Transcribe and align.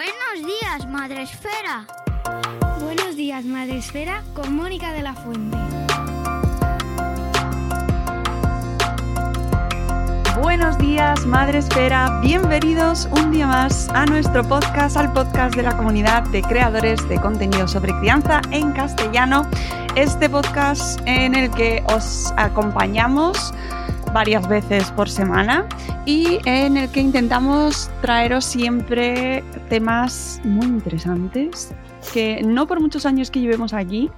Buenos 0.00 0.46
días, 0.46 0.86
Madre 0.88 1.22
Esfera. 1.24 1.86
Buenos 2.80 3.16
días, 3.16 3.44
Madre 3.44 3.76
Esfera, 3.76 4.22
con 4.32 4.56
Mónica 4.56 4.92
de 4.92 5.02
la 5.02 5.12
Fuente. 5.12 5.58
Buenos 10.40 10.78
días, 10.78 11.26
Madre 11.26 11.58
Esfera. 11.58 12.18
Bienvenidos 12.22 13.10
un 13.12 13.30
día 13.30 13.46
más 13.46 13.90
a 13.90 14.06
nuestro 14.06 14.42
podcast, 14.42 14.96
al 14.96 15.12
podcast 15.12 15.54
de 15.54 15.64
la 15.64 15.76
comunidad 15.76 16.22
de 16.30 16.40
creadores 16.40 17.06
de 17.06 17.20
contenido 17.20 17.68
sobre 17.68 17.92
crianza 17.98 18.40
en 18.52 18.72
castellano. 18.72 19.46
Este 19.96 20.30
podcast 20.30 20.98
en 21.04 21.34
el 21.34 21.50
que 21.50 21.84
os 21.92 22.32
acompañamos 22.38 23.52
varias 24.12 24.48
veces 24.48 24.90
por 24.92 25.08
semana 25.08 25.66
y 26.06 26.38
en 26.44 26.76
el 26.76 26.90
que 26.90 27.00
intentamos 27.00 27.90
traeros 28.00 28.44
siempre 28.44 29.44
temas 29.68 30.40
muy 30.44 30.66
interesantes 30.66 31.72
que 32.12 32.42
no 32.42 32.66
por 32.66 32.80
muchos 32.80 33.06
años 33.06 33.30
que 33.30 33.40
llevemos 33.40 33.72
allí 33.72 34.10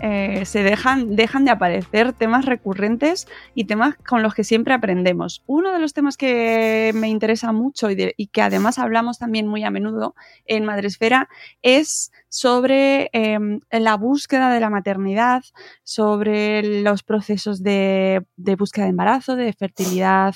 eh, 0.00 0.44
se 0.44 0.62
dejan, 0.62 1.16
de 1.16 1.50
aparecer 1.50 2.12
temas 2.12 2.44
recurrentes 2.44 3.26
y 3.54 3.64
temas 3.64 3.96
con 3.96 4.22
los 4.22 4.34
que 4.34 4.44
siempre 4.44 4.74
aprendemos. 4.74 5.42
Uno 5.46 5.72
de 5.72 5.78
los 5.78 5.92
temas 5.92 6.16
que 6.16 6.92
me 6.94 7.08
interesa 7.08 7.52
mucho 7.52 7.90
y, 7.90 8.26
que 8.28 8.42
además 8.42 8.78
hablamos 8.78 9.18
también 9.18 9.48
muy 9.48 9.64
a 9.64 9.70
menudo 9.70 10.14
en 10.44 10.64
Madresfera 10.64 11.28
es 11.62 12.12
sobre 12.28 13.10
eh, 13.12 13.38
la 13.70 13.96
búsqueda 13.96 14.52
de 14.52 14.60
la 14.60 14.70
maternidad, 14.70 15.42
sobre 15.82 16.82
los 16.82 17.02
procesos 17.02 17.62
de, 17.62 18.24
de 18.36 18.56
búsqueda 18.56 18.84
de 18.84 18.90
embarazo, 18.90 19.34
de 19.34 19.52
fertilidad 19.52 20.34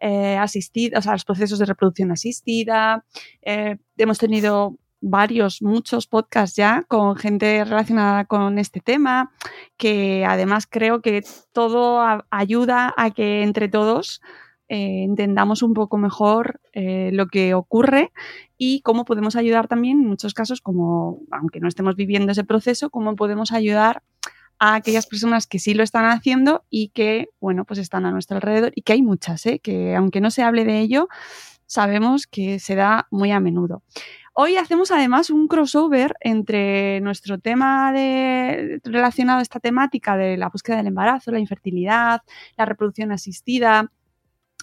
eh, 0.00 0.36
asistida, 0.36 0.98
o 0.98 1.02
sea, 1.02 1.12
los 1.12 1.24
procesos 1.24 1.58
de 1.58 1.66
reproducción 1.66 2.10
asistida. 2.10 3.04
Eh, 3.42 3.76
hemos 3.96 4.18
tenido 4.18 4.76
varios, 5.04 5.60
muchos 5.60 6.06
podcasts 6.06 6.56
ya 6.56 6.82
con 6.88 7.16
gente 7.16 7.64
relacionada 7.64 8.24
con 8.24 8.58
este 8.58 8.80
tema, 8.80 9.32
que 9.76 10.24
además 10.26 10.66
creo 10.68 11.02
que 11.02 11.22
todo 11.52 12.02
ayuda 12.30 12.94
a 12.96 13.10
que 13.10 13.42
entre 13.42 13.68
todos 13.68 14.22
eh, 14.68 15.04
entendamos 15.04 15.62
un 15.62 15.74
poco 15.74 15.98
mejor 15.98 16.60
eh, 16.72 17.10
lo 17.12 17.26
que 17.26 17.52
ocurre 17.52 18.12
y 18.56 18.80
cómo 18.80 19.04
podemos 19.04 19.36
ayudar 19.36 19.68
también, 19.68 20.00
en 20.00 20.08
muchos 20.08 20.32
casos, 20.32 20.62
como 20.62 21.20
aunque 21.30 21.60
no 21.60 21.68
estemos 21.68 21.96
viviendo 21.96 22.32
ese 22.32 22.44
proceso, 22.44 22.88
cómo 22.88 23.14
podemos 23.14 23.52
ayudar 23.52 24.02
a 24.58 24.76
aquellas 24.76 25.06
personas 25.06 25.46
que 25.46 25.58
sí 25.58 25.74
lo 25.74 25.82
están 25.82 26.06
haciendo 26.06 26.64
y 26.70 26.88
que, 26.88 27.28
bueno, 27.40 27.66
pues 27.66 27.78
están 27.78 28.06
a 28.06 28.10
nuestro 28.10 28.36
alrededor 28.36 28.72
y 28.74 28.82
que 28.82 28.94
hay 28.94 29.02
muchas, 29.02 29.44
¿eh? 29.44 29.58
que 29.58 29.94
aunque 29.94 30.22
no 30.22 30.30
se 30.30 30.42
hable 30.42 30.64
de 30.64 30.80
ello, 30.80 31.08
sabemos 31.66 32.26
que 32.26 32.58
se 32.58 32.74
da 32.74 33.06
muy 33.10 33.32
a 33.32 33.40
menudo. 33.40 33.82
Hoy 34.36 34.56
hacemos 34.56 34.90
además 34.90 35.30
un 35.30 35.46
crossover 35.46 36.16
entre 36.20 37.00
nuestro 37.02 37.38
tema 37.38 37.92
de, 37.92 38.80
relacionado 38.82 39.38
a 39.38 39.42
esta 39.42 39.60
temática 39.60 40.16
de 40.16 40.36
la 40.36 40.48
búsqueda 40.48 40.78
del 40.78 40.88
embarazo, 40.88 41.30
la 41.30 41.38
infertilidad, 41.38 42.20
la 42.56 42.64
reproducción 42.64 43.12
asistida. 43.12 43.92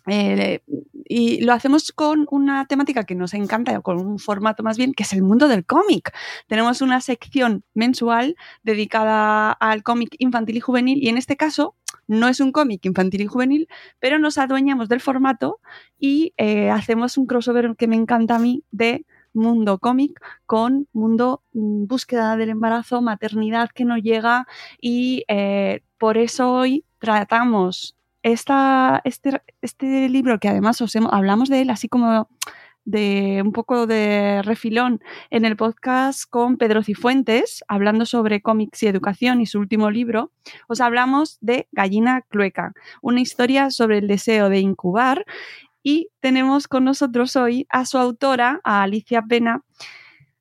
Eh, 0.07 0.59
y 1.05 1.41
lo 1.41 1.53
hacemos 1.53 1.93
con 1.93 2.27
una 2.31 2.65
temática 2.65 3.05
que 3.05 3.15
nos 3.15 3.33
encanta, 3.33 3.79
con 3.79 4.05
un 4.05 4.19
formato 4.19 4.61
más 4.61 4.77
bien, 4.77 4.93
que 4.93 5.03
es 5.03 5.13
el 5.13 5.23
mundo 5.23 5.47
del 5.47 5.65
cómic. 5.65 6.13
Tenemos 6.47 6.81
una 6.81 6.99
sección 6.99 7.63
mensual 7.73 8.35
dedicada 8.63 9.53
al 9.53 9.83
cómic 9.83 10.15
infantil 10.19 10.57
y 10.57 10.59
juvenil 10.59 10.99
y 11.01 11.07
en 11.07 11.17
este 11.17 11.37
caso 11.37 11.75
no 12.07 12.27
es 12.27 12.41
un 12.41 12.51
cómic 12.51 12.85
infantil 12.85 13.21
y 13.21 13.27
juvenil, 13.27 13.69
pero 13.99 14.19
nos 14.19 14.37
adueñamos 14.37 14.89
del 14.89 14.99
formato 14.99 15.61
y 15.97 16.33
eh, 16.35 16.69
hacemos 16.69 17.17
un 17.17 17.25
crossover 17.25 17.73
que 17.77 17.87
me 17.87 17.95
encanta 17.95 18.35
a 18.35 18.39
mí 18.39 18.65
de 18.71 19.05
mundo 19.33 19.79
cómic 19.79 20.19
con 20.45 20.87
mundo 20.93 21.43
mm, 21.53 21.85
búsqueda 21.85 22.35
del 22.37 22.49
embarazo, 22.49 23.01
maternidad 23.01 23.69
que 23.69 23.85
no 23.85 23.97
llega 23.97 24.47
y 24.79 25.23
eh, 25.27 25.81
por 25.97 26.17
eso 26.17 26.51
hoy 26.53 26.85
tratamos 26.99 27.95
esta, 28.23 29.01
este, 29.03 29.41
este 29.61 30.09
libro 30.09 30.39
que 30.39 30.49
además 30.49 30.81
os 30.81 30.95
hemos, 30.95 31.13
hablamos 31.13 31.49
de 31.49 31.61
él 31.61 31.69
así 31.69 31.87
como 31.87 32.29
de 32.85 33.41
un 33.43 33.51
poco 33.51 33.85
de 33.85 34.41
refilón 34.43 35.01
en 35.29 35.45
el 35.45 35.55
podcast 35.55 36.27
con 36.29 36.57
Pedro 36.57 36.83
Cifuentes, 36.83 37.63
hablando 37.67 38.05
sobre 38.05 38.41
cómics 38.41 38.81
y 38.83 38.87
educación 38.87 39.41
y 39.41 39.45
su 39.45 39.59
último 39.59 39.91
libro, 39.91 40.31
os 40.67 40.81
hablamos 40.81 41.37
de 41.41 41.67
Gallina 41.71 42.21
Clueca, 42.21 42.73
una 43.01 43.21
historia 43.21 43.69
sobre 43.69 43.99
el 43.99 44.07
deseo 44.07 44.49
de 44.49 44.59
incubar 44.59 45.25
y 45.83 46.09
tenemos 46.19 46.67
con 46.67 46.85
nosotros 46.85 47.35
hoy 47.35 47.65
a 47.69 47.85
su 47.85 47.97
autora, 47.97 48.59
a 48.63 48.83
Alicia 48.83 49.23
Pena, 49.23 49.63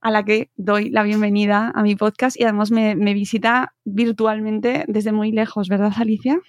a 0.00 0.10
la 0.10 0.24
que 0.24 0.50
doy 0.56 0.90
la 0.90 1.02
bienvenida 1.02 1.72
a 1.74 1.82
mi 1.82 1.94
podcast 1.94 2.38
y 2.38 2.44
además 2.44 2.70
me, 2.70 2.94
visita 2.94 3.74
virtualmente 3.84 4.84
desde 4.88 5.12
muy 5.12 5.32
lejos, 5.32 5.68
¿verdad, 5.68 5.92
Alicia? 5.96 6.40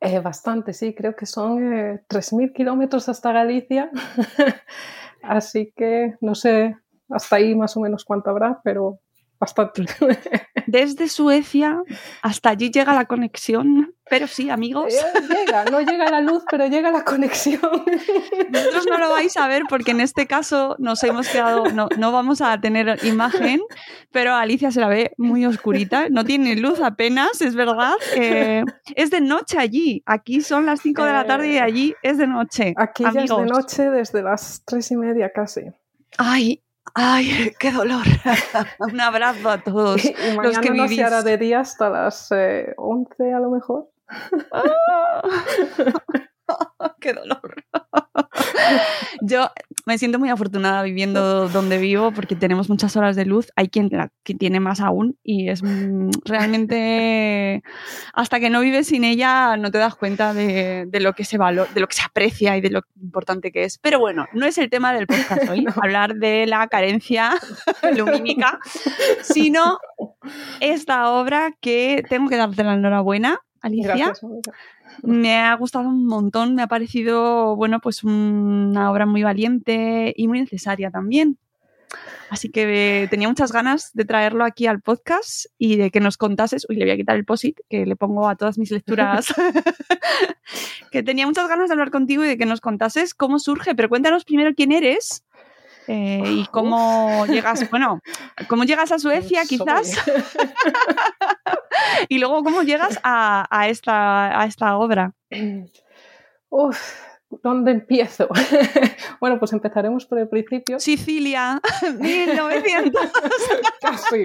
Eh, 0.00 0.20
bastante, 0.20 0.72
sí, 0.72 0.94
creo 0.94 1.16
que 1.16 1.26
son 1.26 1.72
eh, 1.72 2.04
3.000 2.08 2.52
kilómetros 2.52 3.08
hasta 3.08 3.32
Galicia, 3.32 3.90
así 5.22 5.72
que 5.74 6.14
no 6.20 6.34
sé 6.34 6.76
hasta 7.08 7.36
ahí 7.36 7.54
más 7.54 7.76
o 7.76 7.80
menos 7.80 8.04
cuánto 8.04 8.30
habrá, 8.30 8.60
pero 8.62 9.00
bastante. 9.44 9.84
Desde 10.66 11.08
Suecia 11.08 11.82
hasta 12.22 12.50
allí 12.50 12.70
llega 12.70 12.94
la 12.94 13.04
conexión, 13.04 13.94
pero 14.08 14.26
sí, 14.26 14.50
amigos. 14.50 14.94
Eh, 14.94 15.20
llega, 15.28 15.64
no 15.66 15.80
llega 15.80 16.10
la 16.10 16.20
luz, 16.20 16.44
pero 16.50 16.66
llega 16.66 16.90
la 16.90 17.04
conexión. 17.04 17.60
Vosotros 18.50 18.86
no 18.90 18.98
lo 18.98 19.10
vais 19.10 19.36
a 19.36 19.46
ver 19.46 19.64
porque 19.68 19.90
en 19.90 20.00
este 20.00 20.26
caso 20.26 20.76
nos 20.78 21.02
hemos 21.04 21.28
quedado, 21.28 21.66
no, 21.70 21.88
no 21.98 22.12
vamos 22.12 22.40
a 22.40 22.58
tener 22.60 22.98
imagen, 23.04 23.60
pero 24.10 24.34
Alicia 24.34 24.70
se 24.70 24.80
la 24.80 24.88
ve 24.88 25.12
muy 25.18 25.44
oscurita, 25.44 26.08
no 26.08 26.24
tiene 26.24 26.56
luz 26.56 26.80
apenas, 26.80 27.40
es 27.40 27.54
verdad. 27.54 27.94
Eh, 28.16 28.64
es 28.94 29.10
de 29.10 29.20
noche 29.20 29.58
allí, 29.58 30.02
aquí 30.06 30.40
son 30.40 30.66
las 30.66 30.80
5 30.80 31.04
de 31.04 31.12
la 31.12 31.26
tarde 31.26 31.52
y 31.52 31.58
allí 31.58 31.94
es 32.02 32.18
de 32.18 32.26
noche. 32.26 32.74
Aquí 32.76 33.04
amigos. 33.04 33.28
ya 33.28 33.34
es 33.34 33.40
de 33.40 33.46
noche 33.46 33.90
desde 33.90 34.22
las 34.22 34.62
tres 34.64 34.90
y 34.90 34.96
media 34.96 35.30
casi. 35.30 35.62
Ay, 36.16 36.63
Ay, 36.92 37.52
qué 37.58 37.72
dolor. 37.72 38.04
Un 38.78 39.00
abrazo 39.00 39.48
a 39.48 39.62
todos. 39.62 40.04
Y, 40.04 40.08
y 40.08 40.34
los 40.34 40.58
que 40.58 40.70
no 40.70 40.84
vivís. 40.84 40.98
se 40.98 41.04
hará 41.04 41.22
de 41.22 41.38
día 41.38 41.60
hasta 41.60 41.88
las 41.88 42.30
eh, 42.32 42.74
11 42.76 43.32
a 43.32 43.40
lo 43.40 43.50
mejor. 43.50 43.88
qué 47.00 47.12
dolor. 47.12 47.64
Yo 49.22 49.50
me 49.86 49.98
siento 49.98 50.18
muy 50.18 50.30
afortunada 50.30 50.82
viviendo 50.82 51.48
donde 51.48 51.78
vivo 51.78 52.12
porque 52.12 52.36
tenemos 52.36 52.68
muchas 52.68 52.96
horas 52.96 53.16
de 53.16 53.24
luz. 53.24 53.52
Hay 53.56 53.68
quien, 53.68 53.88
la, 53.90 54.10
tiene 54.22 54.60
más 54.60 54.80
aún 54.80 55.18
y 55.22 55.48
es 55.48 55.62
mm, 55.62 56.10
realmente 56.24 57.62
hasta 58.14 58.40
que 58.40 58.50
no 58.50 58.60
vives 58.60 58.88
sin 58.88 59.04
ella 59.04 59.56
no 59.56 59.70
te 59.70 59.78
das 59.78 59.94
cuenta 59.94 60.34
de, 60.34 60.86
de, 60.86 61.00
lo 61.00 61.12
que 61.12 61.24
se 61.24 61.38
valor, 61.38 61.68
de 61.74 61.80
lo 61.80 61.88
que 61.88 61.96
se 61.96 62.02
aprecia 62.02 62.56
y 62.56 62.60
de 62.60 62.70
lo 62.70 62.80
importante 63.00 63.52
que 63.52 63.64
es. 63.64 63.78
Pero 63.78 63.98
bueno, 63.98 64.26
no 64.32 64.46
es 64.46 64.58
el 64.58 64.70
tema 64.70 64.92
del 64.92 65.06
podcast 65.06 65.48
hoy, 65.48 65.62
no. 65.62 65.72
hablar 65.82 66.14
de 66.14 66.46
la 66.46 66.66
carencia 66.68 67.32
lumínica, 67.96 68.58
sino 69.22 69.78
esta 70.60 71.10
obra 71.10 71.52
que 71.60 72.02
tengo 72.08 72.28
que 72.28 72.36
darte 72.36 72.64
la 72.64 72.74
enhorabuena 72.74 73.40
Alicia. 73.64 73.96
Gracias. 73.96 74.20
Me 75.02 75.36
ha 75.36 75.54
gustado 75.54 75.88
un 75.88 76.06
montón, 76.06 76.54
me 76.54 76.62
ha 76.62 76.66
parecido, 76.66 77.56
bueno, 77.56 77.80
pues 77.80 78.04
una 78.04 78.90
obra 78.90 79.06
muy 79.06 79.22
valiente 79.22 80.12
y 80.14 80.28
muy 80.28 80.40
necesaria 80.40 80.90
también. 80.90 81.38
Así 82.28 82.50
que 82.50 83.06
tenía 83.10 83.28
muchas 83.28 83.52
ganas 83.52 83.92
de 83.94 84.04
traerlo 84.04 84.44
aquí 84.44 84.66
al 84.66 84.82
podcast 84.82 85.46
y 85.56 85.76
de 85.76 85.90
que 85.90 86.00
nos 86.00 86.18
contases. 86.18 86.66
Uy, 86.68 86.76
le 86.76 86.84
voy 86.84 86.92
a 86.92 86.96
quitar 86.96 87.16
el 87.16 87.24
posit 87.24 87.58
que 87.70 87.86
le 87.86 87.96
pongo 87.96 88.28
a 88.28 88.36
todas 88.36 88.58
mis 88.58 88.70
lecturas. 88.70 89.32
que 90.90 91.02
tenía 91.02 91.26
muchas 91.26 91.48
ganas 91.48 91.68
de 91.68 91.72
hablar 91.72 91.90
contigo 91.90 92.22
y 92.24 92.28
de 92.28 92.36
que 92.36 92.46
nos 92.46 92.60
contases 92.60 93.14
cómo 93.14 93.38
surge. 93.38 93.74
Pero 93.74 93.88
cuéntanos 93.88 94.24
primero 94.24 94.54
quién 94.54 94.72
eres 94.72 95.24
eh, 95.86 96.22
y 96.26 96.46
cómo 96.46 97.26
llegas, 97.26 97.68
bueno, 97.70 98.00
cómo 98.48 98.64
llegas 98.64 98.92
a 98.92 98.98
Suecia 98.98 99.44
quizás. 99.46 99.96
y 102.08 102.18
luego 102.18 102.42
cómo 102.42 102.62
llegas 102.62 102.98
a, 103.02 103.46
a, 103.50 103.68
esta, 103.68 104.40
a 104.40 104.46
esta 104.46 104.76
obra. 104.76 105.12
Uf, 106.50 106.78
¿dónde 107.42 107.72
empiezo? 107.72 108.28
bueno, 109.20 109.38
pues 109.38 109.52
empezaremos 109.52 110.06
por 110.06 110.18
el 110.18 110.28
principio. 110.28 110.78
Sicilia, 110.78 111.60
1900. 111.98 113.10
Casi. 113.80 114.24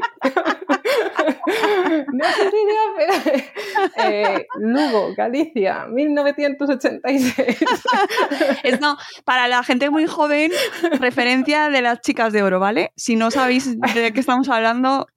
no 2.14 2.26
Sicilia, 2.26 2.82
pero 2.98 3.14
eh, 3.98 4.48
Lugo, 4.60 5.14
Galicia, 5.16 5.86
1986. 5.88 7.66
es 8.64 8.82
no, 8.82 8.98
para 9.26 9.48
la 9.48 9.64
gente 9.64 9.90
muy 9.90 10.06
joven, 10.06 10.52
referencia 11.00 11.70
de 11.70 11.82
las 11.82 12.02
chicas 12.02 12.34
de 12.34 12.44
oro, 12.44 12.60
¿vale? 12.60 12.92
Si 12.96 13.16
no 13.16 13.32
sabéis 13.32 13.80
de 13.80 14.14
qué 14.14 14.20
estamos 14.20 14.50
hablando, 14.50 15.08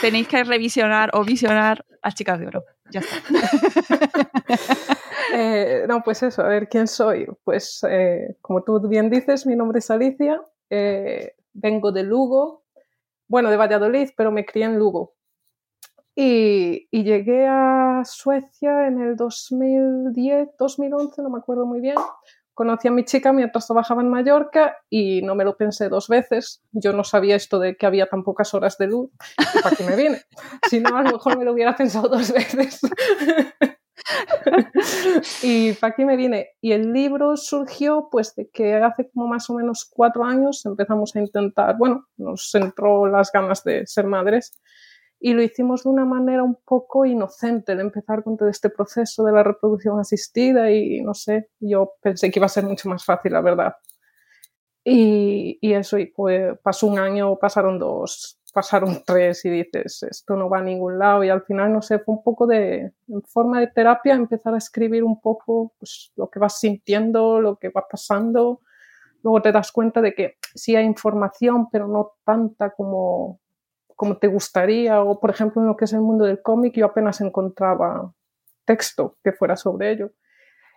tenéis 0.00 0.28
que 0.28 0.42
revisionar 0.44 1.10
o 1.14 1.24
visionar 1.24 1.84
a 2.02 2.12
chicas 2.12 2.38
de 2.38 2.46
oro. 2.46 2.64
Ya 2.90 3.00
está. 3.00 3.16
Eh, 5.36 5.86
no, 5.88 6.00
pues 6.04 6.22
eso, 6.22 6.42
a 6.42 6.48
ver, 6.48 6.68
¿quién 6.68 6.86
soy? 6.86 7.26
Pues 7.42 7.84
eh, 7.90 8.36
como 8.40 8.62
tú 8.62 8.78
bien 8.86 9.10
dices, 9.10 9.46
mi 9.46 9.56
nombre 9.56 9.80
es 9.80 9.90
Alicia, 9.90 10.40
eh, 10.70 11.34
vengo 11.52 11.90
de 11.90 12.04
Lugo, 12.04 12.62
bueno, 13.26 13.50
de 13.50 13.56
Valladolid, 13.56 14.10
pero 14.16 14.30
me 14.30 14.44
crié 14.44 14.66
en 14.66 14.78
Lugo. 14.78 15.14
Y, 16.14 16.86
y, 16.92 17.02
llegué 17.02 17.48
a 17.48 18.02
Suecia 18.04 18.86
en 18.86 19.00
el 19.00 19.16
2010, 19.16 20.50
2011, 20.56 21.22
no 21.22 21.30
me 21.30 21.38
acuerdo 21.38 21.66
muy 21.66 21.80
bien. 21.80 21.96
Conocí 22.54 22.88
a 22.88 22.92
mi 22.92 23.04
chica 23.04 23.32
mientras 23.32 23.66
trabajaba 23.66 24.00
en 24.00 24.08
Mallorca 24.08 24.76
y 24.88 25.22
no 25.22 25.34
me 25.34 25.44
lo 25.44 25.56
pensé 25.56 25.88
dos 25.88 26.08
veces. 26.08 26.62
Yo 26.72 26.92
no 26.92 27.02
sabía 27.02 27.34
esto 27.34 27.58
de 27.58 27.76
que 27.76 27.86
había 27.86 28.06
tan 28.06 28.22
pocas 28.22 28.54
horas 28.54 28.78
de 28.78 28.86
luz. 28.86 29.10
¿Y 29.38 29.62
¿Para 29.62 29.76
qué 29.76 29.84
me 29.84 29.96
vine? 29.96 30.22
Si 30.70 30.80
no, 30.80 30.96
a 30.96 31.02
lo 31.02 31.12
mejor 31.12 31.36
me 31.36 31.44
lo 31.44 31.52
hubiera 31.52 31.76
pensado 31.76 32.08
dos 32.08 32.32
veces. 32.32 32.80
y 35.42 35.72
para 35.74 35.92
aquí 35.92 36.04
me 36.04 36.16
vine. 36.16 36.50
Y 36.60 36.72
el 36.72 36.92
libro 36.92 37.36
surgió 37.36 38.08
pues 38.10 38.34
de 38.34 38.48
que 38.50 38.74
hace 38.74 39.10
como 39.10 39.26
más 39.26 39.48
o 39.50 39.54
menos 39.54 39.88
cuatro 39.90 40.24
años 40.24 40.64
empezamos 40.64 41.14
a 41.16 41.20
intentar, 41.20 41.76
bueno, 41.76 42.06
nos 42.16 42.54
entró 42.54 43.06
las 43.06 43.30
ganas 43.32 43.64
de 43.64 43.86
ser 43.86 44.06
madres 44.06 44.58
y 45.26 45.32
lo 45.32 45.40
hicimos 45.40 45.84
de 45.84 45.88
una 45.88 46.04
manera 46.04 46.42
un 46.42 46.58
poco 46.66 47.06
inocente 47.06 47.74
de 47.74 47.80
empezar 47.80 48.22
con 48.22 48.36
todo 48.36 48.50
este 48.50 48.68
proceso 48.68 49.24
de 49.24 49.32
la 49.32 49.42
reproducción 49.42 49.98
asistida 49.98 50.70
y 50.70 51.00
no 51.00 51.14
sé, 51.14 51.48
yo 51.60 51.94
pensé 52.02 52.30
que 52.30 52.38
iba 52.38 52.44
a 52.44 52.50
ser 52.50 52.64
mucho 52.64 52.90
más 52.90 53.06
fácil, 53.06 53.32
la 53.32 53.40
verdad. 53.40 53.74
Y, 54.84 55.56
y 55.62 55.72
eso, 55.72 55.96
y 55.96 56.08
pues 56.08 56.58
pasó 56.62 56.88
un 56.88 56.98
año, 56.98 57.38
pasaron 57.38 57.78
dos, 57.78 58.38
pasaron 58.52 59.02
tres 59.06 59.42
y 59.46 59.48
dices, 59.48 60.02
esto 60.02 60.36
no 60.36 60.50
va 60.50 60.58
a 60.58 60.62
ningún 60.62 60.98
lado. 60.98 61.24
Y 61.24 61.30
al 61.30 61.42
final, 61.44 61.72
no 61.72 61.80
sé, 61.80 62.00
fue 62.00 62.16
un 62.16 62.22
poco 62.22 62.46
de, 62.46 62.92
en 63.08 63.22
forma 63.22 63.60
de 63.60 63.68
terapia, 63.68 64.12
empezar 64.12 64.52
a 64.52 64.58
escribir 64.58 65.04
un 65.04 65.22
poco 65.22 65.72
pues, 65.78 66.12
lo 66.16 66.28
que 66.28 66.38
vas 66.38 66.60
sintiendo, 66.60 67.40
lo 67.40 67.56
que 67.56 67.70
va 67.70 67.86
pasando. 67.90 68.60
Luego 69.22 69.40
te 69.40 69.52
das 69.52 69.72
cuenta 69.72 70.02
de 70.02 70.14
que 70.14 70.34
sí 70.54 70.76
hay 70.76 70.84
información, 70.84 71.70
pero 71.70 71.88
no 71.88 72.12
tanta 72.26 72.74
como, 72.74 73.40
como 73.96 74.18
te 74.18 74.26
gustaría. 74.26 75.02
O, 75.02 75.20
por 75.20 75.30
ejemplo, 75.30 75.62
en 75.62 75.68
lo 75.68 75.76
que 75.76 75.84
es 75.84 75.92
el 75.92 76.00
mundo 76.00 76.24
del 76.24 76.42
cómic, 76.42 76.74
yo 76.74 76.86
apenas 76.86 77.20
encontraba 77.20 78.12
texto 78.64 79.18
que 79.22 79.32
fuera 79.32 79.56
sobre 79.56 79.92
ello. 79.92 80.10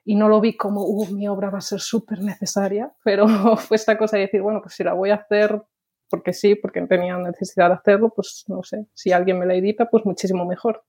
Y 0.04 0.16
no 0.16 0.30
lo 0.30 0.40
vi 0.40 0.56
como, 0.56 0.86
uh, 0.86 1.08
mi 1.08 1.28
obra 1.28 1.50
va 1.50 1.58
a 1.58 1.62
ser 1.62 1.80
súper 1.80 2.22
necesaria, 2.22 2.94
pero 3.04 3.28
fue 3.58 3.76
esta 3.76 3.98
cosa 3.98 4.18
de 4.18 4.24
decir, 4.24 4.42
bueno, 4.42 4.62
pues 4.62 4.76
si 4.76 4.84
la 4.84 4.94
voy 4.94 5.10
a 5.10 5.16
hacer 5.16 5.62
porque 6.10 6.34
sí, 6.34 6.56
porque 6.56 6.82
tenía 6.88 7.18
necesidad 7.18 7.68
de 7.70 7.76
hacerlo, 7.76 8.14
pues 8.16 8.46
no 8.48 8.64
sé, 8.64 8.88
si 8.94 9.12
alguien 9.12 9.40
me 9.40 9.46
la 9.46 9.56
edita, 9.56 9.90
pues 9.90 10.06
muchísimo 10.06 10.46
mejor. 10.46 10.84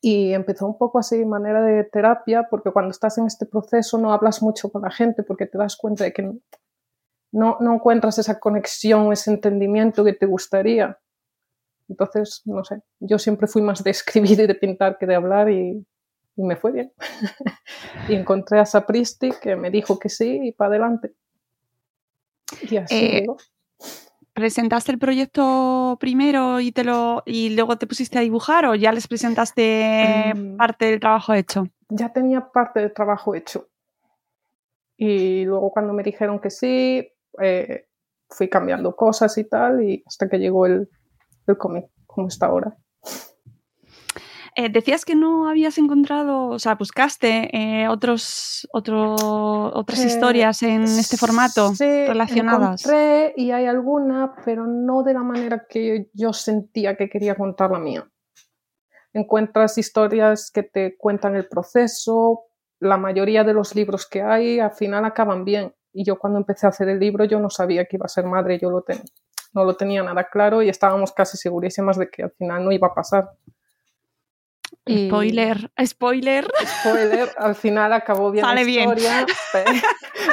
Y 0.00 0.34
empezó 0.34 0.66
un 0.66 0.78
poco 0.78 0.98
así, 0.98 1.24
manera 1.24 1.62
de 1.62 1.84
terapia, 1.84 2.46
porque 2.50 2.70
cuando 2.70 2.90
estás 2.90 3.18
en 3.18 3.26
este 3.26 3.46
proceso 3.46 3.98
no 3.98 4.12
hablas 4.12 4.42
mucho 4.42 4.70
con 4.70 4.82
la 4.82 4.90
gente, 4.90 5.22
porque 5.22 5.46
te 5.46 5.58
das 5.58 5.76
cuenta 5.76 6.04
de 6.04 6.12
que 6.12 6.30
no, 7.36 7.58
no 7.60 7.74
encuentras 7.74 8.18
esa 8.18 8.40
conexión, 8.40 9.12
ese 9.12 9.30
entendimiento 9.30 10.02
que 10.04 10.14
te 10.14 10.24
gustaría. 10.24 10.98
Entonces, 11.88 12.40
no 12.46 12.64
sé, 12.64 12.80
yo 12.98 13.18
siempre 13.18 13.46
fui 13.46 13.60
más 13.60 13.84
de 13.84 13.90
escribir 13.90 14.40
y 14.40 14.46
de 14.46 14.54
pintar 14.54 14.96
que 14.98 15.06
de 15.06 15.14
hablar 15.14 15.50
y, 15.50 15.86
y 16.34 16.42
me 16.42 16.56
fue 16.56 16.72
bien. 16.72 16.92
y 18.08 18.14
encontré 18.14 18.58
a 18.58 18.64
Sapristi 18.64 19.32
que 19.40 19.54
me 19.54 19.70
dijo 19.70 19.98
que 19.98 20.08
sí 20.08 20.40
y 20.44 20.52
para 20.52 20.70
adelante. 20.70 21.14
Y 22.62 22.76
así 22.78 22.94
eh. 22.94 23.26
¿Presentaste 24.32 24.92
el 24.92 24.98
proyecto 24.98 25.96
primero 26.00 26.60
y, 26.60 26.72
te 26.72 26.84
lo, 26.84 27.22
y 27.26 27.50
luego 27.50 27.76
te 27.76 27.86
pusiste 27.86 28.18
a 28.18 28.22
dibujar 28.22 28.64
o 28.66 28.74
ya 28.74 28.92
les 28.92 29.08
presentaste 29.08 30.32
mm. 30.34 30.56
parte 30.56 30.86
del 30.86 31.00
trabajo 31.00 31.34
hecho? 31.34 31.68
Ya 31.88 32.12
tenía 32.12 32.50
parte 32.50 32.80
del 32.80 32.94
trabajo 32.94 33.34
hecho. 33.34 33.68
Y 34.96 35.44
luego 35.44 35.70
cuando 35.70 35.92
me 35.92 36.02
dijeron 36.02 36.38
que 36.38 36.50
sí, 36.50 37.12
eh, 37.40 37.86
fui 38.28 38.48
cambiando 38.48 38.94
cosas 38.94 39.36
y 39.38 39.44
tal, 39.44 39.82
y 39.82 40.02
hasta 40.06 40.28
que 40.28 40.38
llegó 40.38 40.66
el, 40.66 40.88
el 41.46 41.56
cómic, 41.56 41.86
como 42.06 42.28
está 42.28 42.46
ahora. 42.46 42.76
Eh, 44.58 44.70
decías 44.70 45.04
que 45.04 45.14
no 45.14 45.50
habías 45.50 45.76
encontrado, 45.76 46.48
o 46.48 46.58
sea, 46.58 46.76
buscaste 46.76 47.54
eh, 47.54 47.88
otros, 47.88 48.66
otro, 48.72 49.14
otras 49.14 50.00
eh, 50.02 50.06
historias 50.06 50.62
en 50.62 50.84
este 50.84 51.18
formato 51.18 51.74
sí, 51.74 52.06
relacionadas. 52.06 52.82
Encontré 52.82 53.34
y 53.36 53.50
hay 53.50 53.66
alguna, 53.66 54.34
pero 54.46 54.66
no 54.66 55.02
de 55.02 55.12
la 55.12 55.22
manera 55.22 55.66
que 55.68 56.08
yo 56.14 56.32
sentía 56.32 56.96
que 56.96 57.10
quería 57.10 57.34
contar 57.34 57.70
la 57.70 57.78
mía. 57.78 58.10
Encuentras 59.12 59.76
historias 59.76 60.50
que 60.50 60.62
te 60.62 60.96
cuentan 60.96 61.36
el 61.36 61.48
proceso, 61.48 62.44
la 62.80 62.96
mayoría 62.96 63.44
de 63.44 63.52
los 63.52 63.74
libros 63.74 64.08
que 64.08 64.22
hay 64.22 64.58
al 64.58 64.72
final 64.72 65.04
acaban 65.04 65.44
bien. 65.44 65.74
Y 65.98 66.04
yo 66.04 66.18
cuando 66.18 66.38
empecé 66.38 66.66
a 66.66 66.68
hacer 66.68 66.90
el 66.90 66.98
libro 66.98 67.24
yo 67.24 67.40
no 67.40 67.48
sabía 67.48 67.86
que 67.86 67.96
iba 67.96 68.04
a 68.04 68.08
ser 68.08 68.26
madre, 68.26 68.58
yo 68.58 68.70
lo 68.70 68.84
no 69.54 69.64
lo 69.64 69.74
tenía 69.74 70.02
nada 70.02 70.24
claro 70.28 70.60
y 70.60 70.68
estábamos 70.68 71.10
casi 71.12 71.38
segurísimas 71.38 71.96
de 71.96 72.10
que 72.10 72.24
al 72.24 72.32
final 72.32 72.66
no 72.66 72.70
iba 72.70 72.88
a 72.88 72.94
pasar. 72.94 73.30
Y... 74.84 75.08
Spoiler, 75.08 75.72
spoiler. 75.82 76.46
Spoiler, 76.80 77.30
al 77.38 77.54
final 77.54 77.94
acabó 77.94 78.30
bien 78.30 78.44
Sale 78.44 78.62
la 78.62 78.70
historia. 78.70 79.26
Bien. 79.54 79.82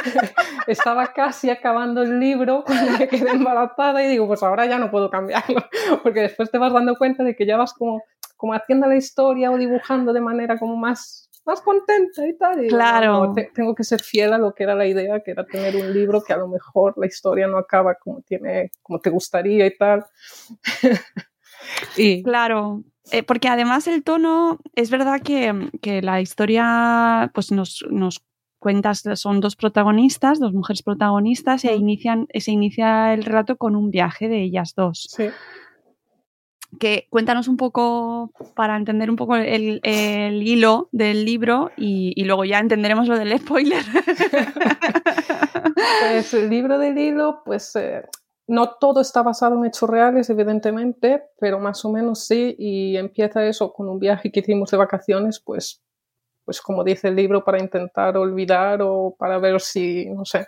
Estaba 0.66 1.14
casi 1.14 1.48
acabando 1.48 2.02
el 2.02 2.20
libro 2.20 2.62
cuando 2.66 2.98
me 2.98 3.08
quedé 3.08 3.30
embarazada 3.30 4.04
y 4.04 4.08
digo, 4.08 4.26
pues 4.26 4.42
ahora 4.42 4.66
ya 4.66 4.78
no 4.78 4.90
puedo 4.90 5.08
cambiarlo, 5.08 5.64
porque 6.02 6.20
después 6.20 6.50
te 6.50 6.58
vas 6.58 6.74
dando 6.74 6.94
cuenta 6.96 7.24
de 7.24 7.34
que 7.34 7.46
ya 7.46 7.56
vas 7.56 7.72
como, 7.72 8.02
como 8.36 8.52
haciendo 8.52 8.86
la 8.86 8.96
historia 8.96 9.50
o 9.50 9.56
dibujando 9.56 10.12
de 10.12 10.20
manera 10.20 10.58
como 10.58 10.76
más, 10.76 11.23
más 11.44 11.60
contenta 11.60 12.26
y 12.26 12.36
tal. 12.36 12.64
Y 12.64 12.68
claro. 12.68 13.26
No, 13.26 13.34
te, 13.34 13.50
tengo 13.54 13.74
que 13.74 13.84
ser 13.84 14.02
fiel 14.02 14.32
a 14.32 14.38
lo 14.38 14.54
que 14.54 14.64
era 14.64 14.74
la 14.74 14.86
idea, 14.86 15.20
que 15.20 15.32
era 15.32 15.44
tener 15.44 15.76
un 15.76 15.92
libro 15.92 16.22
que 16.22 16.32
a 16.32 16.38
lo 16.38 16.48
mejor 16.48 16.94
la 16.96 17.06
historia 17.06 17.46
no 17.46 17.58
acaba 17.58 17.94
como, 17.94 18.22
tiene, 18.22 18.70
como 18.82 18.98
te 19.00 19.10
gustaría 19.10 19.66
y 19.66 19.76
tal. 19.76 20.04
y... 21.96 22.22
Claro, 22.22 22.82
eh, 23.10 23.22
porque 23.22 23.48
además 23.48 23.86
el 23.86 24.02
tono, 24.02 24.58
es 24.74 24.90
verdad 24.90 25.20
que, 25.22 25.70
que 25.82 26.02
la 26.02 26.20
historia 26.20 27.30
pues 27.34 27.52
nos, 27.52 27.84
nos 27.90 28.24
cuentas, 28.58 29.04
son 29.16 29.40
dos 29.40 29.56
protagonistas, 29.56 30.40
dos 30.40 30.54
mujeres 30.54 30.82
protagonistas, 30.82 31.66
e 31.66 31.74
inician, 31.74 32.26
se 32.32 32.50
inicia 32.50 33.12
el 33.12 33.22
relato 33.22 33.56
con 33.58 33.76
un 33.76 33.90
viaje 33.90 34.26
de 34.28 34.42
ellas 34.42 34.72
dos. 34.74 35.06
Sí. 35.10 35.28
Que 36.78 37.06
cuéntanos 37.10 37.48
un 37.48 37.56
poco 37.56 38.32
para 38.54 38.76
entender 38.76 39.10
un 39.10 39.16
poco 39.16 39.36
el, 39.36 39.80
hilo 39.84 40.88
del 40.92 41.24
libro 41.24 41.70
y, 41.76 42.12
y, 42.16 42.24
luego 42.24 42.44
ya 42.44 42.58
entenderemos 42.58 43.08
lo 43.08 43.18
del 43.18 43.38
spoiler. 43.38 43.84
pues 46.00 46.34
el 46.34 46.50
libro 46.50 46.78
del 46.78 46.98
hilo, 46.98 47.42
pues 47.44 47.74
eh, 47.76 48.02
no 48.46 48.74
todo 48.78 49.00
está 49.00 49.22
basado 49.22 49.56
en 49.56 49.66
hechos 49.66 49.88
reales, 49.88 50.28
evidentemente, 50.30 51.24
pero 51.38 51.58
más 51.58 51.84
o 51.84 51.92
menos 51.92 52.26
sí, 52.26 52.54
y 52.58 52.96
empieza 52.96 53.44
eso 53.46 53.72
con 53.72 53.88
un 53.88 53.98
viaje 53.98 54.30
que 54.30 54.40
hicimos 54.40 54.70
de 54.70 54.76
vacaciones, 54.76 55.40
pues, 55.40 55.82
pues 56.44 56.60
como 56.60 56.84
dice 56.84 57.08
el 57.08 57.16
libro, 57.16 57.44
para 57.44 57.58
intentar 57.58 58.16
olvidar 58.16 58.80
o 58.82 59.14
para 59.18 59.38
ver 59.38 59.60
si, 59.60 60.06
no 60.10 60.24
sé, 60.24 60.46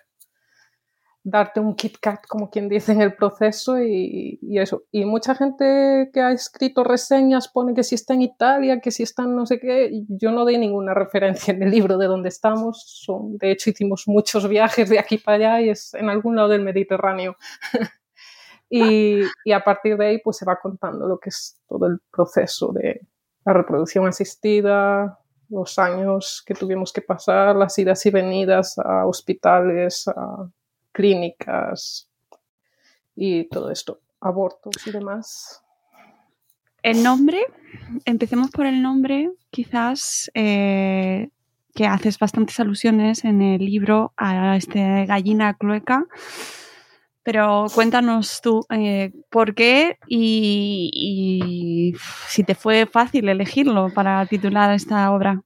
darte 1.28 1.58
un 1.58 1.74
Kit 1.74 1.98
Kat, 2.00 2.24
como 2.28 2.50
quien 2.50 2.68
dice, 2.68 2.92
en 2.92 3.02
el 3.02 3.16
proceso 3.16 3.82
y, 3.82 4.38
eso. 4.58 4.84
Y 4.92 5.04
mucha 5.04 5.34
gente 5.34 6.08
que 6.12 6.20
ha 6.20 6.30
escrito 6.30 6.84
reseñas 6.84 7.48
pone 7.48 7.74
que 7.74 7.82
si 7.82 7.96
está 7.96 8.14
en 8.14 8.22
Italia, 8.22 8.80
que 8.80 8.92
si 8.92 9.02
está 9.02 9.24
en 9.24 9.34
no 9.34 9.44
sé 9.44 9.58
qué. 9.58 9.90
Yo 10.08 10.30
no 10.30 10.44
doy 10.44 10.56
ninguna 10.56 10.94
referencia 10.94 11.52
en 11.52 11.64
el 11.64 11.72
libro 11.72 11.98
de 11.98 12.06
dónde 12.06 12.28
estamos. 12.28 12.84
Son, 12.86 13.36
de 13.38 13.50
hecho, 13.50 13.70
hicimos 13.70 14.04
muchos 14.06 14.48
viajes 14.48 14.88
de 14.88 15.00
aquí 15.00 15.18
para 15.18 15.36
allá 15.36 15.60
y 15.62 15.70
es 15.70 15.94
en 15.94 16.08
algún 16.08 16.36
lado 16.36 16.48
del 16.48 16.62
Mediterráneo. 16.62 17.36
y, 18.70 19.22
y 19.44 19.52
a 19.52 19.64
partir 19.64 19.96
de 19.96 20.06
ahí, 20.06 20.18
pues 20.22 20.36
se 20.36 20.44
va 20.44 20.60
contando 20.62 21.08
lo 21.08 21.18
que 21.18 21.30
es 21.30 21.60
todo 21.68 21.86
el 21.88 21.98
proceso 22.08 22.72
de 22.72 23.00
la 23.44 23.52
reproducción 23.52 24.06
asistida, 24.06 25.18
los 25.48 25.76
años 25.80 26.44
que 26.46 26.54
tuvimos 26.54 26.92
que 26.92 27.02
pasar, 27.02 27.56
las 27.56 27.76
idas 27.78 28.06
y 28.06 28.10
venidas 28.10 28.78
a 28.78 29.06
hospitales, 29.06 30.06
a 30.06 30.48
clínicas 30.96 32.08
y 33.14 33.44
todo 33.50 33.70
esto, 33.70 34.00
abortos 34.18 34.74
y 34.86 34.92
demás. 34.92 35.62
El 36.82 37.02
nombre, 37.02 37.42
empecemos 38.06 38.50
por 38.50 38.64
el 38.64 38.80
nombre, 38.80 39.30
quizás 39.50 40.30
eh, 40.32 41.28
que 41.74 41.86
haces 41.86 42.18
bastantes 42.18 42.58
alusiones 42.60 43.24
en 43.24 43.42
el 43.42 43.62
libro 43.62 44.14
a 44.16 44.56
este 44.56 45.04
gallina 45.04 45.52
clueca, 45.52 46.06
pero 47.22 47.66
cuéntanos 47.74 48.40
tú 48.40 48.64
eh, 48.70 49.12
por 49.28 49.54
qué 49.54 49.98
y, 50.08 50.90
y 50.94 51.98
si 52.28 52.42
te 52.42 52.54
fue 52.54 52.86
fácil 52.86 53.28
elegirlo 53.28 53.92
para 53.92 54.24
titular 54.24 54.72
esta 54.72 55.12
obra. 55.12 55.42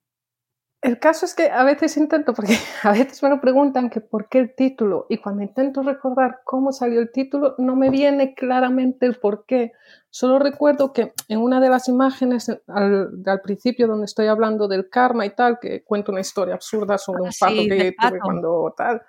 El 0.83 0.99
caso 0.99 1.27
es 1.27 1.35
que 1.35 1.51
a 1.51 1.63
veces 1.63 1.99
intento, 1.99 2.33
porque 2.33 2.55
a 2.83 2.93
veces 2.93 3.23
me 3.23 3.29
lo 3.29 3.41
preguntan 3.41 3.91
que 3.91 4.01
por 4.01 4.29
qué 4.29 4.39
el 4.39 4.55
título, 4.55 5.07
y 5.11 5.19
cuando 5.19 5.43
intento 5.43 5.83
recordar 5.83 6.41
cómo 6.45 6.73
salió 6.73 7.01
el 7.01 7.13
título, 7.13 7.55
no 7.59 7.77
me 7.77 7.91
viene 7.91 8.35
claramente 8.35 9.05
el 9.05 9.17
por 9.17 9.45
qué. 9.45 9.73
Solo 10.09 10.39
recuerdo 10.39 10.93
que 10.93 11.13
en 11.29 11.41
una 11.41 11.61
de 11.61 11.69
las 11.69 11.89
imágenes 11.89 12.51
al, 12.67 13.41
principio 13.43 13.87
donde 13.87 14.07
estoy 14.07 14.27
hablando 14.27 14.69
del 14.69 14.89
karma 14.89 15.27
y 15.27 15.31
tal, 15.31 15.59
que 15.61 15.85
cuento 15.85 16.13
una 16.13 16.23
historia 16.23 16.55
absurda 16.55 16.97
sobre 16.97 17.23
un 17.23 17.29
ah, 17.29 17.33
pato 17.39 17.55
que 17.55 17.95
tuve 18.01 18.19
cuando 18.19 18.75
tal. 18.77 19.03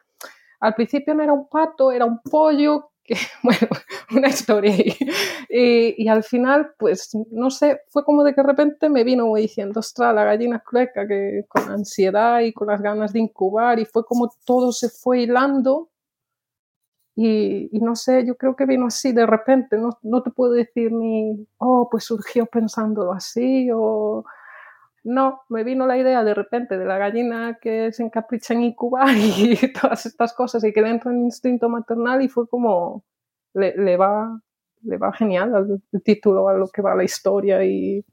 Al 0.60 0.76
principio 0.76 1.16
no 1.16 1.24
era 1.24 1.34
un 1.34 1.48
pato, 1.48 1.92
era 1.92 2.06
un 2.06 2.20
pollo 2.22 2.92
bueno, 3.44 3.68
una 4.12 4.30
historia. 4.30 4.74
Y, 5.50 6.04
y, 6.04 6.08
al 6.08 6.24
final, 6.24 6.74
pues, 6.78 7.12
no 7.32 7.50
sé, 7.50 7.82
fue 7.90 8.04
como 8.04 8.24
de 8.24 8.34
que 8.34 8.42
de 8.42 8.48
repente 8.48 8.90
me 8.90 9.04
vino 9.04 9.34
diciendo, 9.36 9.80
ostras, 9.80 10.14
la 10.16 10.24
gallina 10.24 10.60
clueca, 10.60 11.08
que 11.08 11.46
con 11.48 11.70
ansiedad 11.70 12.42
y 12.42 12.54
con 12.54 12.68
las 12.68 12.82
ganas 12.82 13.14
de 13.14 13.20
incubar, 13.20 13.80
y 13.80 13.86
fue 13.86 14.06
como 14.06 14.32
todo 14.46 14.72
se 14.72 14.90
fue 14.90 15.22
hilando. 15.22 15.90
Y, 17.16 17.70
y, 17.72 17.80
no 17.82 17.96
sé, 17.96 18.26
yo 18.26 18.36
creo 18.36 18.56
que 18.56 18.66
vino 18.66 18.88
así 18.88 19.12
de 19.12 19.26
repente, 19.26 19.78
no, 19.78 19.98
no 20.02 20.24
te 20.24 20.32
puedo 20.32 20.54
decir 20.54 20.92
ni, 20.94 21.46
oh, 21.58 21.88
pues 21.92 22.06
surgió 22.06 22.46
pensándolo 22.46 23.12
así, 23.14 23.70
o 23.74 24.24
no, 25.04 25.42
me 25.50 25.64
vino 25.64 25.88
la 25.88 25.98
idea 25.98 26.24
de 26.24 26.34
repente 26.34 26.78
de 26.78 26.86
la 26.86 26.98
gallina 26.98 27.58
que 27.60 27.92
se 27.92 28.04
encapricha 28.04 28.54
en 28.54 28.64
incubar 28.64 29.10
y 29.18 29.58
todas 29.74 30.06
estas 30.06 30.34
cosas 30.34 30.64
y 30.64 30.72
que 30.72 30.82
entra 30.82 31.12
en 31.12 31.22
instinto 31.22 31.70
maternal 31.70 32.22
y 32.22 32.30
fue 32.30 32.48
como, 32.48 33.04
le, 33.54 33.98
va, 33.98 34.40
le 34.84 34.98
va 34.98 35.14
genial 35.14 35.82
el 35.92 36.04
título, 36.04 36.48
a 36.50 36.54
lo 36.54 36.68
que 36.68 36.82
va 36.82 36.96
la 36.96 37.04
historia 37.04 37.64
y 37.64 38.06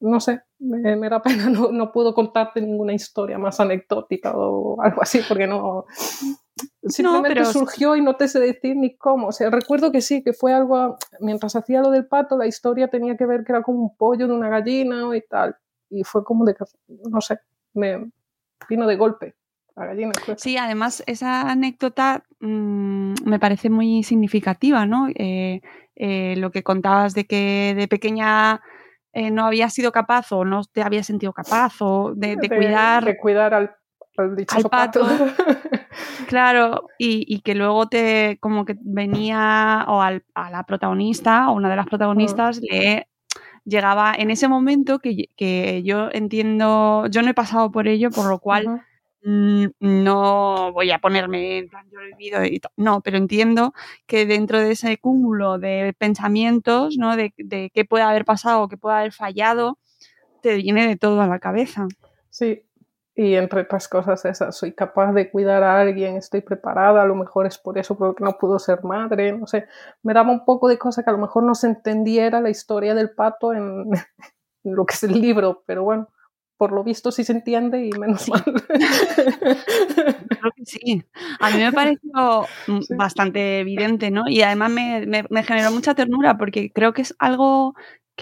no 0.00 0.18
sé, 0.18 0.42
me, 0.58 1.08
da 1.08 1.22
pena, 1.22 1.48
no, 1.50 1.70
no, 1.70 1.92
puedo 1.92 2.12
contarte 2.12 2.60
ninguna 2.60 2.92
historia 2.92 3.38
más 3.38 3.60
anecdótica 3.60 4.32
o 4.34 4.80
algo 4.82 5.02
así 5.02 5.20
porque 5.28 5.46
no... 5.46 5.86
Simplemente 6.84 7.44
surgió 7.44 7.94
y 7.94 8.02
no 8.02 8.16
te 8.16 8.26
sé 8.26 8.40
decir 8.40 8.76
ni 8.76 8.96
cómo. 8.96 9.28
O 9.28 9.32
sea, 9.32 9.50
recuerdo 9.50 9.92
que 9.92 10.00
sí, 10.00 10.22
que 10.24 10.32
fue 10.32 10.52
algo, 10.52 10.96
mientras 11.20 11.54
hacía 11.54 11.80
lo 11.80 11.90
del 11.90 12.06
pato, 12.06 12.36
la 12.36 12.48
historia 12.48 12.88
tenía 12.88 13.16
que 13.16 13.24
ver 13.24 13.44
que 13.44 13.52
era 13.52 13.62
como 13.62 13.80
un 13.80 13.96
pollo 13.96 14.26
de 14.26 14.34
una 14.34 14.48
gallina 14.48 15.16
y 15.16 15.20
tal 15.22 15.56
y 15.92 16.04
fue 16.04 16.24
como 16.24 16.44
de, 16.44 16.56
no 17.10 17.20
sé, 17.20 17.38
me 17.74 18.10
vino 18.68 18.86
de 18.86 18.96
golpe. 18.96 19.34
La 19.76 19.86
gallina 19.86 20.12
sí, 20.36 20.58
además 20.58 21.02
esa 21.06 21.50
anécdota 21.50 22.24
mm, 22.40 23.14
me 23.24 23.38
parece 23.38 23.70
muy 23.70 24.02
significativa, 24.02 24.84
¿no? 24.84 25.08
Eh, 25.14 25.62
eh, 25.96 26.34
lo 26.36 26.50
que 26.50 26.62
contabas 26.62 27.14
de 27.14 27.26
que 27.26 27.74
de 27.76 27.88
pequeña 27.88 28.60
eh, 29.12 29.30
no 29.30 29.46
había 29.46 29.70
sido 29.70 29.92
capaz 29.92 30.32
o 30.32 30.44
no 30.44 30.62
te 30.64 30.82
había 30.82 31.02
sentido 31.02 31.32
capaz 31.32 31.80
o 31.80 32.12
de, 32.14 32.36
cuidar... 32.48 33.04
De 33.04 33.16
cuidar 33.16 33.54
al, 33.54 33.74
al, 34.16 34.64
pato. 34.70 35.06
claro, 36.28 36.88
y, 36.98 37.40
que 37.40 37.54
luego 37.54 37.88
te 37.88 38.38
como 38.40 38.64
que 38.64 38.76
venía 38.80 39.84
o 39.88 40.02
a 40.02 40.50
la 40.50 40.64
protagonista 40.64 41.50
o 41.50 41.54
una 41.54 41.70
de 41.70 41.76
las 41.76 41.86
protagonistas 41.86 42.60
le 42.60 43.08
llegaba 43.64 44.14
en 44.16 44.30
ese 44.30 44.48
momento 44.48 44.98
que, 44.98 45.82
yo 45.84 46.08
entiendo, 46.12 47.06
yo 47.08 47.22
no 47.22 47.30
he 47.30 47.34
pasado 47.34 47.70
por 47.70 47.88
ello, 47.88 48.10
por 48.10 48.28
lo 48.28 48.38
cual 48.38 48.82
no 49.24 50.72
voy 50.72 50.90
a 50.90 50.98
ponerme 50.98 51.58
en 51.58 51.68
plan, 51.68 51.86
yo 51.90 52.00
he 52.00 52.08
vivido 52.08 52.44
y 52.44 52.60
no, 52.76 53.00
pero 53.02 53.18
entiendo 53.18 53.72
que 54.06 54.26
dentro 54.26 54.58
de 54.58 54.72
ese 54.72 54.98
cúmulo 54.98 55.58
de 55.58 55.94
pensamientos, 55.96 56.96
¿no? 56.98 57.14
De, 57.16 57.32
de 57.36 57.70
qué 57.72 57.84
puede 57.84 58.02
haber 58.04 58.24
pasado, 58.24 58.66
qué 58.68 58.76
puede 58.76 58.96
haber 58.96 59.12
fallado, 59.12 59.78
te 60.40 60.56
viene 60.56 60.88
de 60.88 60.96
todo 60.96 61.20
a 61.20 61.28
la 61.28 61.38
cabeza. 61.38 61.86
Sí, 62.30 62.64
y 63.14 63.34
entre 63.34 63.62
otras 63.62 63.88
cosas 63.88 64.24
esas, 64.24 64.56
soy 64.56 64.72
capaz 64.72 65.12
de 65.12 65.30
cuidar 65.30 65.62
a 65.62 65.80
alguien, 65.80 66.16
estoy 66.16 66.40
preparada, 66.40 67.02
a 67.02 67.06
lo 67.06 67.14
mejor 67.14 67.46
es 67.46 67.58
por 67.58 67.78
eso 67.78 67.96
porque 67.96 68.24
no 68.24 68.38
pudo 68.38 68.58
ser 68.58 68.82
madre, 68.84 69.32
no 69.32 69.46
sé, 69.46 69.66
me 70.02 70.14
daba 70.14 70.30
un 70.30 70.44
poco 70.44 70.68
de 70.68 70.78
cosa 70.78 71.02
que 71.02 71.10
a 71.10 71.12
lo 71.12 71.18
mejor 71.18 71.44
no 71.44 71.54
se 71.54 71.66
entendiera 71.66 72.40
la 72.40 72.50
historia 72.50 72.94
del 72.94 73.10
pato 73.10 73.52
en, 73.52 73.90
lo 74.64 74.86
que 74.86 74.94
es 74.94 75.02
el 75.02 75.20
libro, 75.20 75.62
pero 75.66 75.84
bueno, 75.84 76.08
por 76.56 76.72
lo 76.72 76.84
visto 76.84 77.10
sí 77.10 77.24
se 77.24 77.32
entiende 77.32 77.84
y 77.84 77.90
menos 77.98 78.28
mal. 78.28 78.44
Creo 78.44 80.52
que 80.54 80.64
sí. 80.64 81.02
A 81.40 81.50
mí 81.50 81.58
me 81.58 81.72
pareció 81.72 82.46
mm, 82.68 82.96
bastante 82.96 83.58
evidente, 83.58 84.12
¿no? 84.12 84.28
Y 84.28 84.42
además 84.42 84.70
me, 84.70 85.26
me, 85.28 85.42
generó 85.42 85.72
mucha 85.72 85.96
ternura 85.96 86.38
porque 86.38 86.70
creo 86.72 86.92
que 86.92 87.02
es 87.02 87.16
algo 87.18 87.74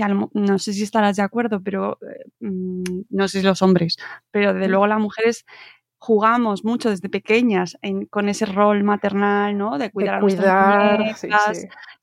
que 0.06 0.38
no 0.40 0.58
sé 0.58 0.72
si 0.72 0.82
estarás 0.82 1.16
de 1.16 1.22
acuerdo, 1.22 1.60
pero 1.62 1.98
eh, 2.02 2.24
mm, 2.40 3.02
no 3.10 3.28
sé 3.28 3.40
si 3.40 3.46
los 3.46 3.62
hombres, 3.62 3.96
pero 4.30 4.54
desde 4.54 4.68
luego 4.68 4.86
las 4.86 5.00
mujeres 5.00 5.44
jugamos 5.98 6.64
mucho 6.64 6.88
desde 6.88 7.10
pequeñas 7.10 7.76
con 8.08 8.28
ese 8.28 8.46
rol 8.46 8.82
maternal, 8.82 9.56
¿no? 9.56 9.76
De 9.76 9.90
cuidar, 9.90 10.14
a 10.14 10.20
nuestras 10.20 11.20
sí, 11.20 11.28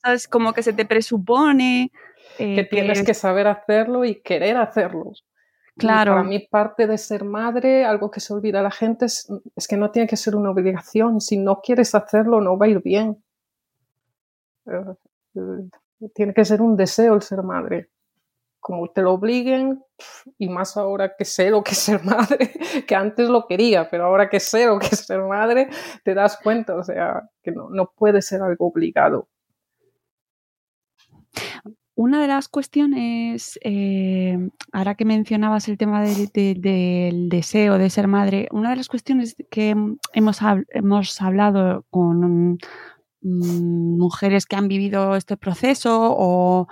¿sabes? 0.01 0.27
Como 0.27 0.53
que 0.53 0.61
se 0.61 0.73
te 0.73 0.85
presupone... 0.85 1.91
Eh, 2.37 2.55
que 2.55 2.63
tienes 2.65 3.03
que... 3.03 3.15
saber 3.15 3.47
hacerlo 3.47 4.05
y 4.05 4.21
querer 4.21 4.57
hacerlo. 4.57 5.13
Claro. 5.77 6.13
para 6.13 6.23
mí 6.23 6.39
parte 6.39 6.87
de 6.87 6.97
ser 6.97 7.23
madre, 7.23 7.85
algo 7.85 8.09
que 8.09 8.19
se 8.19 8.33
olvida 8.33 8.63
la 8.63 8.71
gente, 8.71 9.05
es, 9.05 9.27
es, 9.55 9.67
que 9.67 9.77
no 9.77 9.91
tiene 9.91 10.07
que 10.07 10.17
ser 10.17 10.35
una 10.35 10.51
obligación. 10.51 11.21
Si 11.21 11.37
no 11.37 11.61
quieres 11.61 11.93
hacerlo, 11.95 12.41
no 12.41 12.57
va 12.57 12.67
a 12.67 12.69
ir 12.69 12.81
bien. 12.81 13.23
Tiene 16.13 16.33
que 16.33 16.45
ser 16.45 16.61
un 16.61 16.75
deseo 16.75 17.15
el 17.15 17.21
ser 17.21 17.43
madre. 17.43 17.89
Como 18.59 18.89
te 18.89 19.01
lo 19.01 19.13
obliguen, 19.13 19.83
y 20.37 20.49
más 20.49 20.75
ahora 20.77 21.15
que 21.17 21.25
sé 21.25 21.49
lo 21.49 21.63
que 21.63 21.71
es 21.71 21.77
ser 21.77 22.03
madre, 22.03 22.51
que 22.87 22.95
antes 22.95 23.29
lo 23.29 23.47
quería, 23.47 23.89
pero 23.89 24.05
ahora 24.05 24.29
que 24.29 24.39
sé 24.39 24.65
lo 24.65 24.79
que 24.79 24.87
es 24.87 25.05
ser 25.05 25.21
madre, 25.21 25.69
te 26.03 26.13
das 26.13 26.37
cuenta, 26.41 26.75
o 26.75 26.83
sea, 26.83 27.29
que 27.41 27.51
no, 27.51 27.69
no 27.69 27.91
puede 27.95 28.21
ser 28.21 28.41
algo 28.41 28.67
obligado. 28.67 29.29
Una 31.97 32.21
de 32.21 32.27
las 32.27 32.47
cuestiones, 32.47 33.57
eh, 33.63 34.37
ahora 34.71 34.93
que 34.93 35.03
mencionabas 35.03 35.67
el 35.67 35.79
tema 35.79 36.03
del 36.03 37.27
deseo 37.27 37.79
de 37.79 37.89
ser 37.89 38.07
madre, 38.07 38.47
una 38.51 38.69
de 38.69 38.75
las 38.75 38.87
cuestiones 38.87 39.35
que 39.49 39.75
hemos, 40.13 40.39
hemos 40.69 41.21
hablado 41.21 41.85
con 41.89 42.59
mujeres 43.27 44.45
que 44.45 44.55
han 44.55 44.67
vivido 44.67 45.15
este 45.15 45.37
proceso 45.37 46.15
o, 46.17 46.67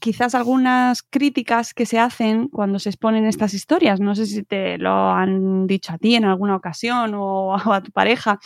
quizás 0.00 0.34
algunas 0.34 1.02
críticas 1.02 1.74
que 1.74 1.84
se 1.84 1.98
hacen 1.98 2.48
cuando 2.48 2.78
se 2.78 2.88
exponen 2.88 3.26
estas 3.26 3.52
historias. 3.52 4.00
No 4.00 4.14
sé 4.14 4.24
si 4.24 4.42
te 4.42 4.78
lo 4.78 5.10
han 5.10 5.66
dicho 5.66 5.92
a 5.92 5.98
ti 5.98 6.14
en 6.14 6.24
alguna 6.24 6.56
ocasión 6.56 7.12
o, 7.14 7.54
a 7.74 7.82
tu 7.82 7.90
pareja. 7.92 8.38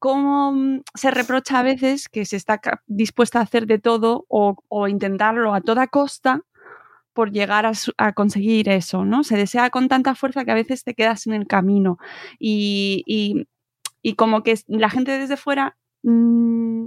¿Cómo 0.00 0.52
mm, 0.52 0.82
se 0.94 1.10
reprocha 1.12 1.60
a 1.60 1.62
veces 1.62 2.08
que 2.08 2.24
se 2.24 2.36
está 2.36 2.60
dispuesta 2.86 3.38
a 3.38 3.42
hacer 3.42 3.66
de 3.66 3.78
todo 3.78 4.24
o, 4.28 4.88
intentarlo 4.88 5.54
a 5.54 5.60
toda 5.60 5.86
costa 5.86 6.42
por 7.12 7.30
llegar 7.30 7.66
a, 7.98 8.12
conseguir 8.12 8.68
eso, 8.70 9.04
¿no? 9.04 9.22
Se 9.24 9.36
desea 9.36 9.70
con 9.70 9.88
tanta 9.88 10.14
fuerza 10.14 10.44
que 10.44 10.52
a 10.52 10.54
veces 10.54 10.84
te 10.84 10.94
quedas 10.94 11.26
en 11.26 11.34
el 11.34 11.46
camino 11.46 11.98
y, 12.38 13.04
y 14.02 14.14
como 14.14 14.42
que 14.42 14.58
la 14.66 14.90
gente 14.90 15.18
desde 15.18 15.36
fuera 15.36 15.76
Mm, 16.02 16.86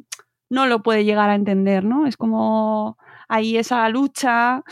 no 0.50 0.66
lo 0.68 0.84
puede 0.84 1.06
llegar 1.06 1.30
a 1.30 1.36
entender, 1.36 1.84
¿no? 1.84 2.08
Es 2.08 2.18
como 2.18 2.98
ahí 3.28 3.58
esa 3.58 3.88
lucha. 3.90 4.64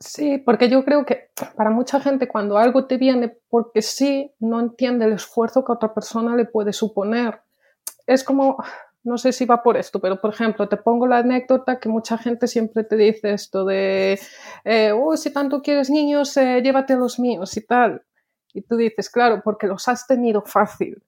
Sí, 0.00 0.38
porque 0.38 0.68
yo 0.68 0.84
creo 0.84 1.04
que 1.04 1.30
para 1.56 1.70
mucha 1.70 2.00
gente 2.00 2.28
cuando 2.28 2.56
algo 2.56 2.86
te 2.86 2.98
viene 2.98 3.36
porque 3.48 3.82
sí, 3.82 4.32
no 4.38 4.60
entiende 4.60 5.06
el 5.06 5.12
esfuerzo 5.14 5.64
que 5.64 5.72
otra 5.72 5.92
persona 5.92 6.36
le 6.36 6.44
puede 6.44 6.72
suponer. 6.72 7.40
es 8.06 8.24
como, 8.24 8.58
no 9.02 9.18
sé 9.18 9.32
si 9.32 9.44
va 9.44 9.62
por 9.62 9.76
esto, 9.76 10.00
pero 10.00 10.20
por 10.20 10.32
ejemplo, 10.32 10.68
te 10.68 10.76
pongo 10.76 11.06
la 11.06 11.18
anécdota 11.18 11.80
que 11.80 11.88
mucha 11.88 12.18
gente 12.18 12.46
siempre 12.46 12.84
te 12.84 12.96
dice 12.96 13.32
esto 13.32 13.64
de, 13.64 14.20
eh, 14.64 14.92
oh, 14.92 15.16
si 15.16 15.32
tanto 15.32 15.62
quieres 15.62 15.90
niños, 15.90 16.36
eh, 16.36 16.60
llévate 16.62 16.92
a 16.92 16.96
los 16.96 17.18
míos 17.18 17.56
y 17.56 17.66
tal. 17.66 18.02
Y 18.52 18.62
tú 18.62 18.76
dices, 18.76 19.10
claro, 19.10 19.40
porque 19.44 19.66
los 19.66 19.88
has 19.88 20.06
tenido 20.06 20.42
fácil. 20.42 21.02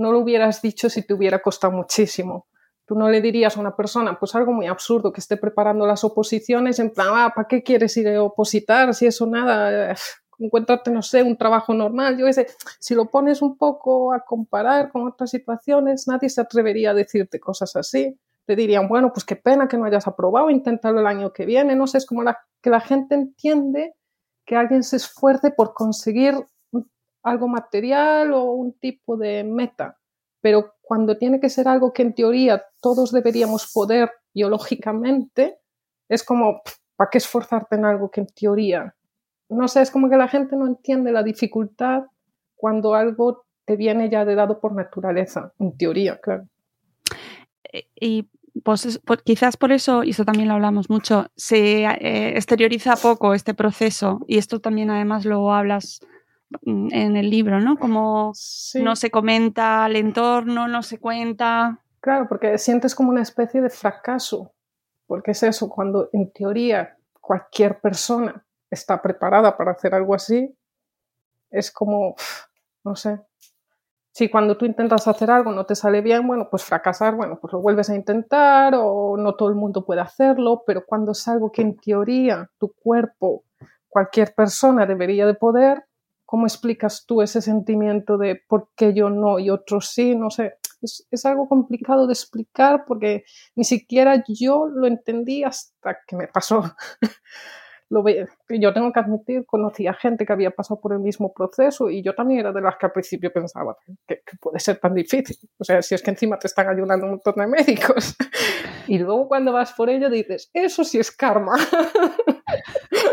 No 0.00 0.12
lo 0.12 0.20
hubieras 0.20 0.62
dicho 0.62 0.88
si 0.88 1.02
te 1.02 1.12
hubiera 1.12 1.40
costado 1.40 1.74
muchísimo. 1.74 2.46
Tú 2.86 2.94
no 2.94 3.10
le 3.10 3.20
dirías 3.20 3.56
a 3.56 3.60
una 3.60 3.76
persona, 3.76 4.18
pues 4.18 4.34
algo 4.34 4.50
muy 4.50 4.66
absurdo, 4.66 5.12
que 5.12 5.20
esté 5.20 5.36
preparando 5.36 5.86
las 5.86 6.02
oposiciones, 6.04 6.78
en 6.78 6.90
plan, 6.90 7.08
ah, 7.10 7.32
¿para 7.34 7.46
qué 7.46 7.62
quieres 7.62 7.94
ir 7.98 8.08
a 8.08 8.22
opositar 8.22 8.94
si 8.94 9.06
eso 9.06 9.26
nada? 9.26 9.94
encuéntrate, 10.38 10.90
no 10.90 11.02
sé, 11.02 11.22
un 11.22 11.36
trabajo 11.36 11.74
normal, 11.74 12.16
yo 12.16 12.32
sé, 12.32 12.46
si 12.78 12.94
lo 12.94 13.10
pones 13.10 13.42
un 13.42 13.58
poco 13.58 14.14
a 14.14 14.20
comparar 14.20 14.90
con 14.90 15.06
otras 15.06 15.30
situaciones, 15.30 16.08
nadie 16.08 16.30
se 16.30 16.40
atrevería 16.40 16.92
a 16.92 16.94
decirte 16.94 17.38
cosas 17.38 17.76
así. 17.76 18.18
Te 18.46 18.56
dirían, 18.56 18.88
bueno, 18.88 19.12
pues 19.12 19.24
qué 19.24 19.36
pena 19.36 19.68
que 19.68 19.76
no 19.76 19.84
hayas 19.84 20.08
aprobado, 20.08 20.48
inténtalo 20.48 21.00
el 21.00 21.06
año 21.06 21.32
que 21.32 21.44
viene, 21.44 21.76
no 21.76 21.86
sé, 21.86 21.98
es 21.98 22.06
como 22.06 22.22
que 22.62 22.70
la 22.70 22.80
gente 22.80 23.14
entiende 23.14 23.94
que 24.46 24.56
alguien 24.56 24.82
se 24.82 24.96
esfuerce 24.96 25.50
por 25.50 25.74
conseguir 25.74 26.34
algo 27.22 27.48
material 27.48 28.32
o 28.32 28.44
un 28.44 28.72
tipo 28.72 29.16
de 29.16 29.44
meta, 29.44 29.98
pero 30.40 30.74
cuando 30.80 31.16
tiene 31.18 31.40
que 31.40 31.50
ser 31.50 31.68
algo 31.68 31.92
que 31.92 32.02
en 32.02 32.14
teoría 32.14 32.64
todos 32.80 33.12
deberíamos 33.12 33.70
poder 33.72 34.10
biológicamente, 34.32 35.58
es 36.08 36.24
como, 36.24 36.62
¿para 36.96 37.10
qué 37.10 37.18
esforzarte 37.18 37.76
en 37.76 37.84
algo 37.84 38.10
que 38.10 38.20
en 38.20 38.26
teoría 38.28 38.94
no 39.50 39.66
sé, 39.68 39.82
es 39.82 39.90
como 39.90 40.08
que 40.08 40.16
la 40.16 40.28
gente 40.28 40.56
no 40.56 40.66
entiende 40.66 41.12
la 41.12 41.22
dificultad 41.22 42.04
cuando 42.54 42.94
algo 42.94 43.44
te 43.66 43.76
viene 43.76 44.08
ya 44.08 44.24
de 44.24 44.34
dado 44.34 44.60
por 44.60 44.72
naturaleza, 44.72 45.52
en 45.58 45.76
teoría, 45.76 46.18
claro. 46.18 46.48
Eh, 47.72 47.88
y 48.00 48.28
pues, 48.64 49.00
quizás 49.24 49.56
por 49.56 49.72
eso, 49.72 50.04
y 50.04 50.10
eso 50.10 50.24
también 50.24 50.48
lo 50.48 50.54
hablamos 50.54 50.88
mucho, 50.88 51.26
se 51.36 51.84
eh, 51.84 52.36
exterioriza 52.36 52.96
poco 52.96 53.34
este 53.34 53.54
proceso, 53.54 54.20
y 54.28 54.38
esto 54.38 54.60
también 54.60 54.90
además 54.90 55.24
lo 55.24 55.52
hablas 55.52 56.00
en 56.62 57.16
el 57.16 57.30
libro, 57.30 57.60
¿no? 57.60 57.76
Como 57.76 58.32
no 58.74 58.96
se 58.96 59.10
comenta 59.10 59.86
el 59.86 59.96
entorno, 59.96 60.68
no 60.68 60.82
se 60.82 60.98
cuenta. 60.98 61.80
Claro, 62.00 62.26
porque 62.28 62.58
sientes 62.58 62.94
como 62.94 63.10
una 63.10 63.22
especie 63.22 63.60
de 63.60 63.70
fracaso, 63.70 64.52
porque 65.06 65.32
es 65.32 65.42
eso, 65.42 65.68
cuando 65.68 66.08
en 66.12 66.32
teoría 66.32 66.96
cualquier 67.20 67.80
persona 67.80 68.44
está 68.70 69.00
preparada 69.02 69.56
para 69.56 69.72
hacer 69.72 69.94
algo 69.94 70.14
así, 70.14 70.56
es 71.50 71.70
como, 71.70 72.14
no 72.84 72.96
sé. 72.96 73.20
Si 74.12 74.28
cuando 74.28 74.56
tú 74.56 74.66
intentas 74.66 75.06
hacer 75.06 75.30
algo 75.30 75.52
no 75.52 75.66
te 75.66 75.76
sale 75.76 76.00
bien, 76.00 76.26
bueno, 76.26 76.48
pues 76.50 76.64
fracasar, 76.64 77.14
bueno, 77.14 77.38
pues 77.40 77.52
lo 77.52 77.60
vuelves 77.60 77.90
a 77.90 77.94
intentar 77.94 78.74
o 78.76 79.16
no 79.16 79.34
todo 79.34 79.48
el 79.48 79.54
mundo 79.54 79.84
puede 79.84 80.00
hacerlo, 80.00 80.64
pero 80.66 80.84
cuando 80.84 81.12
es 81.12 81.28
algo 81.28 81.52
que 81.52 81.62
en 81.62 81.76
teoría 81.76 82.50
tu 82.58 82.72
cuerpo, 82.72 83.44
cualquier 83.88 84.34
persona 84.34 84.86
debería 84.86 85.26
de 85.26 85.34
poder, 85.34 85.84
¿cómo 86.30 86.46
explicas 86.46 87.06
tú 87.06 87.22
ese 87.22 87.42
sentimiento 87.42 88.16
de 88.16 88.36
por 88.36 88.68
qué 88.76 88.94
yo 88.94 89.10
no 89.10 89.40
y 89.40 89.50
otros 89.50 89.90
sí? 89.90 90.14
No 90.14 90.30
sé, 90.30 90.54
es, 90.80 91.04
es, 91.10 91.26
algo 91.26 91.48
complicado 91.48 92.06
de 92.06 92.12
explicar 92.12 92.84
porque 92.86 93.24
ni 93.56 93.64
siquiera 93.64 94.22
yo 94.28 94.68
lo 94.68 94.86
entendí 94.86 95.42
hasta 95.42 95.98
que 96.06 96.14
me 96.14 96.28
pasó. 96.28 96.62
lo 97.90 98.04
yo 98.48 98.72
tengo 98.72 98.92
que 98.92 99.00
admitir, 99.00 99.44
conocía 99.44 99.92
gente 99.92 100.24
que 100.24 100.32
había 100.32 100.52
pasado 100.52 100.80
por 100.80 100.92
el 100.92 101.00
mismo 101.00 101.32
proceso 101.32 101.90
y 101.90 102.00
yo 102.00 102.14
también 102.14 102.40
era 102.40 102.52
de 102.52 102.60
las 102.60 102.76
que 102.76 102.86
al 102.86 102.92
principio 102.92 103.32
pensaba 103.32 103.76
que, 104.06 104.22
puede 104.40 104.60
ser 104.60 104.78
tan 104.78 104.94
difícil. 104.94 105.36
O 105.58 105.64
sea, 105.64 105.82
si 105.82 105.96
es 105.96 106.02
que 106.02 106.10
encima 106.10 106.38
te 106.38 106.46
están 106.46 106.68
ayudando 106.68 107.06
un 107.06 107.12
montón 107.12 107.34
de 107.36 107.46
médicos. 107.48 108.16
Y 108.86 108.98
luego 108.98 109.28
cuando 109.28 109.52
vas 109.52 109.72
por 109.72 109.88
ello 109.88 110.10
dices, 110.10 110.50
eso 110.52 110.82
sí 110.82 110.98
es 110.98 111.12
karma. 111.12 111.54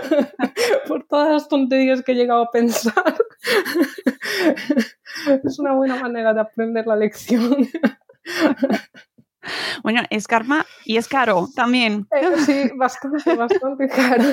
por 0.87 1.05
todas 1.07 1.31
las 1.31 1.47
tonterías 1.47 2.03
que 2.03 2.11
he 2.11 2.15
llegado 2.15 2.43
a 2.43 2.51
pensar. 2.51 3.15
es 5.43 5.59
una 5.59 5.73
buena 5.73 5.97
manera 5.97 6.33
de 6.33 6.41
aprender 6.41 6.87
la 6.87 6.95
lección. 6.95 7.67
Bueno, 9.83 10.01
es 10.09 10.27
karma 10.27 10.65
y 10.85 10.97
es 10.97 11.07
caro 11.07 11.47
también. 11.55 12.07
Eh, 12.11 12.37
sí, 12.45 12.69
bastante, 12.75 13.35
bastante 13.35 13.87
caro. 13.87 14.23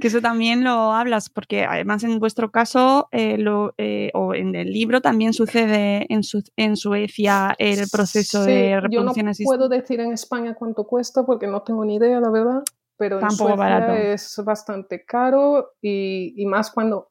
que 0.00 0.08
eso 0.08 0.20
también 0.20 0.64
lo 0.64 0.92
hablas, 0.92 1.30
porque 1.30 1.64
además 1.64 2.04
en 2.04 2.18
vuestro 2.18 2.50
caso, 2.50 3.08
eh, 3.12 3.38
lo, 3.38 3.74
eh, 3.78 4.10
o 4.14 4.34
en 4.34 4.54
el 4.54 4.72
libro 4.72 5.00
también 5.00 5.32
sucede 5.32 6.06
en, 6.08 6.20
en 6.56 6.76
Suecia 6.76 7.54
el 7.58 7.88
proceso 7.90 8.44
de 8.44 8.80
reproducción 8.80 9.32
Yo 9.32 9.44
no 9.44 9.44
puedo 9.44 9.68
decir 9.68 10.00
en 10.00 10.12
España 10.12 10.54
cuánto 10.54 10.84
cuesta 10.84 11.24
porque 11.24 11.46
no 11.46 11.62
tengo 11.62 11.84
ni 11.84 11.96
idea, 11.96 12.20
la 12.20 12.30
verdad. 12.30 12.62
Pero 12.98 13.20
en 13.20 13.30
Suecia 13.30 14.12
es 14.12 14.40
bastante 14.44 15.04
caro 15.04 15.72
y, 15.80 16.34
y 16.36 16.46
más 16.46 16.70
cuando, 16.70 17.10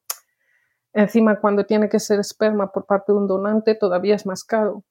encima 0.94 1.40
cuando 1.40 1.66
tiene 1.66 1.90
que 1.90 2.00
ser 2.00 2.20
esperma 2.20 2.72
por 2.72 2.86
parte 2.86 3.14
de 3.14 3.18
un 3.18 3.28
donante, 3.28 3.74
todavía 3.74 4.16
es 4.16 4.26
más 4.26 4.44
caro 4.44 4.84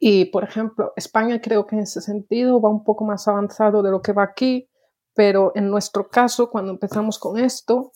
y, 0.00 0.26
por 0.26 0.44
ejemplo, 0.44 0.92
España 0.96 1.40
creo 1.40 1.66
que 1.66 1.74
en 1.74 1.82
ese 1.82 2.00
sentido 2.00 2.60
va 2.60 2.70
un 2.70 2.84
poco 2.84 3.04
más 3.04 3.26
avanzado 3.26 3.82
de 3.82 3.90
lo 3.90 4.00
que 4.00 4.12
va 4.12 4.22
aquí, 4.22 4.68
pero 5.14 5.52
en 5.56 5.70
nuestro 5.70 6.08
caso, 6.08 6.50
cuando 6.50 6.70
empezamos 6.70 7.18
con 7.18 7.38
esto, 7.38 7.90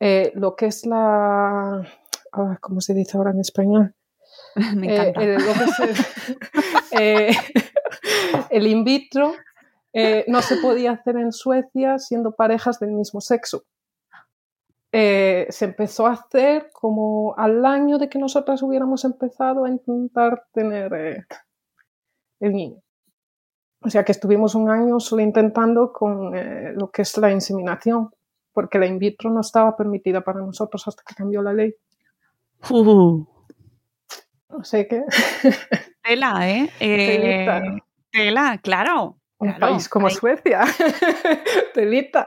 eh, 0.00 0.32
lo 0.34 0.56
que 0.56 0.66
es 0.66 0.86
la... 0.86 1.86
Ah, 2.32 2.58
¿Cómo 2.60 2.80
se 2.80 2.94
dice 2.94 3.16
ahora 3.16 3.30
en 3.32 3.40
español? 3.40 3.94
Me 4.76 4.94
encanta. 4.94 5.22
Eh, 5.22 5.36
eh, 6.92 7.30
el 8.50 8.66
in 8.66 8.84
vitro 8.84 9.34
no 10.26 10.42
se 10.42 10.56
podía 10.56 10.92
hacer 10.92 11.16
en 11.16 11.32
Suecia 11.32 11.98
siendo 11.98 12.32
parejas 12.32 12.80
del 12.80 12.92
mismo 12.92 13.20
sexo. 13.20 13.64
se 14.92 15.64
empezó 15.64 16.06
a 16.06 16.12
hacer 16.12 16.70
como 16.72 17.34
al 17.36 17.64
año 17.64 17.98
de 17.98 18.08
que 18.08 18.18
nosotras 18.18 18.62
hubiéramos 18.62 19.04
empezado 19.04 19.64
a 19.64 19.70
intentar 19.70 20.44
tener 20.52 21.26
el 22.40 22.52
niño. 22.52 22.84
O 23.84 23.90
sea 23.90 24.02
que 24.02 24.12
estuvimos 24.12 24.54
un 24.54 24.70
año 24.70 24.98
solo 24.98 25.22
intentando 25.22 25.92
con 25.92 26.34
eh, 26.34 26.72
lo 26.74 26.90
que 26.90 27.02
es 27.02 27.16
la 27.18 27.30
inseminación, 27.30 28.10
porque 28.52 28.78
la 28.78 28.86
in 28.86 28.98
vitro 28.98 29.30
no 29.30 29.42
estaba 29.42 29.76
permitida 29.76 30.22
para 30.22 30.40
nosotros 30.40 30.88
hasta 30.88 31.02
que 31.06 31.14
cambió 31.14 31.42
la 31.42 31.52
ley. 31.52 31.74
Uh. 32.70 33.26
No 34.48 34.64
sé 34.64 34.88
qué. 34.88 35.04
Tela, 36.02 36.48
¿eh? 36.48 36.70
eh 36.80 37.46
tela, 38.10 38.58
claro. 38.62 39.18
Un 39.38 39.58
país 39.58 39.88
como 39.88 40.08
Suecia. 40.10 40.62
Telita. 41.74 42.26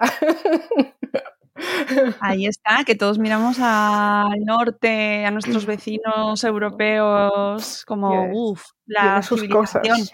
Ahí 2.20 2.46
está, 2.46 2.84
que 2.86 2.96
todos 2.96 3.18
miramos 3.18 3.58
al 3.60 4.40
norte, 4.46 5.26
a 5.26 5.32
nuestros 5.32 5.66
vecinos 5.66 6.44
europeos, 6.44 7.84
como, 7.86 8.30
uff, 8.32 8.64
la 8.86 9.22
sus 9.22 9.48
cosas. 9.48 10.14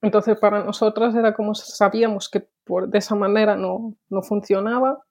Entonces, 0.00 0.38
para 0.38 0.62
nosotras 0.62 1.14
era 1.14 1.34
como 1.34 1.54
sabíamos 1.54 2.28
que 2.28 2.48
por, 2.64 2.88
de 2.88 2.98
esa 2.98 3.16
manera 3.16 3.56
no, 3.56 3.96
no 4.08 4.22
funcionaba 4.22 5.02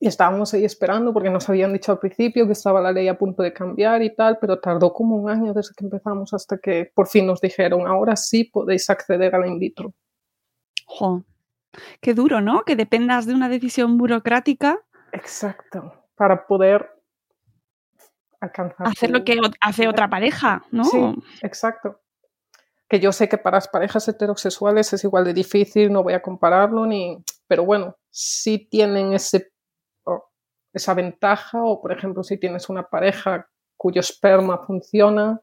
y 0.00 0.06
estábamos 0.06 0.54
ahí 0.54 0.64
esperando 0.64 1.12
porque 1.12 1.30
nos 1.30 1.48
habían 1.48 1.72
dicho 1.72 1.90
al 1.90 1.98
principio 1.98 2.46
que 2.46 2.52
estaba 2.52 2.80
la 2.80 2.92
ley 2.92 3.08
a 3.08 3.18
punto 3.18 3.42
de 3.42 3.52
cambiar 3.52 4.02
y 4.02 4.14
tal, 4.14 4.38
pero 4.40 4.60
tardó 4.60 4.92
como 4.92 5.16
un 5.16 5.28
año 5.28 5.52
desde 5.52 5.74
que 5.76 5.84
empezamos 5.84 6.32
hasta 6.32 6.58
que 6.58 6.90
por 6.94 7.08
fin 7.08 7.26
nos 7.26 7.40
dijeron, 7.40 7.86
ahora 7.86 8.14
sí 8.14 8.44
podéis 8.44 8.88
acceder 8.90 9.34
a 9.34 9.38
la 9.38 9.48
in 9.48 9.58
vitro. 9.58 9.92
Qué 12.00 12.14
duro, 12.14 12.40
¿no? 12.40 12.62
Que 12.64 12.76
dependas 12.76 13.26
de 13.26 13.34
una 13.34 13.48
decisión 13.48 13.98
burocrática. 13.98 14.78
Exacto, 15.12 15.92
para 16.14 16.46
poder 16.46 16.88
alcanzar. 18.40 18.86
Hacer 18.86 19.10
lo 19.10 19.24
que 19.24 19.36
hace 19.60 19.88
otra 19.88 20.08
pareja, 20.08 20.64
¿no? 20.70 20.84
Sí, 20.84 20.98
exacto. 21.42 22.00
Que 22.88 23.00
yo 23.00 23.10
sé 23.10 23.28
que 23.28 23.36
para 23.36 23.56
las 23.56 23.68
parejas 23.68 24.06
heterosexuales 24.06 24.92
es 24.92 25.02
igual 25.02 25.24
de 25.24 25.34
difícil, 25.34 25.92
no 25.92 26.04
voy 26.04 26.14
a 26.14 26.22
compararlo, 26.22 26.86
ni. 26.86 27.22
Pero 27.48 27.64
bueno, 27.64 27.96
sí 28.10 28.68
tienen 28.70 29.12
ese, 29.12 29.50
esa 30.78 30.94
ventaja, 30.94 31.62
o 31.62 31.80
por 31.80 31.92
ejemplo, 31.92 32.22
si 32.22 32.38
tienes 32.38 32.68
una 32.68 32.88
pareja 32.88 33.48
cuyo 33.76 34.00
esperma 34.00 34.64
funciona, 34.66 35.40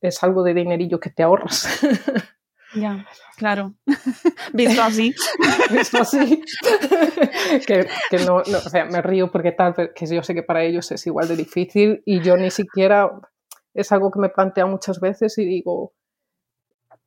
es 0.00 0.22
algo 0.22 0.42
de 0.42 0.54
dinerillo 0.54 0.98
que 0.98 1.10
te 1.10 1.22
ahorras. 1.22 1.68
Ya, 2.72 3.04
claro. 3.36 3.74
Visto 4.52 4.80
así. 4.80 5.12
Visto 5.72 5.98
así. 5.98 6.42
que, 7.66 8.18
no, 8.24 8.36
o 8.36 8.44
sea, 8.44 8.84
me 8.84 9.02
río 9.02 9.30
porque 9.30 9.52
tal, 9.52 9.74
que 9.92 10.06
yo 10.06 10.22
sé 10.22 10.34
que 10.34 10.44
para 10.44 10.62
ellos 10.62 10.90
es 10.92 11.04
igual 11.06 11.26
de 11.26 11.36
difícil 11.36 12.00
y 12.06 12.22
yo 12.22 12.36
ni 12.36 12.52
siquiera, 12.52 13.10
es 13.74 13.90
algo 13.90 14.10
que 14.10 14.20
me 14.20 14.28
plantea 14.28 14.66
muchas 14.66 15.00
veces 15.00 15.36
y 15.38 15.44
digo, 15.44 15.94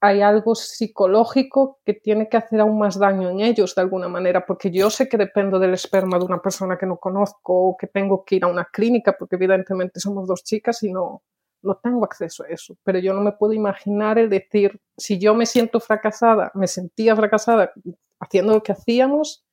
hay 0.04 0.22
algo 0.22 0.54
psicológico 0.54 1.80
que 1.86 1.94
tiene 1.94 2.28
que 2.28 2.36
hacer 2.36 2.60
aún 2.60 2.78
más 2.78 3.00
daño 3.00 3.30
en 3.30 3.40
ellos 3.40 3.74
de 3.74 3.84
alguna 3.84 4.10
manera, 4.10 4.46
porque 4.46 4.70
yo 4.70 4.90
sé 4.90 5.08
que 5.08 5.16
dependo 5.16 5.60
del 5.60 5.74
esperma 5.74 6.20
de 6.20 6.26
una 6.26 6.42
persona 6.42 6.78
que 6.78 6.86
no 6.86 6.98
conozco 6.98 7.54
o 7.70 7.78
que 7.78 7.88
tengo 7.88 8.26
que 8.26 8.36
ir 8.36 8.44
a 8.44 8.48
una 8.48 8.66
clínica, 8.66 9.16
porque 9.18 9.38
evidentemente 9.38 10.02
somos 10.02 10.28
dos 10.28 10.44
chicas 10.44 10.84
y 10.84 10.92
no, 10.92 11.24
no 11.62 11.80
tengo 11.82 12.04
acceso 12.04 12.44
a 12.44 12.48
eso, 12.50 12.76
pero 12.84 13.00
yo 13.00 13.14
no 13.14 13.22
me 13.22 13.32
puedo 13.32 13.54
imaginar 13.54 14.20
el 14.20 14.30
decir, 14.30 14.82
si 14.98 15.20
yo 15.20 15.36
me 15.36 15.46
siento 15.46 15.80
fracasada, 15.80 16.52
me 16.54 16.68
sentía 16.68 17.16
fracasada 17.16 17.72
haciendo 18.20 18.56
lo 18.56 18.62
que 18.62 18.74
hacíamos, 18.74 19.46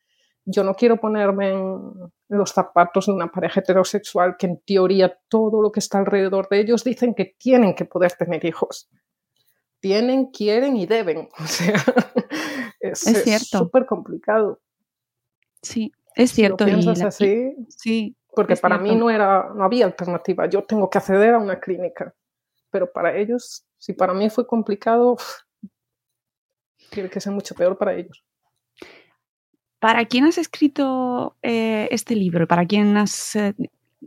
yo 0.44 0.64
no 0.64 0.74
quiero 0.74 0.96
ponerme 0.96 1.50
en 1.50 1.92
los 2.28 2.50
zapatos 2.50 3.06
de 3.06 3.12
una 3.12 3.30
pareja 3.30 3.60
heterosexual 3.60 4.34
que 4.36 4.46
en 4.46 4.60
teoría 4.66 5.16
todo 5.28 5.62
lo 5.62 5.70
que 5.70 5.78
está 5.78 5.98
alrededor 5.98 6.48
de 6.48 6.58
ellos 6.58 6.82
dicen 6.82 7.14
que 7.14 7.36
tienen 7.38 7.76
que 7.76 7.84
poder 7.84 8.14
tener 8.14 8.44
hijos. 8.44 8.88
Tienen, 9.80 10.26
quieren 10.26 10.76
y 10.76 10.86
deben. 10.86 11.28
O 11.38 11.46
sea, 11.46 11.74
es, 12.80 13.06
Es 13.06 13.24
cierto. 13.24 13.58
súper 13.66 13.86
complicado. 13.86 14.60
Sí, 15.62 15.92
es 16.14 16.30
Si 16.30 16.42
lo 16.42 16.56
cierto. 16.56 16.64
y 16.64 16.70
piensas 16.72 16.98
la- 16.98 17.08
así, 17.08 17.54
sí, 17.68 18.16
porque 18.34 18.56
para 18.56 18.78
mí 18.78 18.94
no 18.94 19.10
era, 19.10 19.50
no 19.54 19.64
había 19.64 19.84
alternativa. 19.86 20.46
Yo 20.46 20.64
tengo 20.64 20.88
que 20.88 20.98
acceder 20.98 21.34
a 21.34 21.38
una 21.38 21.58
clínica. 21.60 22.14
Pero 22.70 22.90
para 22.92 23.16
ellos, 23.16 23.64
si 23.78 23.92
para 23.92 24.14
mí 24.14 24.30
fue 24.30 24.46
complicado, 24.46 25.16
tiene 26.90 27.10
que 27.10 27.20
ser 27.20 27.32
mucho 27.32 27.54
peor 27.54 27.76
para 27.76 27.94
ellos. 27.94 28.24
¿Para 29.80 30.04
quién 30.04 30.24
has 30.24 30.38
escrito 30.38 31.36
eh, 31.42 31.88
este 31.90 32.14
libro? 32.14 32.46
¿Para 32.46 32.64
quién 32.66 32.96
has 32.96 33.34
eh, 33.34 33.54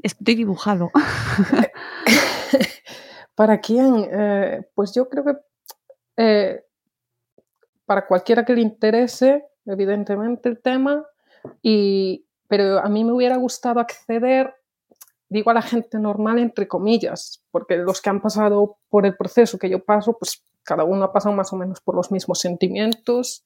escrito 0.01 0.31
y 0.31 0.35
dibujado? 0.35 0.91
¿Para 3.35 3.59
quién? 3.59 4.07
Eh, 4.11 4.61
pues 4.75 4.93
yo 4.95 5.09
creo 5.09 5.25
que 5.25 5.33
eh, 6.17 6.63
para 7.85 8.07
cualquiera 8.07 8.45
que 8.45 8.53
le 8.53 8.61
interese, 8.61 9.45
evidentemente, 9.65 10.49
el 10.49 10.61
tema, 10.61 11.05
y, 11.61 12.25
pero 12.47 12.79
a 12.79 12.89
mí 12.89 13.03
me 13.03 13.13
hubiera 13.13 13.37
gustado 13.37 13.79
acceder, 13.79 14.55
digo 15.29 15.51
a 15.51 15.55
la 15.55 15.61
gente 15.61 15.99
normal, 15.99 16.39
entre 16.39 16.67
comillas, 16.67 17.43
porque 17.51 17.77
los 17.77 18.01
que 18.01 18.09
han 18.09 18.21
pasado 18.21 18.77
por 18.89 19.05
el 19.05 19.15
proceso 19.15 19.57
que 19.57 19.69
yo 19.69 19.83
paso, 19.83 20.17
pues 20.17 20.43
cada 20.63 20.83
uno 20.83 21.05
ha 21.05 21.13
pasado 21.13 21.35
más 21.35 21.51
o 21.53 21.57
menos 21.57 21.81
por 21.81 21.95
los 21.95 22.11
mismos 22.11 22.39
sentimientos 22.39 23.45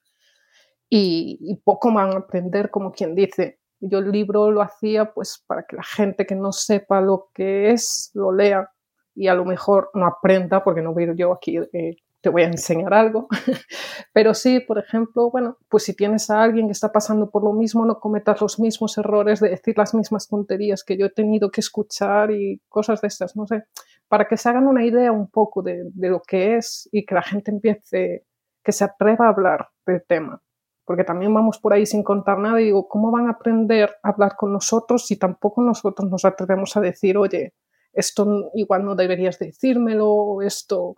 y, 0.89 1.59
poco 1.63 1.91
van 1.91 2.13
a 2.13 2.17
aprender, 2.19 2.69
como 2.69 2.91
quien 2.91 3.15
dice. 3.15 3.59
Yo 3.79 3.99
el 3.99 4.11
libro 4.11 4.49
lo 4.51 4.61
hacía 4.61 5.13
pues 5.13 5.43
para 5.45 5.63
que 5.63 5.75
la 5.75 5.83
gente 5.83 6.25
que 6.25 6.35
no 6.35 6.51
sepa 6.51 6.99
lo 7.01 7.29
que 7.33 7.71
es, 7.71 8.09
lo 8.13 8.31
lea 8.31 8.71
y 9.13 9.27
a 9.27 9.35
lo 9.35 9.45
mejor 9.45 9.91
no 9.93 10.07
aprenda, 10.07 10.63
porque 10.63 10.81
no 10.81 10.93
voy 10.93 11.07
yo 11.15 11.33
aquí, 11.33 11.57
eh, 11.57 11.97
te 12.27 12.31
voy 12.31 12.41
a 12.41 12.47
enseñar 12.47 12.93
algo, 12.93 13.29
pero 14.13 14.33
sí, 14.33 14.59
por 14.59 14.79
ejemplo, 14.79 15.31
bueno, 15.31 15.59
pues 15.69 15.83
si 15.83 15.95
tienes 15.95 16.29
a 16.29 16.43
alguien 16.43 16.65
que 16.65 16.73
está 16.73 16.91
pasando 16.91 17.29
por 17.29 17.41
lo 17.41 17.53
mismo, 17.53 17.85
no 17.85 18.01
cometas 18.01 18.41
los 18.41 18.59
mismos 18.59 18.97
errores 18.97 19.39
de 19.39 19.47
decir 19.47 19.77
las 19.77 19.93
mismas 19.93 20.27
tonterías 20.27 20.83
que 20.83 20.97
yo 20.97 21.05
he 21.05 21.09
tenido 21.09 21.49
que 21.49 21.61
escuchar 21.61 22.31
y 22.31 22.61
cosas 22.67 22.99
de 22.99 23.07
estas, 23.07 23.37
no 23.37 23.47
sé, 23.47 23.63
para 24.09 24.27
que 24.27 24.35
se 24.35 24.49
hagan 24.49 24.67
una 24.67 24.83
idea 24.83 25.13
un 25.13 25.29
poco 25.29 25.61
de, 25.61 25.83
de 25.93 26.09
lo 26.09 26.21
que 26.21 26.57
es 26.57 26.89
y 26.91 27.05
que 27.05 27.15
la 27.15 27.21
gente 27.21 27.49
empiece, 27.49 28.25
que 28.61 28.73
se 28.73 28.83
atreva 28.83 29.27
a 29.27 29.29
hablar 29.29 29.69
del 29.85 30.03
tema. 30.05 30.41
Porque 30.83 31.05
también 31.05 31.33
vamos 31.33 31.59
por 31.59 31.71
ahí 31.71 31.85
sin 31.85 32.03
contar 32.03 32.39
nada 32.39 32.59
y 32.59 32.65
digo, 32.65 32.89
¿cómo 32.89 33.09
van 33.09 33.27
a 33.27 33.31
aprender 33.31 33.95
a 34.03 34.09
hablar 34.09 34.35
con 34.35 34.51
nosotros 34.51 35.07
si 35.07 35.15
tampoco 35.15 35.61
nosotros 35.61 36.09
nos 36.09 36.25
atrevemos 36.25 36.75
a 36.75 36.81
decir, 36.81 37.17
oye, 37.17 37.53
esto 37.93 38.51
igual 38.53 38.83
no 38.83 38.95
deberías 38.95 39.39
decírmelo, 39.39 40.41
esto 40.41 40.97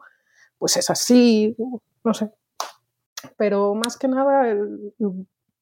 pues 0.59 0.77
es 0.77 0.89
así, 0.91 1.55
no 2.03 2.13
sé. 2.13 2.29
Pero 3.37 3.73
más 3.73 3.97
que 3.97 4.07
nada, 4.07 4.47
el- 4.49 4.93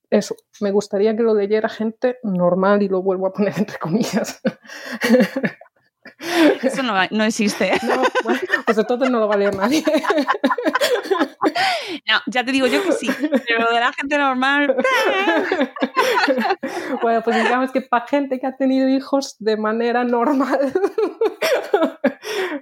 eso, 0.10 0.36
me 0.62 0.72
gustaría 0.72 1.16
que 1.16 1.24
lo 1.24 1.34
leyera 1.34 1.70
gente 1.70 2.18
normal 2.24 2.82
y 2.84 2.88
lo 2.90 3.02
vuelvo 3.02 3.28
a 3.28 3.34
poner 3.34 3.54
entre 3.58 3.78
comillas. 3.80 4.42
Eso 6.64 6.84
no, 6.84 6.94
no 7.12 7.24
existe. 7.26 7.72
No, 7.84 8.02
bueno, 8.24 8.40
pues 8.66 8.78
entonces 8.78 9.10
no 9.10 9.20
lo 9.20 9.28
va 9.28 9.36
a 9.36 9.38
leer 9.38 9.56
nadie. 9.56 9.84
No, 12.10 12.20
ya 12.28 12.44
te 12.44 12.52
digo 12.52 12.68
yo 12.68 12.84
que 12.84 12.92
sí, 12.92 13.10
pero 13.48 13.72
de 13.72 13.80
la 13.80 13.92
gente 13.94 14.18
normal. 14.18 14.76
Bueno, 17.02 17.22
pues 17.24 17.44
digamos 17.44 17.72
que 17.72 17.82
para 17.82 18.08
gente 18.08 18.40
que 18.40 18.48
ha 18.48 18.56
tenido 18.56 18.88
hijos 18.90 19.36
de 19.40 19.58
manera 19.58 20.04
normal. 20.04 20.60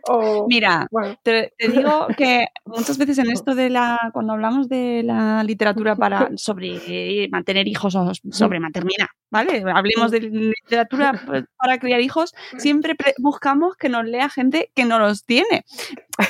O, 0.07 0.45
Mira, 0.47 0.87
bueno, 0.91 1.17
te, 1.23 1.53
te 1.57 1.67
digo 1.69 2.07
que 2.15 2.45
muchas 2.65 2.97
veces 2.99 3.17
en 3.17 3.31
esto 3.31 3.55
de 3.55 3.69
la, 3.71 4.11
cuando 4.13 4.33
hablamos 4.33 4.69
de 4.69 5.01
la 5.03 5.43
literatura 5.43 5.95
para 5.95 6.29
sobre 6.35 7.27
mantener 7.31 7.67
hijos 7.67 7.95
o 7.95 8.11
sobre 8.31 8.59
maternidad, 8.59 9.07
¿vale? 9.31 9.63
Hablemos 9.73 10.11
de 10.11 10.19
literatura 10.21 11.19
para 11.57 11.79
criar 11.79 12.01
hijos, 12.01 12.33
siempre 12.57 12.93
pre- 12.95 13.15
buscamos 13.17 13.75
que 13.77 13.89
nos 13.89 14.05
lea 14.05 14.29
gente 14.29 14.71
que 14.75 14.85
no 14.85 14.99
los 14.99 15.25
tiene, 15.25 15.65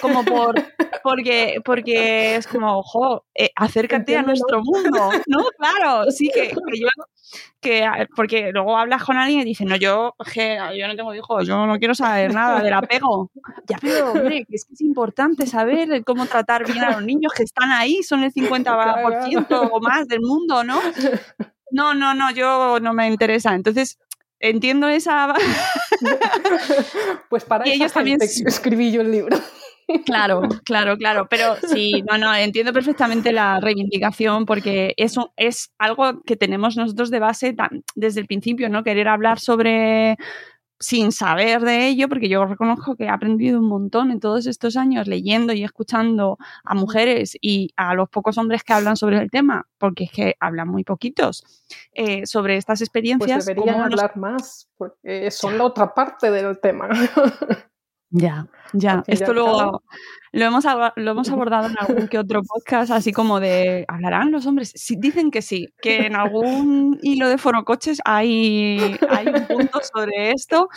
como 0.02 0.24
por 0.26 0.56
porque 1.04 1.62
porque 1.64 2.36
es 2.36 2.48
como, 2.48 2.80
ojo, 2.80 3.26
acércate 3.56 4.18
a 4.18 4.24
nuestro 4.24 4.62
mundo, 4.64 5.12
¿no? 5.28 5.46
Claro, 5.58 6.12
sí 6.12 6.30
que, 6.34 6.50
que 6.50 6.80
yo 6.80 6.88
que 7.60 7.88
porque 8.16 8.52
luego 8.52 8.78
hablas 8.78 9.04
con 9.04 9.18
alguien 9.18 9.42
y 9.42 9.46
dices, 9.46 9.68
no, 9.68 9.76
yo, 9.76 10.16
je, 10.26 10.58
yo 10.78 10.88
no 10.88 10.96
tengo 10.96 11.14
hijos, 11.14 11.48
yo 11.48 11.66
no 11.66 11.78
quiero 11.80 11.96
saber 11.96 12.34
nada 12.34 12.62
del 12.62 12.74
apego. 12.74 13.32
Ya, 13.68 13.78
pero 13.82 14.12
hombre, 14.12 14.46
es 14.50 14.66
que 14.66 14.74
es 14.74 14.82
importante 14.82 15.48
saber 15.48 16.04
cómo 16.04 16.26
tratar 16.26 16.66
bien 16.66 16.84
a 16.84 16.92
los 16.92 17.04
niños 17.04 17.34
que 17.36 17.44
están 17.44 17.72
ahí, 17.72 18.04
son 18.04 18.24
el 18.24 18.34
50% 18.34 19.70
o 19.72 19.80
más 19.80 20.08
del 20.08 20.22
mundo, 20.22 20.64
¿no? 20.64 20.80
No, 21.72 21.94
no, 21.94 22.14
no, 22.14 22.32
yo 22.32 22.80
no 22.80 22.94
me 22.94 23.08
interesa. 23.08 23.54
Entonces, 23.54 23.98
entiendo 24.40 24.88
esa... 24.88 25.34
pues 27.30 27.44
para 27.44 27.68
Y 27.68 27.74
ellos 27.74 27.92
también 27.92 28.20
escribí 28.22 28.92
yo 28.92 29.02
el 29.02 29.12
libro. 29.12 29.38
Claro, 30.06 30.42
claro, 30.64 30.98
claro, 30.98 31.28
pero 31.30 31.56
sí, 31.68 32.04
no, 32.10 32.18
no, 32.18 32.34
entiendo 32.36 32.74
perfectamente 32.74 33.32
la 33.32 33.60
reivindicación 33.60 34.46
porque 34.46 34.94
eso 34.98 35.32
es 35.38 35.72
algo 35.78 36.22
que 36.24 36.36
tenemos 36.36 36.76
nosotros 36.78 37.12
de 37.12 37.20
base 37.20 37.54
tan- 37.54 37.84
desde 37.96 38.22
el 38.22 38.28
principio, 38.28 38.70
¿no? 38.70 38.84
Querer 38.84 39.08
hablar 39.08 39.40
sobre 39.40 40.18
sin 40.78 41.14
saber 41.14 41.62
de 41.62 41.88
ello, 41.88 42.10
porque 42.10 42.28
yo 42.28 42.46
reconozco 42.46 42.98
que 42.98 43.06
he 43.06 43.10
aprendido 43.10 43.60
un 43.60 43.68
montón 43.70 44.12
en 44.12 44.20
todos 44.20 44.46
estos 44.46 44.76
años 44.76 45.08
leyendo 45.08 45.54
y 45.54 45.64
escuchando 45.64 46.38
a 46.66 46.76
mujeres 46.76 47.38
y 47.40 47.72
a 47.78 47.94
los 47.94 48.10
pocos 48.10 48.38
hombres 48.38 48.62
que 48.64 48.74
hablan 48.74 48.98
sobre 48.98 49.18
el 49.20 49.32
tema, 49.32 49.66
porque 49.78 50.04
es 50.04 50.12
que 50.12 50.36
hablan 50.40 50.68
muy 50.68 50.84
poquitos 50.84 51.46
eh, 51.94 52.26
sobre 52.26 52.58
estas 52.58 52.80
Pues 52.80 52.90
experiencias. 52.90 53.46
deberían 53.46 53.76
cómo 53.76 53.86
nos- 53.90 54.00
hablar 54.02 54.18
más, 54.18 54.68
porque 54.78 55.32
son 55.32 55.58
la 55.58 55.64
otra 55.64 55.94
parte 55.94 56.30
del 56.30 56.60
tema. 56.60 56.90
Ya, 58.18 58.48
ya. 58.72 59.04
Esto 59.08 59.34
luego 59.34 59.84
lo 60.32 60.46
hemos, 60.46 60.64
lo 60.96 61.12
hemos 61.12 61.30
abordado 61.30 61.68
en 61.68 61.76
algún 61.78 62.08
que 62.08 62.18
otro 62.18 62.44
podcast, 62.44 62.90
así 62.92 63.12
como 63.12 63.42
de, 63.42 63.84
¿hablarán 63.90 64.32
los 64.32 64.46
hombres? 64.46 64.72
Sí, 64.74 64.96
dicen 64.98 65.32
que 65.32 65.42
sí, 65.42 65.68
que 65.82 66.06
en 66.06 66.16
algún 66.16 66.98
hilo 67.02 67.28
de 67.28 67.38
forocoches 67.38 68.00
hay, 68.06 68.98
hay 69.10 69.28
un 69.28 69.46
punto 69.48 69.82
sobre 69.94 70.32
esto, 70.32 70.70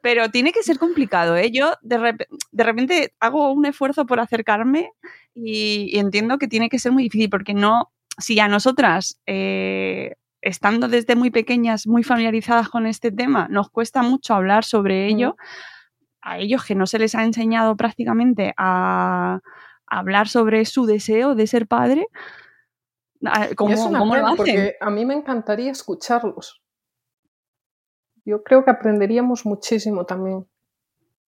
pero 0.00 0.30
tiene 0.30 0.50
que 0.52 0.62
ser 0.62 0.78
complicado, 0.78 1.36
¿eh? 1.36 1.50
Yo 1.52 1.74
de, 1.82 1.98
rep- 1.98 2.26
de 2.52 2.64
repente 2.64 3.14
hago 3.20 3.52
un 3.52 3.66
esfuerzo 3.66 4.06
por 4.06 4.18
acercarme 4.18 4.92
y, 5.34 5.90
y 5.94 5.98
entiendo 5.98 6.38
que 6.38 6.48
tiene 6.48 6.70
que 6.70 6.78
ser 6.78 6.92
muy 6.92 7.02
difícil, 7.02 7.28
porque 7.28 7.52
no, 7.52 7.92
si 8.16 8.40
a 8.40 8.48
nosotras... 8.48 9.20
eh, 9.26 10.14
Estando 10.40 10.86
desde 10.86 11.16
muy 11.16 11.32
pequeñas, 11.32 11.88
muy 11.88 12.04
familiarizadas 12.04 12.68
con 12.68 12.86
este 12.86 13.10
tema, 13.10 13.48
nos 13.50 13.70
cuesta 13.70 14.02
mucho 14.02 14.34
hablar 14.34 14.64
sobre 14.64 15.08
ello 15.08 15.36
a 16.28 16.38
ellos 16.38 16.64
que 16.64 16.74
no 16.74 16.86
se 16.86 16.98
les 16.98 17.14
ha 17.14 17.24
enseñado 17.24 17.76
prácticamente 17.76 18.52
a, 18.56 19.40
a 19.86 19.98
hablar 19.98 20.28
sobre 20.28 20.64
su 20.64 20.86
deseo 20.86 21.34
de 21.34 21.46
ser 21.46 21.66
padre, 21.66 22.06
¿cómo, 23.56 23.72
es 23.72 23.80
una 23.80 23.98
cómo 23.98 24.16
lo 24.16 24.26
hacen? 24.26 24.36
porque 24.36 24.76
a 24.80 24.90
mí 24.90 25.04
me 25.04 25.14
encantaría 25.14 25.70
escucharlos. 25.70 26.62
Yo 28.24 28.42
creo 28.42 28.64
que 28.64 28.70
aprenderíamos 28.70 29.46
muchísimo 29.46 30.04
también. 30.04 30.46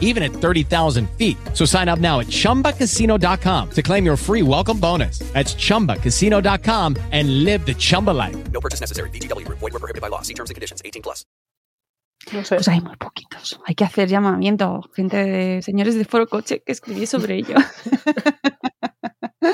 even 0.00 0.24
at 0.24 0.32
30,000 0.32 1.08
feet. 1.10 1.36
So 1.52 1.64
sign 1.64 1.88
up 1.88 2.00
now 2.00 2.18
at 2.18 2.26
chumbacasino.com 2.26 3.70
to 3.70 3.82
claim 3.82 4.04
your 4.04 4.16
free 4.16 4.42
welcome 4.42 4.80
bonus. 4.80 5.20
That's 5.32 5.54
chumbacasino.com 5.54 6.96
and 7.12 7.44
live 7.44 7.64
the 7.64 7.74
Chumba 7.74 8.10
life. 8.10 8.36
No 8.50 8.60
purchase 8.60 8.80
necessary. 8.80 9.10
VGW 9.10 9.46
Group. 9.46 9.58
Void 9.58 9.74
were 9.74 9.80
prohibited 9.80 10.02
by 10.02 10.08
law. 10.08 10.22
See 10.22 10.34
terms 10.34 10.50
and 10.50 10.54
conditions. 10.54 10.82
18 10.84 11.02
plus. 11.02 11.24
No 12.32 12.42
sé. 12.42 12.56
Pues 12.56 12.68
hay 12.68 12.80
muy 12.80 12.96
poquitos. 12.96 13.60
Hay 13.66 13.74
que 13.74 13.84
hacer 13.84 14.08
llamamiento, 14.08 14.82
gente 14.94 15.16
de 15.16 15.62
señores 15.62 15.94
de 15.94 16.04
Foro 16.04 16.26
Coche 16.26 16.62
que 16.64 16.72
escribí 16.72 17.06
sobre 17.06 17.36
ello. 17.36 17.54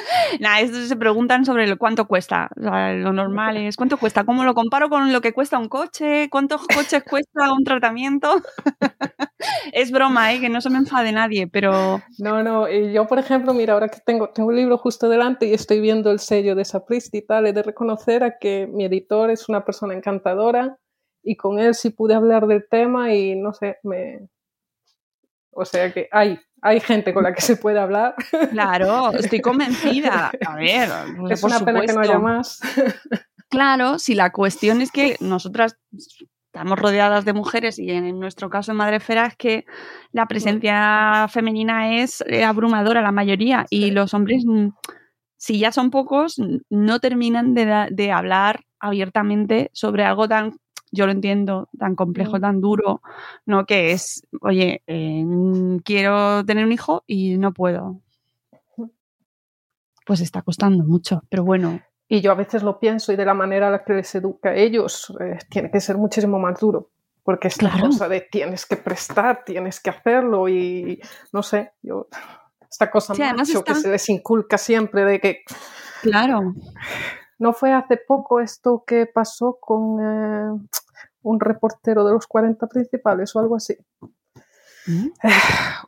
Nada, 0.40 0.60
esto 0.60 0.84
se 0.86 0.96
preguntan 0.96 1.44
sobre 1.44 1.76
cuánto 1.76 2.06
cuesta. 2.06 2.48
Lo 2.56 3.12
normal 3.12 3.56
es 3.56 3.76
cuánto 3.76 3.96
cuesta. 3.96 4.24
¿Cómo 4.24 4.44
lo 4.44 4.54
comparo 4.54 4.88
con 4.88 5.12
lo 5.12 5.20
que 5.20 5.32
cuesta 5.32 5.58
un 5.58 5.68
coche? 5.68 6.28
¿Cuántos 6.30 6.66
coches 6.66 7.02
cuesta 7.02 7.52
un 7.52 7.64
tratamiento? 7.64 8.42
es 9.72 9.90
broma, 9.90 10.32
¿eh? 10.32 10.40
que 10.40 10.48
no 10.48 10.60
se 10.60 10.70
me 10.70 10.78
enfade 10.78 11.12
nadie, 11.12 11.46
pero. 11.46 12.00
No, 12.18 12.42
no. 12.42 12.68
Yo, 12.68 13.06
por 13.06 13.18
ejemplo, 13.18 13.54
mira, 13.54 13.74
ahora 13.74 13.88
que 13.88 14.00
tengo, 14.04 14.30
tengo 14.30 14.48
un 14.48 14.56
libro 14.56 14.78
justo 14.78 15.08
delante 15.08 15.46
y 15.46 15.54
estoy 15.54 15.80
viendo 15.80 16.10
el 16.10 16.18
sello 16.18 16.54
de 16.54 16.64
Sapristi 16.64 17.18
y 17.18 17.26
tal, 17.26 17.46
he 17.46 17.52
de 17.52 17.62
reconocer 17.62 18.24
a 18.24 18.38
que 18.38 18.66
mi 18.66 18.84
editor 18.84 19.30
es 19.30 19.48
una 19.48 19.64
persona 19.64 19.94
encantadora 19.94 20.78
y 21.22 21.36
con 21.36 21.58
él 21.58 21.74
sí 21.74 21.90
pude 21.90 22.14
hablar 22.14 22.46
del 22.46 22.66
tema 22.68 23.14
y 23.14 23.36
no 23.36 23.52
sé, 23.52 23.78
me. 23.82 24.28
O 25.50 25.64
sea 25.64 25.92
que 25.92 26.08
hay, 26.10 26.38
hay 26.62 26.78
gente 26.80 27.12
con 27.12 27.24
la 27.24 27.34
que 27.34 27.42
se 27.42 27.56
puede 27.56 27.80
hablar. 27.80 28.14
Claro, 28.50 29.12
estoy 29.12 29.40
convencida. 29.40 30.30
A 30.46 30.56
ver, 30.56 30.88
es 31.30 31.42
una 31.42 31.60
pena 31.60 31.82
que 31.82 31.92
no 31.92 32.00
haya 32.00 32.18
más. 32.18 32.60
Claro, 33.48 33.98
si 33.98 34.14
la 34.14 34.32
cuestión 34.32 34.80
es 34.80 34.90
que 34.90 35.18
nosotras 35.20 35.76
estamos 36.46 36.78
rodeadas 36.78 37.26
de 37.26 37.34
mujeres 37.34 37.78
y 37.78 37.90
en 37.90 38.18
nuestro 38.18 38.48
caso 38.48 38.72
en 38.72 38.78
Madrefera 38.78 39.26
es 39.26 39.36
que 39.36 39.66
la 40.10 40.24
presencia 40.24 41.28
femenina 41.28 41.98
es 41.98 42.24
eh, 42.28 42.44
abrumadora 42.44 43.02
la 43.02 43.12
mayoría 43.12 43.66
y 43.68 43.90
los 43.90 44.14
hombres, 44.14 44.44
mm, 44.46 44.68
si 45.36 45.58
ya 45.58 45.70
son 45.70 45.90
pocos, 45.90 46.40
no 46.70 46.98
terminan 47.00 47.52
de, 47.52 47.88
de 47.90 48.10
hablar 48.10 48.64
abiertamente 48.80 49.68
sobre 49.74 50.04
algo 50.04 50.26
tan 50.26 50.56
yo 50.92 51.06
lo 51.06 51.12
entiendo, 51.12 51.68
tan 51.78 51.96
complejo, 51.96 52.38
tan 52.38 52.60
duro, 52.60 53.00
¿no? 53.46 53.64
Que 53.64 53.92
es, 53.92 54.26
oye, 54.42 54.82
eh, 54.86 55.24
quiero 55.84 56.44
tener 56.44 56.64
un 56.66 56.72
hijo 56.72 57.02
y 57.06 57.38
no 57.38 57.52
puedo. 57.52 58.00
Pues 60.04 60.20
está 60.20 60.42
costando 60.42 60.84
mucho, 60.84 61.22
pero 61.30 61.44
bueno. 61.44 61.80
Y 62.08 62.20
yo 62.20 62.30
a 62.30 62.34
veces 62.34 62.62
lo 62.62 62.78
pienso 62.78 63.12
y 63.12 63.16
de 63.16 63.24
la 63.24 63.32
manera 63.32 63.66
en 63.66 63.72
la 63.72 63.84
que 63.84 63.94
les 63.94 64.14
educa 64.14 64.50
a 64.50 64.54
ellos, 64.54 65.14
eh, 65.20 65.38
tiene 65.48 65.70
que 65.70 65.80
ser 65.80 65.96
muchísimo 65.96 66.38
más 66.38 66.60
duro. 66.60 66.90
Porque 67.24 67.48
es 67.48 67.62
la 67.62 67.70
cosa 67.80 68.08
de 68.08 68.20
tienes 68.20 68.66
que 68.66 68.76
prestar, 68.76 69.44
tienes 69.46 69.80
que 69.80 69.90
hacerlo 69.90 70.48
y 70.48 71.00
no 71.32 71.42
sé, 71.42 71.72
yo 71.80 72.08
esta 72.68 72.90
cosa 72.90 73.14
macho 73.14 73.62
que 73.62 73.74
se 73.76 73.90
les 73.90 74.08
inculca 74.08 74.58
siempre 74.58 75.04
de 75.04 75.20
que 75.20 75.44
claro 76.00 76.54
no 77.42 77.52
fue 77.52 77.72
hace 77.72 77.96
poco 77.96 78.40
esto 78.40 78.84
que 78.86 79.06
pasó 79.06 79.58
con 79.60 79.98
eh, 80.00 80.66
un 81.22 81.40
reportero 81.40 82.04
de 82.04 82.12
los 82.12 82.26
40 82.26 82.66
principales 82.66 83.34
o 83.34 83.40
algo 83.40 83.56
así. 83.56 83.76
¿Mm? 84.86 85.08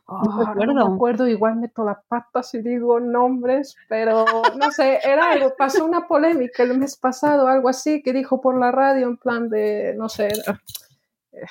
no, 0.07 0.73
me 0.73 0.95
acuerdo, 0.95 1.27
igual 1.27 1.57
meto 1.57 1.83
las 1.83 1.97
patas 2.07 2.53
y 2.53 2.61
digo 2.61 2.99
nombres, 2.99 3.75
pero 3.89 4.25
no 4.57 4.71
sé, 4.71 4.99
era 5.03 5.31
algo, 5.31 5.53
pasó 5.57 5.83
una 5.85 6.07
polémica 6.07 6.63
el 6.63 6.77
mes 6.77 6.95
pasado, 6.95 7.47
algo 7.47 7.67
así, 7.67 8.01
que 8.01 8.13
dijo 8.13 8.39
por 8.39 8.57
la 8.57 8.71
radio 8.71 9.07
en 9.07 9.17
plan 9.17 9.49
de, 9.49 9.93
no 9.97 10.07
sé, 10.07 10.27
eh, 10.27 11.45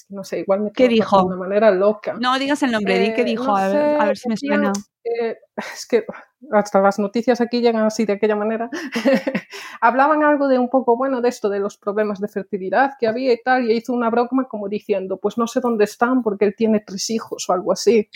es 0.00 0.06
que 0.06 0.14
no 0.14 0.24
sé, 0.24 0.40
igual 0.40 0.60
me 0.60 0.72
¿Qué 0.72 0.88
dijo? 0.88 1.18
de 1.18 1.24
una 1.24 1.36
manera 1.36 1.70
loca. 1.70 2.16
No 2.18 2.38
digas 2.38 2.62
el 2.62 2.72
nombre, 2.72 2.98
di 2.98 3.12
qué 3.14 3.22
eh, 3.22 3.24
dijo, 3.24 3.54
a, 3.54 3.68
ver, 4.04 4.16
si 4.16 4.28
me 4.28 4.36
suena. 4.36 4.72
es 5.04 5.86
que 5.86 6.04
hasta 6.52 6.80
las 6.80 6.98
noticias 6.98 7.40
aquí 7.40 7.60
llegan 7.60 7.84
así 7.84 8.06
de 8.06 8.14
aquella 8.14 8.36
manera, 8.36 8.70
hablaban 9.80 10.24
algo 10.24 10.48
de 10.48 10.58
un 10.58 10.70
poco, 10.70 10.96
bueno, 10.96 11.20
de 11.20 11.28
esto, 11.28 11.48
de 11.48 11.58
los 11.58 11.76
problemas 11.76 12.20
de 12.20 12.28
fertilidad 12.28 12.92
que 12.98 13.06
había 13.06 13.32
y 13.32 13.42
tal, 13.42 13.70
y 13.70 13.76
hizo 13.76 13.92
una 13.92 14.10
broma 14.10 14.48
como 14.48 14.68
diciendo, 14.68 15.18
pues 15.18 15.36
no 15.36 15.46
sé 15.46 15.60
dónde 15.60 15.84
están 15.84 16.22
porque 16.22 16.46
él 16.46 16.54
tiene 16.56 16.80
tres 16.80 17.10
hijos 17.10 17.48
o 17.48 17.52
algo 17.52 17.72
así. 17.72 18.08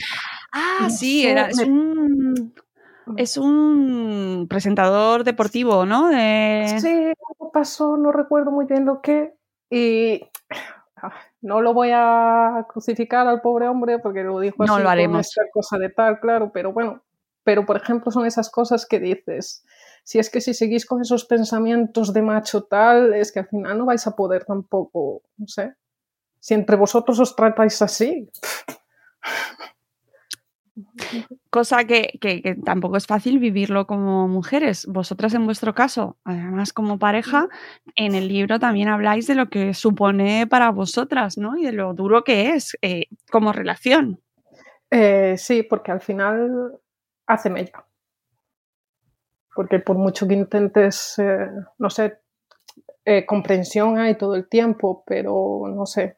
Ah, 0.52 0.88
sí, 0.88 1.26
era, 1.26 1.48
es, 1.48 1.58
un, 1.58 2.54
es 3.16 3.36
un 3.36 4.46
presentador 4.48 5.24
deportivo, 5.24 5.84
¿no? 5.84 6.10
Sí, 6.10 6.88
algo 6.88 7.52
pasó, 7.52 7.96
no 7.98 8.10
recuerdo 8.10 8.50
muy 8.50 8.64
bien 8.64 8.86
lo 8.86 9.02
que, 9.02 9.34
y 9.70 10.22
no 11.40 11.60
lo 11.60 11.74
voy 11.74 11.90
a 11.92 12.66
crucificar 12.68 13.26
al 13.26 13.40
pobre 13.40 13.68
hombre 13.68 13.98
porque 13.98 14.22
lo 14.22 14.40
dijo 14.40 14.62
así, 14.62 14.72
no 14.72 14.78
lo 14.78 14.88
haremos. 14.88 15.34
cosa 15.52 15.78
de 15.78 15.90
tal, 15.90 16.20
claro, 16.20 16.50
pero 16.52 16.72
bueno, 16.72 17.02
pero, 17.44 17.66
por 17.66 17.76
ejemplo, 17.76 18.10
son 18.10 18.26
esas 18.26 18.50
cosas 18.50 18.86
que 18.86 18.98
dices, 18.98 19.64
si 20.02 20.18
es 20.18 20.30
que 20.30 20.40
si 20.40 20.54
seguís 20.54 20.86
con 20.86 21.02
esos 21.02 21.26
pensamientos 21.26 22.12
de 22.12 22.22
macho 22.22 22.64
tal, 22.64 23.12
es 23.12 23.30
que 23.30 23.40
al 23.40 23.48
final 23.48 23.78
no 23.78 23.86
vais 23.86 24.06
a 24.06 24.16
poder 24.16 24.44
tampoco, 24.44 25.22
no 25.36 25.46
sé, 25.46 25.74
si 26.40 26.54
entre 26.54 26.76
vosotros 26.76 27.20
os 27.20 27.36
tratáis 27.36 27.80
así. 27.82 28.28
Cosa 31.50 31.84
que, 31.84 32.18
que, 32.20 32.56
tampoco 32.64 32.96
es 32.96 33.06
fácil 33.06 33.38
vivirlo 33.38 33.86
como 33.86 34.28
mujeres. 34.28 34.86
Vosotras 34.86 35.34
en 35.34 35.44
vuestro 35.44 35.74
caso, 35.74 36.16
además 36.24 36.72
como 36.72 36.98
pareja, 36.98 37.48
en 37.96 38.14
el 38.14 38.28
libro 38.28 38.58
también 38.58 38.88
habláis 38.88 39.26
de 39.26 39.34
lo 39.34 39.48
que 39.48 39.74
supone 39.74 40.46
para 40.46 40.70
vosotras, 40.70 41.38
¿no? 41.38 41.56
Y 41.56 41.64
de 41.64 41.72
lo 41.72 41.94
duro 41.94 42.24
que 42.24 42.50
es 42.50 42.76
eh, 42.82 43.06
como 43.30 43.52
relación. 43.52 44.20
Eh, 44.90 45.36
sí, 45.36 45.62
porque 45.62 45.92
al 45.92 46.00
final 46.00 46.78
hace 47.26 47.50
mella. 47.50 47.84
Porque 49.54 49.78
por 49.78 49.96
mucho 49.96 50.26
que 50.26 50.34
intentes, 50.34 51.18
eh, 51.18 51.48
no 51.78 51.90
sé, 51.90 52.18
comprensión 53.26 53.98
hay 53.98 54.16
todo 54.16 54.34
el 54.34 54.48
tiempo, 54.48 55.04
pero 55.06 55.62
no 55.68 55.86
sé. 55.86 56.16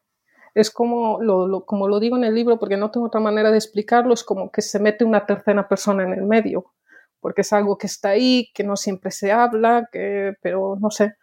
Es 0.57 0.71
como 0.71 1.21
lo, 1.21 1.65
como 1.65 1.87
lo 1.87 1.99
digo 1.99 2.17
en 2.17 2.23
el 2.23 2.33
libro, 2.33 2.57
porque 2.57 2.77
no 2.77 2.91
tengo 2.91 3.07
otra 3.07 3.21
manera 3.21 3.51
de 3.51 3.57
explicarlo, 3.57 4.13
es 4.13 4.23
como 4.23 4.51
que 4.51 4.61
se 4.61 4.79
mete 4.79 5.05
una 5.05 5.25
tercera 5.25 5.67
persona 5.67 6.03
en 6.03 6.13
el 6.13 6.23
medio, 6.23 6.73
porque 7.19 7.41
es 7.41 7.53
algo 7.53 7.77
que 7.77 7.87
está 7.87 8.09
ahí, 8.09 8.49
que 8.53 8.63
no 8.63 8.75
siempre 8.75 9.11
se 9.11 9.31
habla, 9.31 9.89
que, 9.91 10.33
pero 10.41 10.77
no 10.79 10.89
sé. 10.89 11.15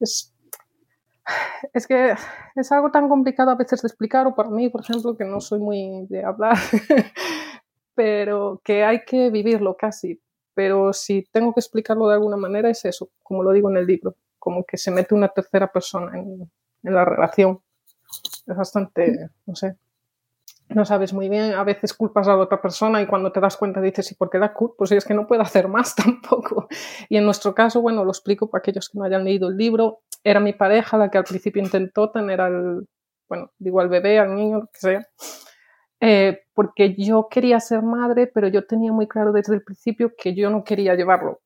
Es, 0.00 0.34
es 1.72 1.86
que 1.86 2.14
es 2.56 2.72
algo 2.72 2.90
tan 2.90 3.08
complicado 3.08 3.50
a 3.50 3.56
veces 3.56 3.82
de 3.82 3.88
explicar, 3.88 4.26
o 4.26 4.34
para 4.34 4.50
mí, 4.50 4.68
por 4.68 4.82
ejemplo, 4.82 5.16
que 5.16 5.24
no 5.24 5.40
soy 5.40 5.60
muy 5.60 6.06
de 6.08 6.24
hablar, 6.24 6.56
pero 7.94 8.60
que 8.64 8.84
hay 8.84 9.04
que 9.04 9.30
vivirlo 9.30 9.76
casi. 9.76 10.20
Pero 10.54 10.92
si 10.92 11.24
tengo 11.32 11.54
que 11.54 11.60
explicarlo 11.60 12.08
de 12.08 12.14
alguna 12.14 12.36
manera 12.36 12.70
es 12.70 12.84
eso, 12.84 13.10
como 13.22 13.42
lo 13.42 13.52
digo 13.52 13.70
en 13.70 13.76
el 13.76 13.86
libro, 13.86 14.16
como 14.38 14.64
que 14.64 14.76
se 14.76 14.90
mete 14.90 15.14
una 15.14 15.28
tercera 15.28 15.70
persona 15.70 16.18
en, 16.18 16.50
la 16.82 17.04
relación. 17.04 17.60
Es 18.46 18.56
bastante, 18.56 19.28
no 19.46 19.54
sé, 19.54 19.76
no 20.70 20.84
sabes 20.84 21.12
muy 21.12 21.28
bien, 21.28 21.52
a 21.54 21.64
veces 21.64 21.94
culpas 21.94 22.28
a 22.28 22.36
la 22.36 22.42
otra 22.44 22.62
persona 22.62 23.02
y 23.02 23.06
cuando 23.06 23.32
te 23.32 23.40
das 23.40 23.56
cuenta 23.56 23.80
dices, 23.80 24.12
¿y 24.12 24.14
por 24.14 24.30
qué 24.30 24.38
da 24.38 24.52
culpa? 24.52 24.76
Pues 24.78 24.92
es 24.92 25.04
que 25.04 25.14
no 25.14 25.26
puedo 25.26 25.42
hacer 25.42 25.68
más 25.68 25.94
tampoco. 25.96 26.68
Y 27.08 27.16
en 27.16 27.24
nuestro 27.24 27.54
caso, 27.54 27.80
bueno, 27.80 28.04
lo 28.04 28.10
explico 28.10 28.48
para 28.48 28.60
aquellos 28.60 28.88
que 28.88 28.98
no 28.98 29.04
hayan 29.04 29.24
leído 29.24 29.48
el 29.48 29.56
libro, 29.56 30.00
era 30.22 30.38
mi 30.38 30.52
pareja 30.52 30.96
la 30.96 31.10
que 31.10 31.18
al 31.18 31.24
principio 31.24 31.62
intentó 31.62 32.10
tener 32.10 32.40
al, 32.40 32.86
bueno, 33.28 33.50
digo 33.58 33.80
al 33.80 33.88
bebé, 33.88 34.18
al 34.18 34.34
niño, 34.34 34.60
lo 34.60 34.66
que 34.66 34.78
sea, 34.78 35.08
eh, 36.00 36.40
porque 36.54 36.94
yo 36.96 37.28
quería 37.30 37.58
ser 37.58 37.82
madre, 37.82 38.26
pero 38.26 38.48
yo 38.48 38.66
tenía 38.66 38.92
muy 38.92 39.08
claro 39.08 39.32
desde 39.32 39.54
el 39.54 39.62
principio 39.62 40.12
que 40.16 40.34
yo 40.34 40.50
no 40.50 40.62
quería 40.62 40.94
llevarlo. 40.94 41.40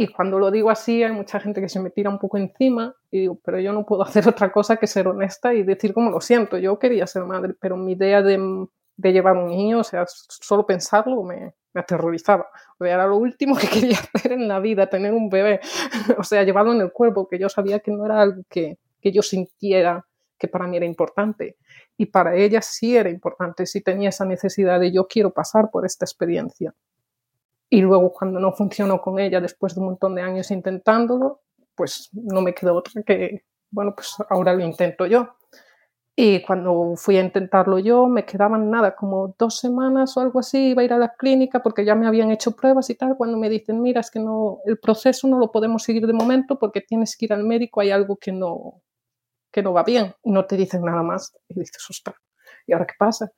Y 0.00 0.08
cuando 0.08 0.38
lo 0.38 0.50
digo 0.50 0.70
así, 0.70 1.02
hay 1.02 1.12
mucha 1.12 1.38
gente 1.38 1.60
que 1.60 1.68
se 1.68 1.78
me 1.78 1.90
tira 1.90 2.08
un 2.08 2.18
poco 2.18 2.38
encima 2.38 2.96
y 3.10 3.20
digo, 3.20 3.38
pero 3.44 3.60
yo 3.60 3.70
no 3.74 3.84
puedo 3.84 4.02
hacer 4.08 4.26
otra 4.26 4.50
cosa 4.50 4.78
que 4.78 4.86
ser 4.86 5.06
honesta 5.06 5.52
y 5.52 5.62
decir 5.62 5.92
como 5.92 6.10
lo 6.10 6.22
siento, 6.22 6.56
yo 6.56 6.78
quería 6.78 7.06
ser 7.06 7.24
madre, 7.26 7.52
pero 7.60 7.76
mi 7.76 7.92
idea 7.92 8.22
de, 8.22 8.66
llevar 8.96 9.36
un 9.36 9.48
niño, 9.48 9.80
o 9.80 9.84
sea, 9.84 10.06
solo 10.06 10.64
pensarlo 10.64 11.22
me, 11.22 11.52
me 11.74 11.80
aterrorizaba. 11.82 12.48
O 12.78 12.84
sea, 12.84 12.94
era 12.94 13.06
lo 13.06 13.18
último 13.18 13.54
que 13.60 13.68
quería 13.68 13.98
hacer 14.14 14.32
en 14.32 14.48
la 14.48 14.58
vida, 14.58 14.86
tener 14.86 15.12
un 15.12 15.28
bebé, 15.28 15.60
o 16.16 16.24
sea, 16.24 16.44
llevarlo 16.44 16.72
en 16.72 16.80
el 16.80 16.92
cuerpo, 16.92 17.28
que 17.28 17.38
yo 17.38 17.50
sabía 17.50 17.80
que 17.80 17.90
no 17.90 18.06
era 18.06 18.22
algo 18.22 18.42
que, 18.48 18.78
que 19.02 19.12
yo 19.12 19.20
sintiera 19.20 20.06
que 20.38 20.48
para 20.48 20.66
mí 20.66 20.78
era 20.78 20.86
importante 20.86 21.58
y 21.98 22.06
para 22.06 22.34
ella 22.36 22.62
sí 22.62 22.96
era 22.96 23.10
importante, 23.10 23.66
sí 23.66 23.82
tenía 23.82 24.08
esa 24.08 24.24
necesidad 24.24 24.80
de 24.80 24.92
yo 24.92 25.06
quiero 25.06 25.30
pasar 25.30 25.70
por 25.70 25.84
esta 25.84 26.06
experiencia. 26.06 26.74
Y 27.70 27.80
luego 27.82 28.12
cuando 28.12 28.40
no 28.40 28.52
funcionó 28.52 29.00
con 29.00 29.18
ella, 29.18 29.40
después 29.40 29.74
de 29.74 29.80
un 29.80 29.86
montón 29.86 30.14
de 30.16 30.22
años 30.22 30.50
intentándolo, 30.50 31.42
pues 31.76 32.10
no 32.12 32.42
me 32.42 32.52
quedó 32.52 32.74
otra 32.74 33.02
que, 33.02 33.44
bueno, 33.70 33.94
pues 33.94 34.16
ahora 34.28 34.52
lo 34.52 34.64
intento 34.64 35.06
yo. 35.06 35.36
Y 36.16 36.42
cuando 36.42 36.94
fui 36.96 37.16
a 37.16 37.22
intentarlo 37.22 37.78
yo, 37.78 38.06
me 38.08 38.26
quedaban 38.26 38.70
nada, 38.70 38.94
como 38.94 39.34
dos 39.38 39.58
semanas 39.58 40.16
o 40.16 40.20
algo 40.20 40.40
así, 40.40 40.70
iba 40.70 40.82
a 40.82 40.84
ir 40.84 40.92
a 40.92 40.98
la 40.98 41.14
clínica 41.14 41.62
porque 41.62 41.84
ya 41.84 41.94
me 41.94 42.06
habían 42.06 42.30
hecho 42.30 42.50
pruebas 42.56 42.90
y 42.90 42.96
tal, 42.96 43.16
cuando 43.16 43.38
me 43.38 43.48
dicen, 43.48 43.80
mira, 43.80 44.00
es 44.00 44.10
que 44.10 44.18
no, 44.20 44.58
el 44.66 44.78
proceso 44.78 45.28
no 45.28 45.38
lo 45.38 45.50
podemos 45.50 45.82
seguir 45.82 46.06
de 46.06 46.12
momento 46.12 46.58
porque 46.58 46.82
tienes 46.82 47.16
que 47.16 47.26
ir 47.26 47.32
al 47.32 47.44
médico, 47.44 47.80
hay 47.80 47.90
algo 47.90 48.16
que 48.16 48.32
no, 48.32 48.82
que 49.52 49.62
no 49.62 49.72
va 49.72 49.82
bien 49.84 50.14
no 50.24 50.46
te 50.46 50.56
dicen 50.56 50.82
nada 50.82 51.02
más. 51.02 51.32
Y 51.48 51.58
dices, 51.58 51.84
ostras, 51.88 52.16
¿y 52.66 52.72
ahora 52.72 52.86
qué 52.86 52.94
pasa? 52.98 53.32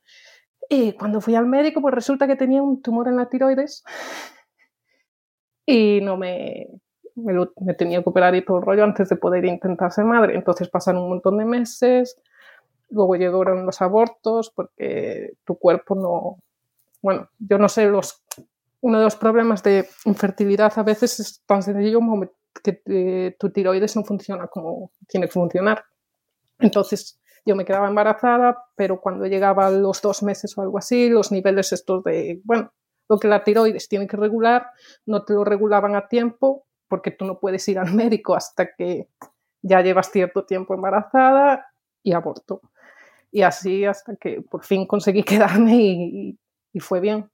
Y 0.69 0.93
cuando 0.93 1.21
fui 1.21 1.35
al 1.35 1.45
médico, 1.45 1.81
pues 1.81 1.93
resulta 1.93 2.27
que 2.27 2.35
tenía 2.35 2.61
un 2.61 2.81
tumor 2.81 3.07
en 3.07 3.17
la 3.17 3.29
tiroides 3.29 3.83
y 5.65 6.01
no 6.01 6.17
me, 6.17 6.67
me, 7.15 7.73
tenía 7.73 8.01
que 8.01 8.09
operar 8.09 8.35
y 8.35 8.43
todo 8.43 8.57
el 8.57 8.63
rollo 8.63 8.83
antes 8.83 9.09
de 9.09 9.15
poder 9.15 9.45
intentar 9.45 9.91
ser 9.91 10.05
madre. 10.05 10.35
Entonces 10.35 10.69
pasaron 10.69 11.03
un 11.03 11.09
montón 11.09 11.37
de 11.37 11.45
meses, 11.45 12.17
luego 12.89 13.15
llegaron 13.15 13.65
los 13.65 13.81
abortos 13.81 14.51
porque 14.51 15.33
tu 15.45 15.57
cuerpo 15.57 15.95
no, 15.95 16.37
bueno, 17.01 17.29
yo 17.39 17.57
no 17.57 17.69
sé 17.69 17.85
los 17.85 18.23
uno 18.81 18.97
de 18.97 19.05
los 19.05 19.15
problemas 19.15 19.63
de 19.63 19.87
infertilidad 20.03 20.73
a 20.75 20.83
veces 20.83 21.17
es 21.21 21.41
tan 21.45 21.63
sencillo 21.63 21.99
como 21.99 22.29
que 22.61 22.81
eh, 22.85 23.35
tu 23.39 23.49
tiroides 23.49 23.95
no 23.95 24.03
funciona 24.03 24.47
como 24.47 24.91
tiene 25.07 25.27
que 25.27 25.31
funcionar. 25.31 25.85
Entonces 26.59 27.17
yo 27.45 27.55
me 27.55 27.65
quedaba 27.65 27.87
embarazada, 27.87 28.65
pero 28.75 29.01
cuando 29.01 29.25
llegaba 29.25 29.67
a 29.67 29.71
los 29.71 30.01
dos 30.01 30.23
meses 30.23 30.57
o 30.57 30.61
algo 30.61 30.77
así, 30.77 31.09
los 31.09 31.31
niveles 31.31 31.73
estos 31.73 32.03
de, 32.03 32.41
bueno, 32.43 32.71
lo 33.09 33.19
que 33.19 33.27
la 33.27 33.43
tiroides 33.43 33.89
tiene 33.89 34.07
que 34.07 34.17
regular, 34.17 34.71
no 35.05 35.23
te 35.23 35.33
lo 35.33 35.43
regulaban 35.43 35.95
a 35.95 36.07
tiempo 36.07 36.65
porque 36.87 37.11
tú 37.11 37.25
no 37.25 37.39
puedes 37.39 37.67
ir 37.67 37.79
al 37.79 37.93
médico 37.93 38.35
hasta 38.35 38.73
que 38.73 39.09
ya 39.61 39.81
llevas 39.81 40.11
cierto 40.11 40.45
tiempo 40.45 40.73
embarazada 40.73 41.67
y 42.01 42.13
aborto. 42.13 42.61
Y 43.31 43.41
así 43.41 43.85
hasta 43.85 44.15
que 44.15 44.41
por 44.41 44.63
fin 44.63 44.85
conseguí 44.85 45.23
quedarme 45.23 45.75
y, 45.75 46.39
y 46.71 46.79
fue 46.79 46.99
bien 46.99 47.29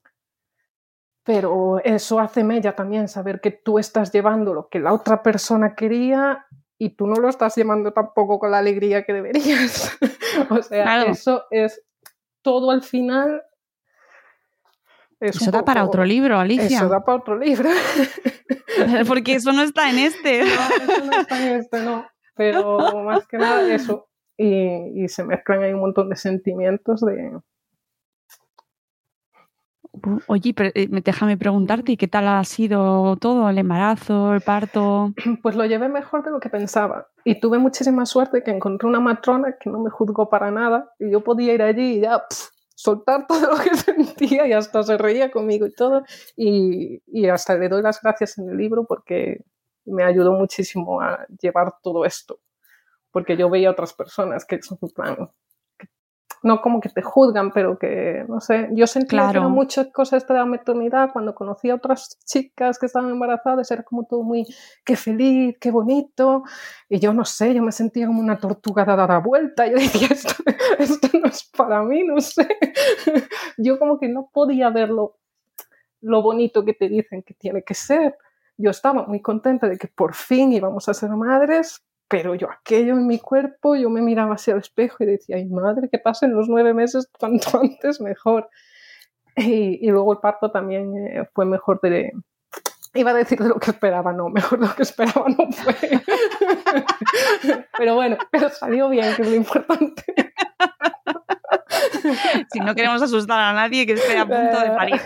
pero 1.30 1.80
eso 1.84 2.20
hace 2.20 2.44
mella 2.44 2.76
también 2.76 3.08
saber 3.08 3.40
que 3.40 3.52
tú 3.52 3.78
estás 3.78 4.12
llevando 4.12 4.52
lo 4.52 4.68
que 4.68 4.80
la 4.80 4.94
otra 4.94 5.22
persona 5.22 5.76
quería 5.76 6.48
y 6.82 6.92
tú 6.92 7.08
no 7.08 7.16
lo 7.16 7.28
estás 7.28 7.56
llevando 7.58 7.92
tampoco 7.92 8.40
con 8.40 8.52
la 8.52 8.60
alegría 8.60 9.04
que 9.04 9.14
deberías. 9.14 9.98
o 10.50 10.62
sea, 10.64 11.04
eso 11.04 11.44
es 11.52 11.84
todo 12.42 12.72
al 12.72 12.82
final. 12.82 13.44
eso 15.20 15.52
da 15.52 15.64
para 15.66 15.84
otro 15.84 16.06
libro, 16.06 16.40
Alicia. 16.40 16.78
Eso 16.78 16.88
da 16.88 17.04
para 17.04 17.18
otro 17.18 17.38
libro. 17.38 17.70
Porque 19.08 19.36
eso 19.36 19.52
no 19.52 19.62
está 19.62 19.90
en 19.90 20.00
este. 20.00 20.40
No, 20.40 20.46
eso 20.46 21.06
no 21.06 21.20
está 21.20 21.46
en 21.46 21.60
este, 21.60 21.80
no. 21.82 22.08
Pero 22.36 23.04
más 23.04 23.28
que 23.28 23.38
nada 23.38 23.76
eso. 23.76 24.08
Y, 24.38 25.04
y 25.04 25.10
se 25.10 25.26
mezclan 25.26 25.64
ahí 25.64 25.74
un 25.74 25.82
montón 25.82 26.08
de 26.10 26.16
sentimientos 26.16 27.02
de, 27.02 27.42
Oye, 30.28 30.54
eh, 30.58 30.88
déjame 31.04 31.38
preguntarte, 31.38 31.98
¿qué 31.98 32.08
tal 32.08 32.28
ha 32.28 32.44
sido 32.44 33.16
todo? 33.18 33.50
¿El 33.50 33.58
embarazo, 33.58 34.34
el 34.34 34.42
parto? 34.42 35.14
Pues 35.42 35.56
lo 35.56 35.66
llevé 35.66 35.90
mejor 35.90 36.24
de 36.24 36.32
lo 36.32 36.40
que 36.40 36.50
pensaba. 36.50 37.08
Y 37.24 37.40
tuve 37.40 37.58
muchísima 37.58 38.06
suerte 38.06 38.44
que 38.44 38.52
encontré 38.52 38.88
una 38.88 39.00
matrona 39.00 39.56
que 39.60 39.70
no 39.70 39.80
me 39.80 39.90
juzgó 39.90 40.30
para 40.30 40.52
nada. 40.52 40.94
Y 41.00 41.12
yo 41.12 41.24
podía 41.24 41.54
ir 41.54 41.62
allí 41.62 41.98
y 41.98 42.02
ya 42.02 42.24
soltar 42.76 43.26
todo 43.28 43.52
lo 43.52 43.58
que 43.58 43.76
sentía 43.76 44.48
y 44.48 44.54
hasta 44.54 44.84
se 44.84 44.98
reía 44.98 45.32
conmigo 45.32 45.66
y 45.66 45.74
todo. 45.74 46.04
Y, 46.36 47.02
y 47.08 47.28
hasta 47.28 47.58
le 47.58 47.68
doy 47.68 47.82
las 47.82 48.02
gracias 48.02 48.38
en 48.38 48.50
el 48.50 48.58
libro 48.58 48.86
porque 48.86 49.44
me 49.86 50.04
ayudó 50.04 50.34
muchísimo 50.34 51.02
a 51.02 51.26
llevar 51.42 51.74
todo 51.82 52.06
esto. 52.06 52.40
Porque 53.12 53.36
yo 53.36 53.50
veía 53.50 53.70
a 53.70 53.72
otras 53.72 53.94
personas 53.94 54.46
que 54.46 54.62
son 54.62 54.78
plan, 54.94 55.32
no 56.44 56.62
como 56.62 56.80
que 56.80 56.90
te 56.90 57.02
juzgan, 57.02 57.52
pero 57.52 57.78
que, 57.78 58.26
no 58.28 58.40
sé, 58.40 58.70
yo 58.72 58.88
sentí 58.88 59.10
claro. 59.10 59.50
muchas 59.50 59.88
cosas 59.88 60.28
de 60.28 60.34
la 60.34 60.46
maternidad 60.46 61.12
cuando 61.12 61.36
conocí 61.36 61.70
a 61.70 61.76
otras 61.76 62.18
chicas 62.26 62.80
que 62.80 62.86
estaban 62.86 63.10
embarazadas, 63.10 63.70
era 63.72 63.84
como 63.84 64.06
todo 64.06 64.24
muy, 64.24 64.46
qué 64.86 64.96
feliz, 64.96 65.58
qué 65.60 65.72
bonito, 65.72 66.44
y 66.88 67.00
yo 67.00 67.14
no 67.14 67.26
sé, 67.26 67.54
yo 67.54 67.62
me 67.62 67.72
sentía 67.72 68.08
como 68.08 68.22
una 68.22 68.38
tortuga 68.38 68.86
dada 68.86 69.08
la 69.08 69.20
vuelta, 69.20 69.68
yo 69.68 69.76
decía, 69.76 70.08
esto, 70.12 70.34
esto 70.78 71.08
no 71.20 71.28
es 71.28 71.44
para 71.56 71.84
mí, 71.84 72.04
no 72.04 72.20
sé, 72.22 72.48
yo 73.58 73.80
como 73.80 74.00
que 74.00 74.08
no 74.08 74.30
podía 74.34 74.70
ver 74.70 74.90
lo, 74.90 75.20
lo 76.02 76.22
bonito 76.22 76.64
que 76.64 76.74
te 76.74 76.88
dicen 76.90 77.24
que 77.24 77.34
tiene 77.34 77.64
que 77.64 77.74
ser. 77.74 78.18
Yo 78.58 78.72
estaba 78.72 79.06
muy 79.06 79.22
contenta 79.22 79.68
de 79.68 79.78
que 79.78 79.88
por 79.88 80.14
fin 80.14 80.52
íbamos 80.52 80.90
a 80.90 80.94
ser 80.94 81.10
madres, 81.12 81.82
pero 82.10 82.34
yo 82.34 82.50
aquello 82.52 82.94
en 82.94 83.08
mi 83.08 83.20
cuerpo, 83.20 83.76
yo 83.76 83.90
me 83.90 84.02
miraba 84.02 84.34
hacia 84.34 84.54
el 84.54 84.60
espejo 84.60 85.04
y 85.04 85.08
decía, 85.08 85.38
ay 85.38 85.46
madre, 85.46 85.90
que 85.92 86.00
pasen 86.00 86.34
los 86.34 86.50
nueve 86.50 86.74
meses 86.74 87.08
cuanto 87.20 87.60
antes 87.60 88.02
mejor. 88.02 88.50
Y, 89.36 89.88
y 89.88 89.92
luego 89.92 90.14
el 90.14 90.20
parto 90.20 90.52
también 90.52 90.92
eh, 90.98 91.30
fue 91.34 91.46
mejor 91.46 91.80
de... 91.82 92.12
Iba 92.96 93.12
a 93.12 93.14
decir 93.14 93.38
de 93.38 93.50
lo 93.50 93.60
que 93.60 93.70
esperaba, 93.70 94.12
no, 94.12 94.30
mejor 94.30 94.60
de 94.60 94.68
lo 94.68 94.76
que 94.76 94.82
esperaba 94.82 95.28
no 95.30 95.52
fue. 95.52 95.76
pero 97.78 97.94
bueno, 97.94 98.18
pero 98.32 98.50
salió 98.50 98.90
bien, 98.90 99.14
que 99.16 99.22
es 99.22 99.30
lo 99.30 99.36
importante. 99.36 100.04
si 102.52 102.60
no 102.60 102.74
queremos 102.74 103.04
asustar 103.04 103.40
a 103.40 103.54
nadie 103.54 103.86
que 103.86 103.94
esté 103.94 104.18
a 104.18 104.26
punto 104.26 104.60
de 104.60 104.72
parir. 104.72 105.00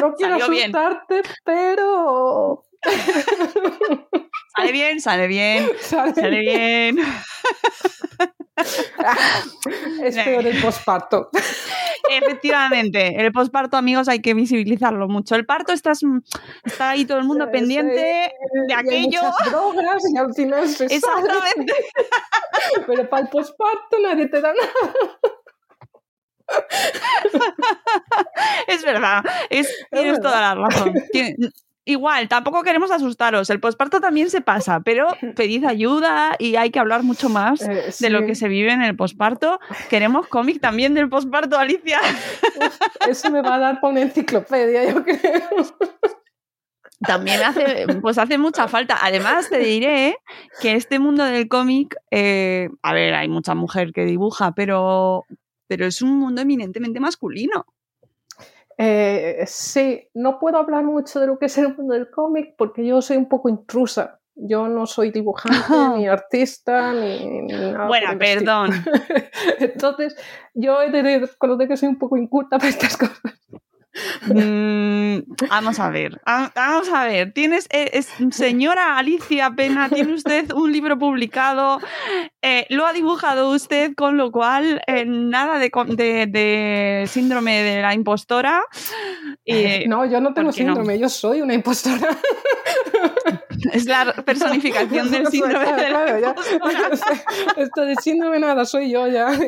no 0.00 0.14
quiero 0.14 0.36
asustarte, 0.36 1.22
pero 1.44 2.62
Sale 4.56 4.72
bien, 4.72 5.00
sale 5.00 5.26
bien, 5.26 5.68
sale, 5.80 6.40
bien. 6.40 6.98
es 10.04 10.16
peor 10.16 10.46
el 10.46 10.62
posparto. 10.62 11.28
Efectivamente, 12.10 13.20
el 13.20 13.32
posparto, 13.32 13.76
amigos, 13.76 14.08
hay 14.08 14.20
que 14.20 14.34
visibilizarlo 14.34 15.08
mucho. 15.08 15.34
El 15.34 15.46
parto 15.46 15.72
estás, 15.72 16.02
está 16.62 16.90
ahí 16.90 17.04
todo 17.04 17.18
el 17.18 17.24
mundo 17.24 17.50
pendiente 17.50 18.30
de 18.68 18.74
aquello. 18.74 19.22
Hay 19.22 19.50
drogas 19.50 20.02
y 20.12 20.18
al 20.18 20.32
final 20.34 20.68
se 20.68 20.84
Exactamente. 20.84 21.72
Pero 22.86 23.08
para 23.08 23.22
el 23.22 23.28
posparto 23.30 23.98
nadie 24.02 24.28
te 24.28 24.40
da 24.40 24.52
nada. 24.52 24.92
es 28.68 28.84
verdad, 28.84 29.24
es, 29.48 29.74
tienes 29.90 30.20
toda 30.20 30.40
la 30.40 30.54
razón. 30.54 30.92
Igual, 31.86 32.28
tampoco 32.28 32.62
queremos 32.62 32.90
asustaros. 32.90 33.50
El 33.50 33.60
posparto 33.60 34.00
también 34.00 34.30
se 34.30 34.40
pasa, 34.40 34.80
pero 34.80 35.08
pedid 35.36 35.64
ayuda 35.66 36.34
y 36.38 36.56
hay 36.56 36.70
que 36.70 36.78
hablar 36.78 37.02
mucho 37.02 37.28
más 37.28 37.60
eh, 37.60 37.92
de 38.00 38.10
lo 38.10 38.24
que 38.24 38.34
se 38.34 38.48
vive 38.48 38.72
en 38.72 38.80
el 38.80 38.96
posparto. 38.96 39.60
Queremos 39.90 40.26
cómic 40.28 40.60
también 40.60 40.94
del 40.94 41.10
posparto, 41.10 41.58
Alicia. 41.58 42.00
eso 43.08 43.30
me 43.30 43.42
va 43.42 43.56
a 43.56 43.58
dar 43.58 43.80
por 43.80 43.90
una 43.90 44.00
enciclopedia, 44.00 44.90
yo 44.90 45.04
creo. 45.04 45.66
También 47.00 47.42
hace, 47.42 47.86
pues 48.00 48.16
hace 48.16 48.38
mucha 48.38 48.66
falta. 48.66 48.98
Además, 49.02 49.50
te 49.50 49.58
diré 49.58 50.16
que 50.62 50.74
este 50.74 50.98
mundo 50.98 51.24
del 51.24 51.48
cómic, 51.48 51.96
eh, 52.10 52.70
a 52.82 52.94
ver, 52.94 53.14
hay 53.14 53.28
mucha 53.28 53.54
mujer 53.54 53.92
que 53.92 54.06
dibuja, 54.06 54.52
pero, 54.52 55.24
pero 55.66 55.84
es 55.84 56.00
un 56.00 56.18
mundo 56.18 56.40
eminentemente 56.40 56.98
masculino. 56.98 57.66
Eh, 58.78 59.44
sí, 59.46 60.08
no 60.14 60.38
puedo 60.38 60.58
hablar 60.58 60.84
mucho 60.84 61.20
de 61.20 61.26
lo 61.26 61.38
que 61.38 61.46
es 61.46 61.58
el 61.58 61.76
mundo 61.76 61.94
del 61.94 62.10
cómic 62.10 62.54
porque 62.56 62.84
yo 62.84 63.00
soy 63.02 63.16
un 63.16 63.28
poco 63.28 63.48
intrusa. 63.48 64.20
Yo 64.36 64.66
no 64.68 64.86
soy 64.86 65.10
dibujante, 65.12 65.58
ni 65.98 66.08
artista, 66.08 66.92
ni, 66.92 67.42
nada. 67.42 67.86
Bueno, 67.86 68.18
perdón. 68.18 68.70
Entonces, 69.60 70.16
yo 70.54 70.82
he 70.82 70.90
de 70.90 71.20
reconocer 71.20 71.68
que 71.68 71.76
soy 71.76 71.88
un 71.88 71.98
poco 71.98 72.16
inculta 72.16 72.58
para 72.58 72.68
estas 72.68 72.96
cosas. 72.98 73.32
Mm, 74.26 75.18
vamos 75.48 75.78
a 75.78 75.90
ver, 75.90 76.20
vamos 76.26 76.88
a 76.88 77.04
ver. 77.04 77.32
Tienes, 77.32 77.68
eh, 77.70 78.02
señora 78.30 78.98
Alicia 78.98 79.52
Pena, 79.56 79.88
tiene 79.88 80.14
usted 80.14 80.52
un 80.52 80.72
libro 80.72 80.98
publicado, 80.98 81.80
eh, 82.42 82.66
lo 82.70 82.86
ha 82.86 82.92
dibujado 82.92 83.50
usted, 83.50 83.94
con 83.94 84.16
lo 84.16 84.32
cual 84.32 84.82
eh, 84.86 85.04
nada 85.06 85.58
de, 85.58 87.04
síndrome 87.08 87.62
de 87.62 87.82
la 87.82 87.94
impostora. 87.94 88.62
no, 89.86 90.06
yo 90.06 90.20
no 90.20 90.34
tengo 90.34 90.52
síndrome, 90.52 90.98
yo 90.98 91.08
soy 91.08 91.42
una 91.42 91.54
impostora. 91.54 92.08
Es 93.72 93.86
la 93.86 94.12
personificación 94.12 95.10
del 95.10 95.26
síndrome 95.28 95.72
de 95.72 95.90
la 95.90 96.28
impostora. 96.28 96.90
Esto 97.56 97.80
de 97.82 97.96
síndrome 97.96 98.40
nada, 98.40 98.64
soy 98.64 98.90
yo 98.90 99.06
ya 99.08 99.30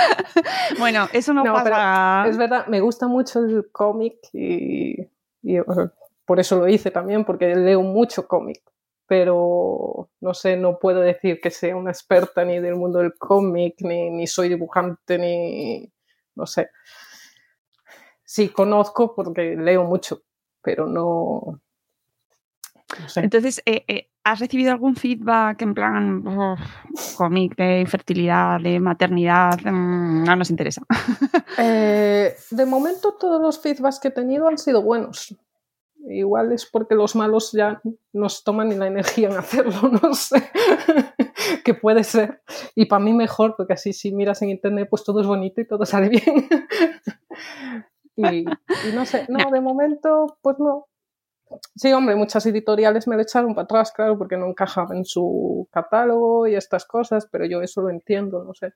bueno, 0.78 1.08
eso 1.12 1.32
no, 1.32 1.42
pasa. 1.44 2.28
es 2.28 2.36
verdad, 2.36 2.66
me 2.66 2.80
gusta 2.80 3.06
mucho 3.06 3.40
el 3.40 3.70
cómic 3.70 4.16
y, 4.32 4.96
por 6.24 6.38
eso 6.38 6.58
lo 6.58 6.68
hice 6.68 6.90
también, 6.90 7.24
porque 7.24 7.54
leo 7.54 7.82
mucho 7.82 8.26
cómic. 8.26 8.62
Pero 9.06 10.08
no 10.20 10.34
sé, 10.34 10.56
no 10.56 10.78
puedo 10.78 11.00
decir 11.00 11.40
que 11.40 11.50
sea 11.50 11.74
una 11.74 11.90
experta 11.90 12.44
ni 12.44 12.60
del 12.60 12.76
mundo 12.76 13.00
del 13.00 13.14
cómic, 13.14 13.74
ni, 13.80 14.08
ni 14.10 14.26
soy 14.26 14.48
dibujante, 14.48 15.18
ni. 15.18 15.92
no 16.36 16.46
sé. 16.46 16.70
Sí, 18.24 18.50
conozco 18.50 19.14
porque 19.14 19.56
leo 19.56 19.82
mucho, 19.82 20.22
pero 20.62 20.86
no, 20.86 21.60
entonces, 23.16 23.62
eh, 23.66 23.84
eh, 23.88 24.09
¿has 24.30 24.38
recibido 24.38 24.70
algún 24.70 24.94
feedback 24.94 25.60
en 25.62 25.74
plan 25.74 26.24
cómic 27.16 27.56
de 27.56 27.80
infertilidad, 27.80 28.60
de 28.60 28.78
maternidad? 28.78 29.58
Mm, 29.64 30.24
no 30.24 30.36
nos 30.36 30.50
interesa. 30.50 30.82
Eh, 31.58 32.34
de 32.50 32.64
momento 32.64 33.16
todos 33.18 33.42
los 33.42 33.60
feedbacks 33.60 33.98
que 33.98 34.08
he 34.08 34.10
tenido 34.12 34.48
han 34.48 34.56
sido 34.56 34.82
buenos. 34.82 35.36
Igual 36.08 36.52
es 36.52 36.64
porque 36.64 36.94
los 36.94 37.14
malos 37.14 37.52
ya 37.52 37.82
nos 38.12 38.42
toman 38.44 38.70
ni 38.70 38.76
la 38.76 38.86
energía 38.86 39.28
en 39.28 39.36
hacerlo, 39.36 39.90
no 40.02 40.14
sé. 40.14 40.42
que 41.64 41.74
puede 41.74 42.04
ser. 42.04 42.40
Y 42.74 42.86
para 42.86 43.04
mí 43.04 43.12
mejor, 43.12 43.56
porque 43.56 43.74
así 43.74 43.92
si 43.92 44.12
miras 44.12 44.40
en 44.40 44.50
internet, 44.50 44.86
pues 44.88 45.04
todo 45.04 45.20
es 45.20 45.26
bonito 45.26 45.60
y 45.60 45.66
todo 45.66 45.84
sale 45.84 46.08
bien. 46.08 46.48
y, 48.16 48.44
no 48.94 49.04
sé, 49.04 49.26
no, 49.28 49.50
de 49.50 49.60
momento, 49.60 50.38
pues 50.40 50.56
no. 50.58 50.86
Sí, 51.74 51.92
hombre, 51.92 52.14
muchas 52.14 52.46
editoriales 52.46 53.08
me 53.08 53.16
lo 53.16 53.22
echaron 53.22 53.54
para 53.54 53.64
atrás, 53.64 53.92
claro, 53.92 54.16
porque 54.18 54.36
no 54.36 54.46
encajaba 54.46 54.96
en 54.96 55.04
su 55.04 55.68
catálogo 55.72 56.46
y 56.46 56.54
estas 56.54 56.84
cosas, 56.84 57.28
pero 57.30 57.44
yo 57.46 57.60
eso 57.62 57.82
lo 57.82 57.90
entiendo, 57.90 58.44
no 58.44 58.54
sé. 58.54 58.74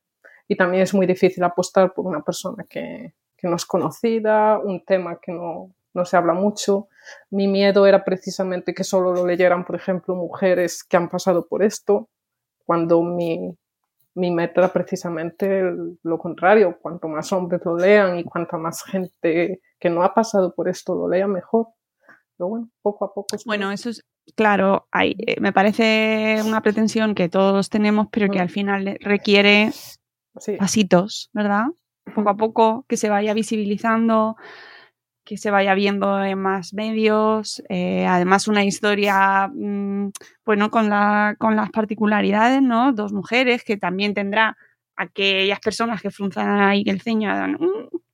y 0.49 0.57
también 0.57 0.83
es 0.83 0.95
muy 0.95 1.07
difícil 1.07 1.45
apostar 1.45 1.95
por 1.95 2.07
una 2.07 2.22
persona 2.22 2.64
que, 2.68 3.14
que 3.37 3.49
no 3.49 3.57
es 3.57 3.66
conocida, 3.66 4.59
un 4.59 4.85
tema 4.85 5.18
que 5.20 5.33
no, 5.33 5.75
no 5.95 6.05
se 6.05 6.16
habla 6.16 6.35
mucho. 6.35 6.89
Mi 7.31 7.49
miedo 7.49 7.87
era 7.87 8.05
precisamente 8.05 8.75
que 8.75 8.85
solo 8.85 9.14
lo 9.14 9.27
leyeran, 9.27 9.64
por 9.64 9.77
ejemplo, 9.77 10.14
mujeres 10.16 10.85
que 10.85 10.97
han 10.97 11.09
pasado 11.09 11.47
por 11.47 11.62
esto, 11.62 12.09
cuando 12.66 13.03
mi, 13.03 13.57
mi 14.14 14.31
meta 14.31 14.61
era 14.62 14.72
precisamente 14.72 15.62
lo 16.03 16.18
contrario, 16.18 16.79
cuanto 16.81 17.09
más 17.09 17.33
hombres 17.33 17.62
lo 17.64 17.77
lean 17.77 18.18
y 18.18 18.25
cuanta 18.25 18.57
más 18.57 18.83
gente 18.85 19.61
que 19.79 19.91
no 19.91 20.03
ha 20.03 20.14
pasado 20.14 20.55
por 20.55 20.68
esto 20.68 20.95
lo 20.95 21.09
lea 21.09 21.27
mejor. 21.27 21.68
Pero 22.37 22.49
bueno, 22.49 22.68
poco 22.82 23.05
a 23.05 23.14
poco. 23.14 23.37
Bueno, 23.47 23.70
eso 23.70 23.91
es, 23.91 24.05
claro, 24.35 24.89
hay, 24.91 25.14
eh, 25.26 25.41
me 25.41 25.53
parece 25.53 26.43
una 26.45 26.61
pretensión 26.61 27.14
que 27.14 27.28
todos 27.28 27.70
tenemos, 27.70 28.09
pero 28.11 28.30
que 28.30 28.41
al 28.41 28.51
final 28.51 28.97
requiere 29.01 29.70
pasitos, 30.59 31.30
¿verdad? 31.32 31.66
Poco 32.14 32.30
a 32.30 32.37
poco, 32.37 32.85
que 32.89 32.97
se 32.97 33.09
vaya 33.09 33.35
visibilizando, 33.35 34.37
que 35.24 35.39
se 35.39 35.51
vaya 35.51 35.74
viendo 35.74 36.22
en 36.22 36.39
más 36.39 36.74
medios, 36.74 37.62
eh, 37.68 38.07
además 38.07 38.47
una 38.47 38.64
historia, 38.64 39.49
mm, 39.53 40.11
bueno, 40.45 40.70
con, 40.70 40.91
la, 40.91 41.35
con 41.39 41.57
las 41.57 41.70
particularidades, 41.70 42.61
¿no? 42.62 42.93
Dos 42.93 43.12
mujeres 43.12 43.64
que 43.64 43.76
también 43.76 44.12
tendrá 44.12 44.57
aquellas 44.97 45.61
personas 45.61 46.03
que 46.03 46.11
frunzan 46.11 46.61
ahí 46.61 46.85
el 46.87 47.01
ceño, 47.01 47.30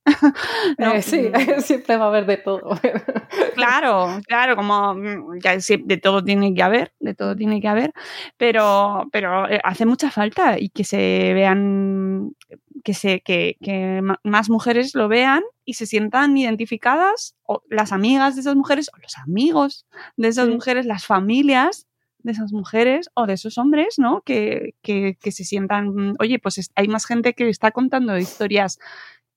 mm". 0.77 0.83
eh, 0.83 1.01
sí, 1.01 1.29
mm. 1.29 1.61
siempre 1.61 1.97
va 1.97 2.05
a 2.05 2.07
haber 2.07 2.25
de 2.25 2.37
todo. 2.37 2.79
claro, 3.55 4.19
claro, 4.27 4.55
como 4.55 4.95
ya 5.41 5.57
de 5.57 5.97
todo 5.97 6.23
tiene 6.23 6.53
que 6.53 6.63
haber, 6.63 6.93
de 6.99 7.13
todo 7.13 7.35
tiene 7.35 7.61
que 7.61 7.67
haber, 7.67 7.93
pero, 8.37 9.07
pero 9.11 9.49
eh, 9.49 9.59
hace 9.63 9.85
mucha 9.85 10.11
falta 10.11 10.59
y 10.59 10.69
que 10.69 10.83
se 10.83 11.33
vean 11.33 12.35
que, 12.83 12.93
se, 12.93 13.21
que, 13.21 13.57
que, 13.61 14.01
más 14.23 14.49
mujeres 14.49 14.95
lo 14.95 15.07
vean 15.07 15.43
y 15.65 15.75
se 15.75 15.85
sientan 15.85 16.35
identificadas, 16.35 17.35
o 17.43 17.61
las 17.69 17.91
amigas 17.91 18.35
de 18.35 18.41
esas 18.41 18.55
mujeres, 18.55 18.89
o 18.93 18.99
los 19.01 19.17
amigos 19.17 19.85
de 20.17 20.27
esas 20.29 20.49
mujeres, 20.49 20.85
las 20.85 21.05
familias 21.05 21.87
de 22.23 22.31
esas 22.31 22.51
mujeres 22.51 23.09
o 23.13 23.25
de 23.25 23.33
esos 23.33 23.57
hombres, 23.57 23.97
¿no? 23.97 24.21
Que, 24.21 24.75
que, 24.81 25.17
que, 25.19 25.31
se 25.31 25.43
sientan, 25.43 26.15
oye, 26.19 26.39
pues 26.39 26.71
hay 26.75 26.87
más 26.87 27.05
gente 27.05 27.33
que 27.33 27.49
está 27.49 27.71
contando 27.71 28.17
historias 28.17 28.79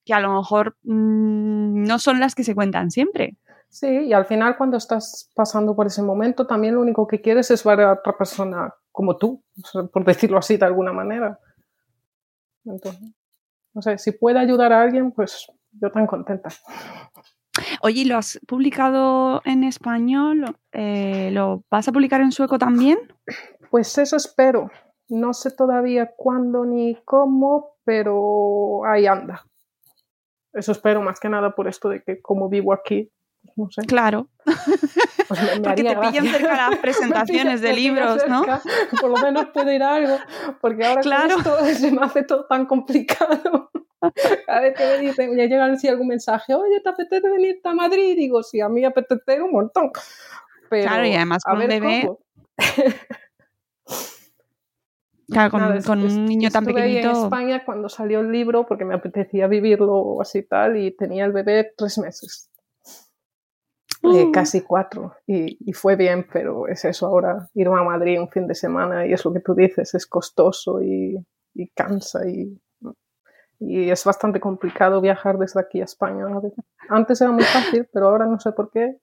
que 0.05 0.13
a 0.13 0.19
lo 0.19 0.33
mejor 0.33 0.77
mmm, 0.83 1.83
no 1.83 1.99
son 1.99 2.19
las 2.19 2.35
que 2.35 2.43
se 2.43 2.55
cuentan 2.55 2.91
siempre. 2.91 3.37
Sí, 3.69 3.87
y 3.87 4.13
al 4.13 4.25
final 4.25 4.55
cuando 4.55 4.77
estás 4.77 5.29
pasando 5.35 5.75
por 5.75 5.87
ese 5.87 6.01
momento, 6.01 6.47
también 6.47 6.75
lo 6.75 6.81
único 6.81 7.07
que 7.07 7.19
quieres 7.19 7.51
es 7.51 7.63
ver 7.63 7.81
a 7.81 7.93
otra 7.93 8.17
persona 8.17 8.73
como 8.91 9.17
tú, 9.17 9.43
por 9.91 10.05
decirlo 10.05 10.37
así 10.37 10.55
de 10.55 10.65
alguna 10.65 10.93
manera. 10.93 11.37
Entonces, 12.63 13.13
no 13.73 13.81
sé, 13.81 13.97
si 13.97 14.13
puede 14.13 14.39
ayudar 14.39 14.71
a 14.71 14.81
alguien, 14.81 15.11
pues 15.11 15.47
yo 15.73 15.91
tan 15.91 16.07
contenta. 16.07 16.49
Oye, 17.81 18.05
¿lo 18.05 18.17
has 18.17 18.39
publicado 18.47 19.41
en 19.45 19.63
español? 19.63 20.57
Eh, 20.71 21.29
¿Lo 21.31 21.63
vas 21.69 21.87
a 21.87 21.91
publicar 21.91 22.21
en 22.21 22.31
sueco 22.31 22.57
también? 22.57 22.97
Pues 23.69 23.97
eso 23.97 24.15
espero. 24.15 24.71
No 25.09 25.33
sé 25.33 25.51
todavía 25.51 26.13
cuándo 26.15 26.65
ni 26.65 26.95
cómo, 27.03 27.75
pero 27.83 28.85
ahí 28.85 29.05
anda. 29.05 29.45
Eso 30.55 30.71
espero 30.71 31.01
más 31.01 31.19
que 31.19 31.29
nada 31.29 31.53
por 31.53 31.67
esto 31.67 31.89
de 31.89 32.01
que 32.01 32.21
como 32.21 32.49
vivo 32.49 32.73
aquí, 32.73 33.11
no 33.55 33.69
sé. 33.69 33.83
Claro. 33.83 34.29
Pues 35.27 35.41
me, 35.41 35.55
me 35.55 35.61
porque 35.61 35.83
te 35.83 35.89
gracia. 35.89 36.11
pillan 36.11 36.27
cerca 36.27 36.69
las 36.69 36.77
presentaciones 36.77 37.61
de 37.61 37.73
libros, 37.73 38.21
¿no? 38.27 38.45
Por 39.01 39.09
lo 39.09 39.17
menos 39.17 39.47
puedo 39.47 39.71
ir 39.71 39.81
a 39.81 39.95
algo, 39.95 40.19
porque 40.61 40.85
ahora 40.85 41.01
claro. 41.01 41.37
esto 41.37 41.65
se 41.79 41.91
me 41.91 42.05
hace 42.05 42.21
todo 42.21 42.45
tan 42.45 42.67
complicado. 42.67 43.71
A 44.47 44.59
ver 44.59 44.75
qué 44.75 44.85
me 44.85 44.97
dicen, 44.99 45.35
ya 45.35 45.45
llegan 45.45 45.79
si 45.79 45.87
algún 45.87 46.09
mensaje, 46.09 46.53
oye, 46.53 46.79
¿te 46.79 46.89
apetece 46.89 47.27
venirte 47.27 47.67
a 47.67 47.73
Madrid? 47.73 48.15
Digo, 48.15 48.43
sí, 48.43 48.61
a 48.61 48.69
mí 48.69 48.81
me 48.81 48.85
apetece 48.87 49.41
un 49.41 49.51
montón. 49.51 49.89
Pero, 50.69 50.89
claro, 50.89 51.07
y 51.07 51.15
además 51.15 51.43
con 51.43 51.59
un 51.59 51.67
bebé. 51.67 52.07
Claro, 55.27 55.51
con, 55.51 55.61
Nada, 55.61 55.81
con 55.81 56.03
un 56.03 56.25
niño 56.25 56.49
tan 56.51 56.65
pequeñito. 56.65 57.09
en 57.09 57.15
España 57.15 57.65
cuando 57.65 57.89
salió 57.89 58.19
el 58.19 58.31
libro 58.31 58.65
porque 58.65 58.85
me 58.85 58.93
apetecía 58.93 59.47
vivirlo 59.47 60.21
así 60.21 60.43
tal 60.43 60.77
y 60.77 60.95
tenía 60.95 61.25
el 61.25 61.31
bebé 61.31 61.73
tres 61.75 61.97
meses. 61.97 62.49
Eh, 64.03 64.29
casi 64.31 64.61
cuatro 64.61 65.15
y, 65.25 65.57
y, 65.67 65.73
fue 65.73 65.95
bien, 65.95 66.27
pero 66.31 66.67
es 66.67 66.85
eso 66.85 67.07
ahora, 67.07 67.49
irme 67.55 67.79
a 67.79 67.83
Madrid 67.83 68.19
un 68.19 68.29
fin 68.29 68.45
de 68.45 68.53
semana 68.53 69.07
y 69.07 69.13
es 69.13 69.25
lo 69.25 69.33
que 69.33 69.39
tú 69.39 69.55
dices, 69.55 69.95
es 69.95 70.05
costoso 70.05 70.79
y, 70.79 71.17
y 71.55 71.69
cansa 71.69 72.27
y, 72.27 72.61
y, 73.59 73.89
es 73.89 74.03
bastante 74.03 74.39
complicado 74.39 75.01
viajar 75.01 75.39
desde 75.39 75.59
aquí 75.59 75.81
a 75.81 75.85
España. 75.85 76.25
Antes 76.87 77.19
era 77.19 77.31
muy 77.31 77.43
fácil, 77.43 77.87
pero 77.91 78.09
ahora 78.09 78.27
no 78.27 78.39
sé 78.39 78.51
por 78.51 78.69
qué. 78.69 78.99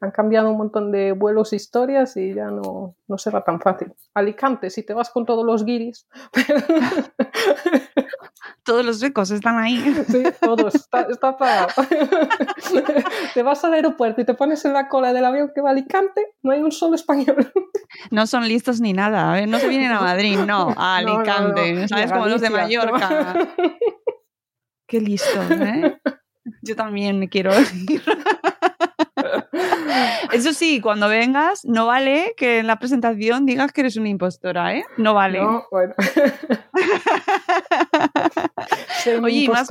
Han 0.00 0.10
cambiado 0.10 0.50
un 0.50 0.58
montón 0.58 0.92
de 0.92 1.12
vuelos 1.12 1.52
e 1.52 1.56
historias 1.56 2.16
y 2.16 2.34
ya 2.34 2.46
no, 2.46 2.96
no 3.06 3.18
será 3.18 3.42
tan 3.42 3.60
fácil. 3.60 3.92
Alicante, 4.14 4.70
si 4.70 4.84
te 4.84 4.94
vas 4.94 5.10
con 5.10 5.24
todos 5.24 5.44
los 5.44 5.64
guiris. 5.64 6.06
todos 8.64 8.84
los 8.84 8.98
suecos 8.98 9.30
están 9.30 9.58
ahí. 9.58 9.78
Sí, 10.08 10.22
todos, 10.40 10.74
está, 10.74 11.02
está 11.02 11.36
pagado. 11.36 11.68
te 13.34 13.42
vas 13.42 13.64
al 13.64 13.74
aeropuerto 13.74 14.20
y 14.20 14.24
te 14.24 14.34
pones 14.34 14.64
en 14.64 14.72
la 14.72 14.88
cola 14.88 15.12
del 15.12 15.24
avión 15.24 15.52
que 15.54 15.60
va 15.60 15.70
a 15.70 15.72
Alicante, 15.72 16.34
no 16.42 16.52
hay 16.52 16.60
un 16.60 16.72
solo 16.72 16.94
español. 16.94 17.52
No 18.10 18.26
son 18.26 18.48
listos 18.48 18.80
ni 18.80 18.92
nada, 18.92 19.38
¿eh? 19.38 19.46
no 19.46 19.58
se 19.58 19.68
vienen 19.68 19.92
a 19.92 20.00
Madrid, 20.00 20.38
no, 20.38 20.70
a 20.76 20.96
Alicante, 20.96 21.72
no, 21.72 21.74
no, 21.74 21.80
no. 21.82 21.88
¿sabes? 21.88 22.12
Como 22.12 22.26
los 22.26 22.40
de 22.40 22.50
Mallorca. 22.50 23.34
Qué 24.86 25.00
listo, 25.00 25.40
¿eh? 25.50 26.00
Yo 26.62 26.76
también 26.76 27.18
me 27.18 27.28
quiero 27.28 27.52
ir. 27.58 28.02
Eso 30.32 30.52
sí, 30.52 30.80
cuando 30.80 31.08
vengas, 31.08 31.64
no 31.64 31.86
vale 31.86 32.34
que 32.36 32.58
en 32.58 32.66
la 32.66 32.78
presentación 32.78 33.46
digas 33.46 33.72
que 33.72 33.82
eres 33.82 33.96
una 33.96 34.08
impostora, 34.08 34.74
¿eh? 34.76 34.84
No 34.96 35.14
vale. 35.14 35.40
No, 35.40 35.64
bueno. 35.70 35.94
semi 39.02 39.24
Oye, 39.24 39.48
más, 39.48 39.68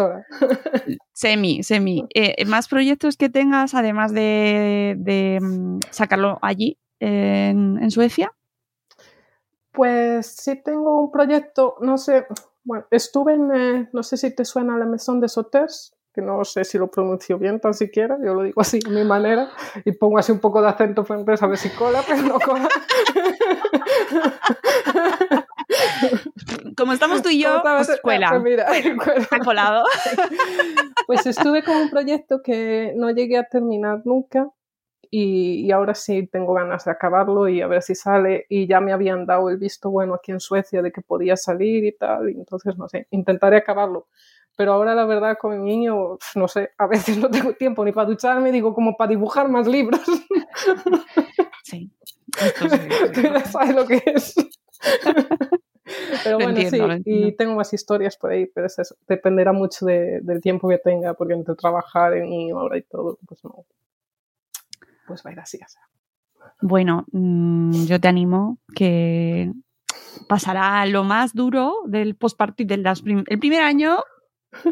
semi, 1.12 1.64
semi. 1.64 2.06
Eh, 2.14 2.46
¿Más 2.46 2.68
proyectos 2.68 3.18
que 3.18 3.30
tengas 3.30 3.74
además 3.74 4.14
de, 4.14 4.96
de 4.98 5.40
sacarlo 5.90 6.40
allí, 6.42 6.78
en, 7.00 7.82
en, 7.82 7.92
Suecia? 7.92 8.32
Pues 9.72 10.28
sí 10.28 10.56
tengo 10.56 11.00
un 11.00 11.12
proyecto, 11.12 11.76
no 11.82 11.98
sé, 11.98 12.26
bueno, 12.64 12.86
estuve 12.92 13.34
en, 13.34 13.52
eh, 13.54 13.90
no 13.92 14.04
sé 14.04 14.18
si 14.18 14.34
te 14.34 14.46
suena 14.46 14.78
la 14.78 14.86
Maison 14.86 15.20
de 15.20 15.28
Sauteurs, 15.28 15.96
que 16.14 16.22
no 16.22 16.46
sé 16.46 16.64
si 16.64 16.78
lo 16.78 16.92
pronuncio 16.92 17.40
bien 17.40 17.60
tan 17.60 17.74
siquiera, 17.74 18.18
yo 18.24 18.36
lo 18.36 18.44
digo 18.44 18.62
así 18.62 18.80
a 18.86 18.90
mi 18.90 19.04
manera 19.04 19.50
y 19.84 19.92
pongo 19.94 20.20
así 20.20 20.32
un 20.32 20.40
poco 20.40 20.62
de 20.62 20.68
acento 20.70 21.04
francés 21.04 21.42
a 21.42 21.48
ver 21.48 21.58
si 21.58 21.70
cola, 21.70 22.04
pero 22.08 22.22
no 22.22 22.40
cola. 22.40 22.70
Como 26.78 26.94
estamos 26.94 27.24
tú 27.24 27.30
y 27.30 27.42
yo, 27.42 27.62
pues 27.64 27.90
escuela. 27.90 28.30
Pues 28.30 28.44
mira, 28.44 28.68
colado. 29.44 29.86
Pues 31.08 31.26
estuve 31.26 31.64
con 31.64 31.78
un 31.78 31.90
proyecto 31.90 32.42
que 32.44 32.94
no 32.96 33.10
llegué 33.10 33.38
a 33.38 33.44
terminar 33.44 34.02
nunca 34.06 34.50
y, 35.10 35.66
y, 35.66 35.72
ahora 35.72 35.94
sí 35.94 36.28
tengo 36.28 36.54
ganas 36.54 36.86
de 36.86 36.92
acabarlo 36.92 37.48
y 37.48 37.62
a 37.62 37.68
ver 37.68 37.84
si 37.84 37.94
sale 37.94 38.46
y 38.50 38.68
ya 38.68 38.80
me 38.80 38.94
habían 38.94 39.26
dado 39.28 39.50
el 39.50 39.58
visto 39.58 39.92
bueno 39.92 40.16
aquí 40.16 40.32
en 40.32 40.40
Suecia 40.40 40.82
de 40.82 40.92
que 40.92 41.02
podía 41.02 41.38
salir 41.38 41.86
y 41.86 41.96
tal, 41.96 42.32
y 42.32 42.34
entonces 42.34 42.78
no 42.78 42.88
sé, 42.88 43.08
intentaré 43.12 43.58
acabarlo 43.58 44.08
pero 44.56 44.74
ahora 44.74 44.96
la 44.96 45.06
verdad 45.06 45.38
con 45.40 45.54
el 45.54 45.64
niño, 45.64 46.18
no 46.36 46.48
sé, 46.48 46.72
a 46.78 46.88
veces 46.88 47.18
no 47.18 47.30
tengo 47.30 47.54
tiempo 47.54 47.84
ni 47.84 47.92
para 47.92 48.08
ducharme, 48.08 48.52
digo 48.52 48.74
como 48.74 48.96
para 48.96 49.10
dibujar 49.10 49.50
más 49.50 49.68
libros. 49.68 50.02
Sí. 51.66 51.90
¿Sabes 53.52 53.74
lo 53.74 53.88
que 53.88 54.04
es? 54.06 54.36
Pero 56.24 56.38
bueno, 56.38 56.58
entiendo, 56.58 56.96
sí, 56.98 57.02
y 57.06 57.32
tengo 57.38 57.56
más 57.56 57.74
historias 57.74 58.18
por 58.18 58.32
ahí, 58.32 58.48
pero 58.48 58.68
es 58.68 58.78
eso, 58.78 58.96
dependerá 59.08 59.54
mucho 59.54 59.86
de, 59.86 60.20
del 60.22 60.42
tiempo 60.42 60.68
que 60.68 60.78
tenga, 60.78 61.14
porque 61.14 61.34
entre 61.34 61.56
trabajar 61.56 62.14
en 62.14 62.30
niño 62.30 62.60
ahora 62.60 62.78
y 62.78 62.84
todo, 62.84 63.18
pues 63.26 63.44
no, 63.44 63.66
pues 65.08 65.24
va 65.26 65.30
a 65.30 65.34
ir 65.34 65.40
así. 65.40 65.58
O 65.58 65.68
sea. 65.68 65.82
Bueno, 66.62 67.06
mmm, 67.12 67.86
yo 67.86 68.00
te 68.00 68.08
animo 68.08 68.58
que 68.76 69.52
pasará 70.28 70.86
lo 70.86 71.04
más 71.04 71.34
duro 71.34 71.76
del 71.86 72.16
postparto 72.16 72.64
del 72.64 72.84
prim 73.04 73.24
el 73.28 73.40
primer 73.40 73.62
año 73.62 74.00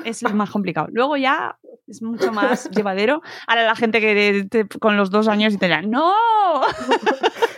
es 0.05 0.21
lo 0.21 0.31
más 0.31 0.49
complicado. 0.49 0.87
Luego 0.91 1.17
ya 1.17 1.57
es 1.87 2.01
mucho 2.01 2.31
más 2.31 2.69
llevadero. 2.71 3.21
Ahora 3.47 3.63
la 3.63 3.75
gente 3.75 3.99
que 3.99 4.47
te, 4.49 4.67
con 4.67 4.97
los 4.97 5.11
dos 5.11 5.27
años 5.27 5.53
y 5.53 5.57
te 5.57 5.65
dirá, 5.65 5.81
¡No! 5.81 6.13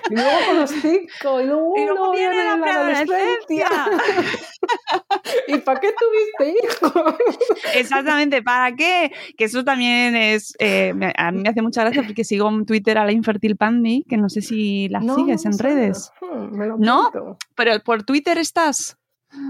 Y 0.09 0.15
luego 0.15 0.31
con 0.45 0.57
los 0.59 0.69
cinco, 0.69 1.41
y 1.41 1.45
luego, 1.45 1.73
y 1.77 1.85
luego 1.85 2.11
viene, 2.11 2.29
viene 2.29 2.43
la, 2.43 2.57
la 2.57 2.73
adolescencia. 2.73 3.67
¿Y 5.47 5.57
para 5.59 5.79
qué 5.79 5.93
tuviste 5.97 6.59
hijos? 6.61 7.15
Exactamente, 7.73 8.43
¿para 8.43 8.75
qué? 8.75 9.13
Que 9.37 9.45
eso 9.45 9.63
también 9.63 10.15
es. 10.15 10.55
Eh, 10.59 10.93
a 11.15 11.31
mí 11.31 11.41
me 11.41 11.49
hace 11.49 11.61
mucha 11.61 11.83
gracia 11.83 12.03
porque 12.03 12.25
sigo 12.25 12.49
en 12.49 12.65
Twitter 12.65 12.97
a 12.97 13.05
la 13.05 13.13
Infertil 13.13 13.55
Pandi, 13.55 14.03
que 14.07 14.17
no 14.17 14.29
sé 14.29 14.41
si 14.41 14.89
la 14.89 14.99
no, 14.99 15.15
sigues 15.15 15.45
en 15.45 15.51
no 15.51 15.57
redes. 15.57 16.11
Hmm, 16.19 16.57
me 16.57 16.67
lo 16.67 16.77
¿No? 16.77 17.09
Pero 17.55 17.79
por 17.79 18.03
Twitter 18.03 18.37
estás. 18.37 18.97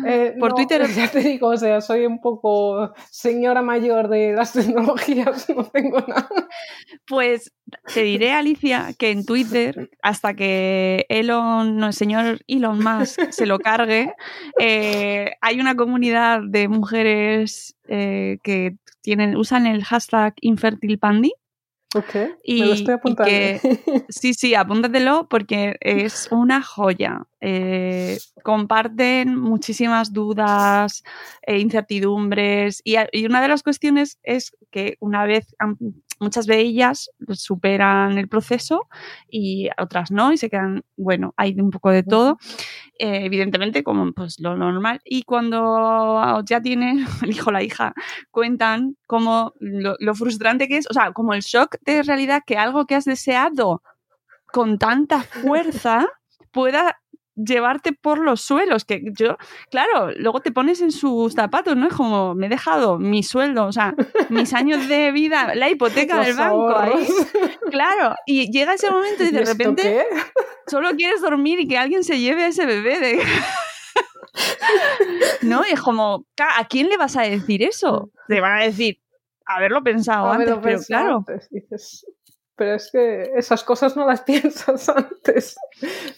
Eh, 0.06 0.36
Por 0.40 0.50
no, 0.50 0.56
Twitter. 0.56 0.88
Ya 0.94 1.10
te 1.10 1.20
digo, 1.20 1.50
o 1.50 1.58
sea, 1.58 1.82
soy 1.82 2.06
un 2.06 2.20
poco 2.20 2.94
señora 3.10 3.62
mayor 3.62 4.08
de 4.10 4.34
las 4.34 4.54
tecnologías, 4.54 5.50
no 5.50 5.66
tengo 5.66 6.00
nada. 6.02 6.28
Pues 7.08 7.54
te 7.94 8.04
diré, 8.04 8.32
Alicia, 8.32 8.94
que 8.98 9.12
en 9.12 9.26
Twitter, 9.26 9.90
hasta 10.02 10.34
que 10.34 11.06
Elon, 11.10 11.78
no, 11.78 11.88
el 11.88 11.94
señor 11.94 12.40
Elon 12.48 12.80
Musk 12.80 13.32
se 13.32 13.46
lo 13.46 13.60
cargue, 13.60 14.14
eh, 14.60 15.32
hay 15.42 15.60
una 15.60 15.76
comunidad 15.76 16.42
de 16.46 16.68
mujeres 16.68 17.76
eh, 17.88 18.38
que 18.44 18.76
tienen, 19.02 19.36
usan 19.36 19.68
el 19.68 19.84
hashtag 19.84 20.34
InfertilPandy. 20.42 21.34
Ok, 21.96 22.16
Y, 22.44 22.62
me 22.62 22.66
lo 22.68 22.74
estoy 22.74 22.94
y 22.94 22.96
apuntando. 22.96 23.30
que, 23.30 23.60
sí, 24.10 24.34
sí, 24.34 24.56
apúntatelo 24.56 25.28
porque 25.30 25.76
es 25.80 26.28
una 26.32 26.64
joya. 26.64 27.28
Eh, 27.46 28.20
comparten 28.42 29.36
muchísimas 29.38 30.14
dudas, 30.14 31.04
e 31.42 31.60
incertidumbres 31.60 32.82
y, 32.86 32.96
una 33.26 33.42
de 33.42 33.50
las 33.50 33.64
cuestiones 33.64 34.18
es 34.24 34.56
que 34.72 34.96
una 35.02 35.26
vez, 35.26 35.54
muchas 36.22 36.46
de 36.46 36.60
ellas 36.60 37.12
superan 37.34 38.18
el 38.18 38.30
proceso 38.30 38.88
y 39.30 39.68
otras 39.78 40.10
no 40.10 40.32
y 40.32 40.38
se 40.38 40.50
quedan, 40.50 40.84
bueno, 40.96 41.34
hay 41.36 41.60
un 41.60 41.70
poco 41.70 41.90
de 41.92 42.04
todo, 42.04 42.38
eh, 42.98 43.26
evidentemente 43.26 43.84
como 43.84 44.14
pues 44.14 44.40
lo 44.40 44.56
normal. 44.56 45.02
Y 45.04 45.24
cuando 45.24 46.42
ya 46.46 46.62
tiene 46.62 47.06
el 47.24 47.30
hijo 47.30 47.50
o 47.50 47.54
la 47.54 47.62
hija, 47.62 47.94
cuentan 48.32 48.96
como 49.06 49.52
lo 49.60 50.16
frustrante 50.16 50.70
que 50.70 50.78
es, 50.78 50.90
o 50.90 50.94
sea, 50.94 51.12
como 51.12 51.34
el 51.34 51.42
shock 51.42 51.76
de 51.82 52.04
realidad 52.04 52.44
que 52.48 52.56
algo 52.56 52.86
que 52.86 52.96
has 52.96 53.04
deseado 53.04 53.84
con 54.54 54.78
tanta 54.78 55.24
fuerza 55.24 56.08
pueda 56.52 57.03
llevarte 57.36 57.94
por 57.94 58.20
los 58.20 58.42
suelos, 58.42 58.86
que 58.86 59.02
yo, 59.18 59.38
claro, 59.70 60.12
luego 60.18 60.42
te 60.42 60.52
pones 60.52 60.82
en 60.82 60.92
sus 60.92 61.34
zapatos, 61.34 61.76
¿no? 61.76 61.88
Es 61.88 61.94
como, 61.94 62.36
me 62.36 62.48
he 62.48 62.50
dejado 62.50 63.00
mi 63.00 63.24
sueldo, 63.24 63.66
o 63.66 63.72
sea, 63.72 63.96
mis 64.30 64.54
años 64.54 64.88
de 64.88 65.12
vida, 65.12 65.56
la 65.56 65.70
hipoteca 65.70 66.18
Los 66.18 66.28
del 66.28 66.36
banco 66.36 66.78
ahí, 66.78 67.08
claro, 67.72 68.16
y 68.26 68.52
llega 68.52 68.74
ese 68.74 68.92
momento 68.92 69.24
y 69.24 69.28
¿Y 69.28 69.32
de 69.32 69.46
repente 69.46 69.82
qué? 69.82 70.06
solo 70.68 70.92
quieres 70.92 71.22
dormir 71.22 71.60
y 71.60 71.68
que 71.68 71.78
alguien 71.78 72.04
se 72.04 72.20
lleve 72.20 72.44
a 72.44 72.48
ese 72.48 72.66
bebé 72.66 73.00
de... 73.00 73.24
no, 75.42 75.64
es 75.64 75.82
como, 75.82 76.26
¿a 76.38 76.68
quién 76.68 76.90
le 76.90 76.98
vas 76.98 77.18
a 77.18 77.24
decir 77.24 77.64
eso? 77.64 78.12
Te 78.28 78.42
van 78.42 78.60
a 78.60 78.64
decir, 78.64 79.00
haberlo 79.46 79.84
pensado 79.84 80.32
antes, 80.32 80.48
pero 80.48 80.62
pensado 80.62 80.86
claro, 80.86 81.26
antes, 81.28 81.50
dices, 81.50 82.06
pero 82.56 82.76
es 82.76 82.92
que 82.92 83.32
esas 83.36 83.64
cosas 83.64 83.96
no 83.96 84.06
las 84.06 84.22
piensas 84.26 84.88
antes. 84.90 85.56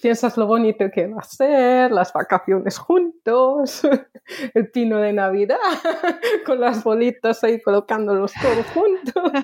Piensas 0.01 0.37
lo 0.37 0.47
bonito 0.47 0.85
que 0.93 1.07
va 1.07 1.21
a 1.21 1.23
ser, 1.23 1.91
las 1.91 2.11
vacaciones 2.13 2.77
juntos, 2.77 3.81
el 4.53 4.69
pino 4.71 4.97
de 4.97 5.13
Navidad, 5.13 5.57
con 6.45 6.59
las 6.59 6.83
bolitas 6.83 7.43
ahí 7.43 7.61
colocándolos 7.61 8.33
todos 8.41 8.65
juntos. 8.67 9.43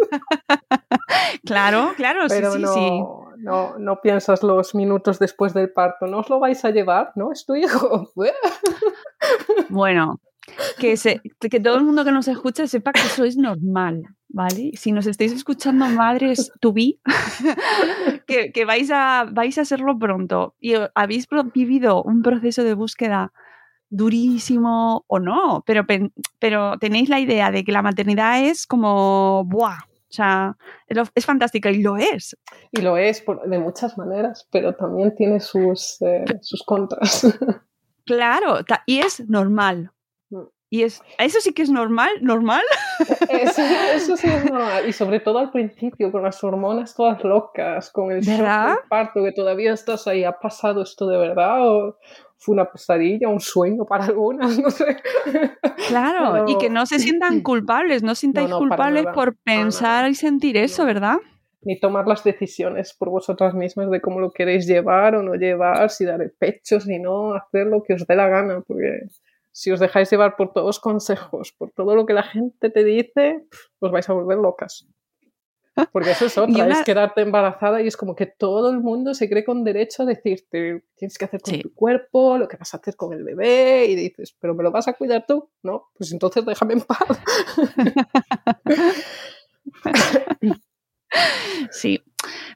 claro, 1.46 1.94
claro, 1.96 2.28
sí, 2.28 2.36
Pero 2.36 2.52
sí, 2.54 2.60
no, 2.60 2.74
sí. 2.74 3.04
no, 3.38 3.78
no 3.80 4.02
piensas 4.02 4.44
los 4.44 4.76
minutos 4.76 5.20
después 5.20 5.54
del 5.54 5.72
parto. 5.72 6.08
¿No 6.08 6.20
os 6.20 6.30
lo 6.30 6.40
vais 6.40 6.64
a 6.66 6.72
llevar? 6.72 7.12
¿No? 7.16 7.32
¿Es 7.32 7.46
tu 7.46 7.56
hijo? 7.56 8.12
Bueno, 9.70 10.20
que, 10.78 10.98
se, 10.98 11.22
que 11.40 11.60
todo 11.60 11.76
el 11.76 11.84
mundo 11.84 12.04
que 12.04 12.12
nos 12.12 12.28
escucha 12.28 12.68
sepa 12.68 12.92
que 12.92 13.02
eso 13.02 13.24
es 13.24 13.38
normal, 13.38 14.04
¿vale? 14.34 14.72
Si 14.76 14.92
nos 14.92 15.08
estáis 15.08 15.32
escuchando 15.32 15.88
madres 15.90 16.52
to 16.60 16.74
be, 16.74 17.00
que, 18.28 18.52
que 18.52 18.66
vais, 18.66 18.90
a, 18.92 19.28
vais 19.32 19.58
a 19.58 19.62
hacerlo 19.62 19.98
pronto 19.98 20.56
y 20.60 20.74
habéis 20.96 21.28
vivido 21.54 22.04
un 22.04 22.22
proceso 22.22 22.64
de 22.64 22.74
búsqueda 22.74 23.32
durísimo 23.90 25.04
o 25.08 25.20
no, 25.20 25.64
pero, 25.66 25.86
pero 26.40 26.78
tenéis 26.80 27.10
la 27.10 27.20
idea 27.20 27.52
de 27.52 27.64
que 27.64 27.72
la 27.72 27.82
maternidad 27.82 28.44
es 28.44 28.66
como, 28.66 29.44
¡buah! 29.46 29.78
O 30.12 30.14
sea, 30.14 30.58
es 31.16 31.26
fantástica 31.26 31.72
y 31.72 31.82
lo 31.82 31.96
es. 31.96 32.36
Y 32.72 32.82
lo 32.82 32.98
es 32.98 33.22
por- 33.22 33.48
de 33.48 33.60
muchas 33.60 33.98
maneras, 33.98 34.46
pero 34.52 34.76
también 34.76 35.16
tiene 35.16 35.40
sus, 35.40 36.02
eh, 36.02 36.26
sus 36.42 36.64
contras. 36.64 37.26
Claro, 38.04 38.58
y 38.88 38.98
es 38.98 39.30
normal. 39.30 39.92
Y 40.74 40.84
es, 40.84 41.04
eso 41.18 41.42
sí 41.42 41.52
que 41.52 41.64
es 41.64 41.70
normal, 41.70 42.10
normal. 42.22 42.64
Eso, 43.30 43.62
eso 43.94 44.16
sí 44.16 44.28
es 44.30 44.46
normal. 44.46 44.88
Y 44.88 44.94
sobre 44.94 45.20
todo 45.20 45.40
al 45.40 45.52
principio, 45.52 46.14
con 46.14 46.24
las 46.24 46.42
hormonas 46.46 46.96
todas 46.96 47.22
locas, 47.26 47.92
con 47.92 48.14
el 48.14 48.24
parto, 48.88 49.22
que 49.22 49.34
todavía 49.34 49.74
estás 49.74 50.08
ahí, 50.08 50.24
¿ha 50.24 50.32
pasado 50.32 50.84
esto 50.84 51.08
de 51.08 51.18
verdad? 51.18 51.68
¿O 51.68 51.98
fue 52.38 52.54
una 52.54 52.72
pesadilla, 52.72 53.28
un 53.28 53.42
sueño 53.42 53.84
para 53.84 54.06
algunas? 54.06 54.58
No 54.62 54.72
sé. 54.72 54.96
Claro, 55.90 56.46
y 56.48 56.58
que 56.58 56.70
no 56.70 56.86
se 56.86 57.00
sientan 57.00 57.42
culpables, 57.44 58.02
no 58.02 58.16
sintáis 58.16 58.48
no, 58.48 58.60
para 58.60 58.70
culpables 58.70 59.04
nada, 59.04 59.14
por 59.14 59.36
pensar 59.36 60.10
y 60.10 60.16
sentir 60.16 60.56
eso, 60.56 60.84
No. 60.84 60.88
¿verdad? 60.88 61.18
Ni 61.64 61.82
tomar 61.82 62.08
las 62.08 62.24
decisiones 62.24 62.94
por 62.94 63.10
vosotras 63.10 63.54
mismas 63.54 63.92
de 63.92 64.00
cómo 64.00 64.22
lo 64.22 64.32
queréis 64.32 64.66
llevar 64.68 65.16
o 65.16 65.22
no 65.22 65.36
llevar, 65.36 65.90
si 65.90 66.06
dar 66.06 66.22
el 66.22 66.32
pecho, 66.32 66.80
si 66.80 66.98
no, 66.98 67.34
hacer 67.34 67.68
lo 67.68 67.84
que 67.84 67.96
os 67.96 68.08
dé 68.08 68.16
la 68.16 68.30
gana, 68.30 68.62
porque 68.66 69.02
si 69.52 69.72
os 69.72 69.80
dejáis 69.80 70.10
llevar 70.12 70.36
por 70.36 70.54
todos 70.54 70.68
los 70.68 70.80
consejos, 70.80 71.52
por 71.58 71.72
todo 71.72 71.96
lo 71.96 72.06
que 72.06 72.14
la 72.14 72.24
gente 72.24 72.70
te 72.70 72.84
dice, 72.84 73.46
os 73.80 73.92
vais 73.92 74.08
a 74.10 74.14
volver 74.14 74.38
locas. 74.38 74.88
Porque 75.94 76.12
eso 76.12 76.26
es 76.26 76.38
otra, 76.38 76.66
una- 76.66 76.74
es 76.80 76.84
quedarte 76.84 77.22
embarazada 77.22 77.82
y 77.82 77.88
es 77.88 77.96
como 77.96 78.14
que 78.16 78.26
todo 78.26 78.70
el 78.72 78.80
mundo 78.82 79.14
se 79.14 79.30
cree 79.30 79.46
con 79.46 79.64
derecho 79.64 80.04
a 80.04 80.06
decirte 80.06 80.84
tienes 80.96 81.18
que 81.18 81.26
hacer 81.26 81.42
con 81.42 81.54
Sí. 81.54 81.62
tu 81.62 81.74
cuerpo, 81.74 82.38
lo 82.38 82.48
que 82.48 82.58
vas 82.58 82.74
a 82.74 82.78
hacer 82.78 82.96
con 82.96 83.14
el 83.14 83.24
bebé 83.24 83.86
y 83.88 83.96
dices, 83.96 84.36
pero 84.40 84.54
¿me 84.54 84.64
lo 84.64 84.72
vas 84.72 84.88
a 84.90 84.94
cuidar 84.94 85.26
tú? 85.28 85.50
No, 85.64 85.90
pues 85.98 86.12
entonces 86.12 86.46
déjame 86.46 86.74
en 86.74 86.82
paz. 86.82 87.00
Sí. 91.72 92.02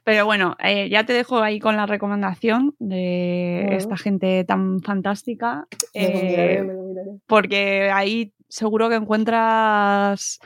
Pero 0.04 0.24
bueno, 0.26 0.56
eh, 0.62 0.88
ya 0.88 1.04
te 1.04 1.12
dejo 1.12 1.38
ahí 1.42 1.58
con 1.58 1.76
la 1.76 1.86
recomendación 1.86 2.74
de 2.78 3.66
esta 3.76 3.96
gente 3.96 4.44
tan 4.44 4.80
fantástica. 4.80 5.66
Me 5.94 6.10
lo 6.10 6.20
miraré, 6.20 6.54
eh, 6.54 6.62
me 6.62 6.72
lo 6.74 6.82
miraré. 6.82 7.10
porque 7.26 7.90
ahí 7.92 8.32
seguro 8.48 8.88
que 8.88 8.94
encuentras. 8.96 10.38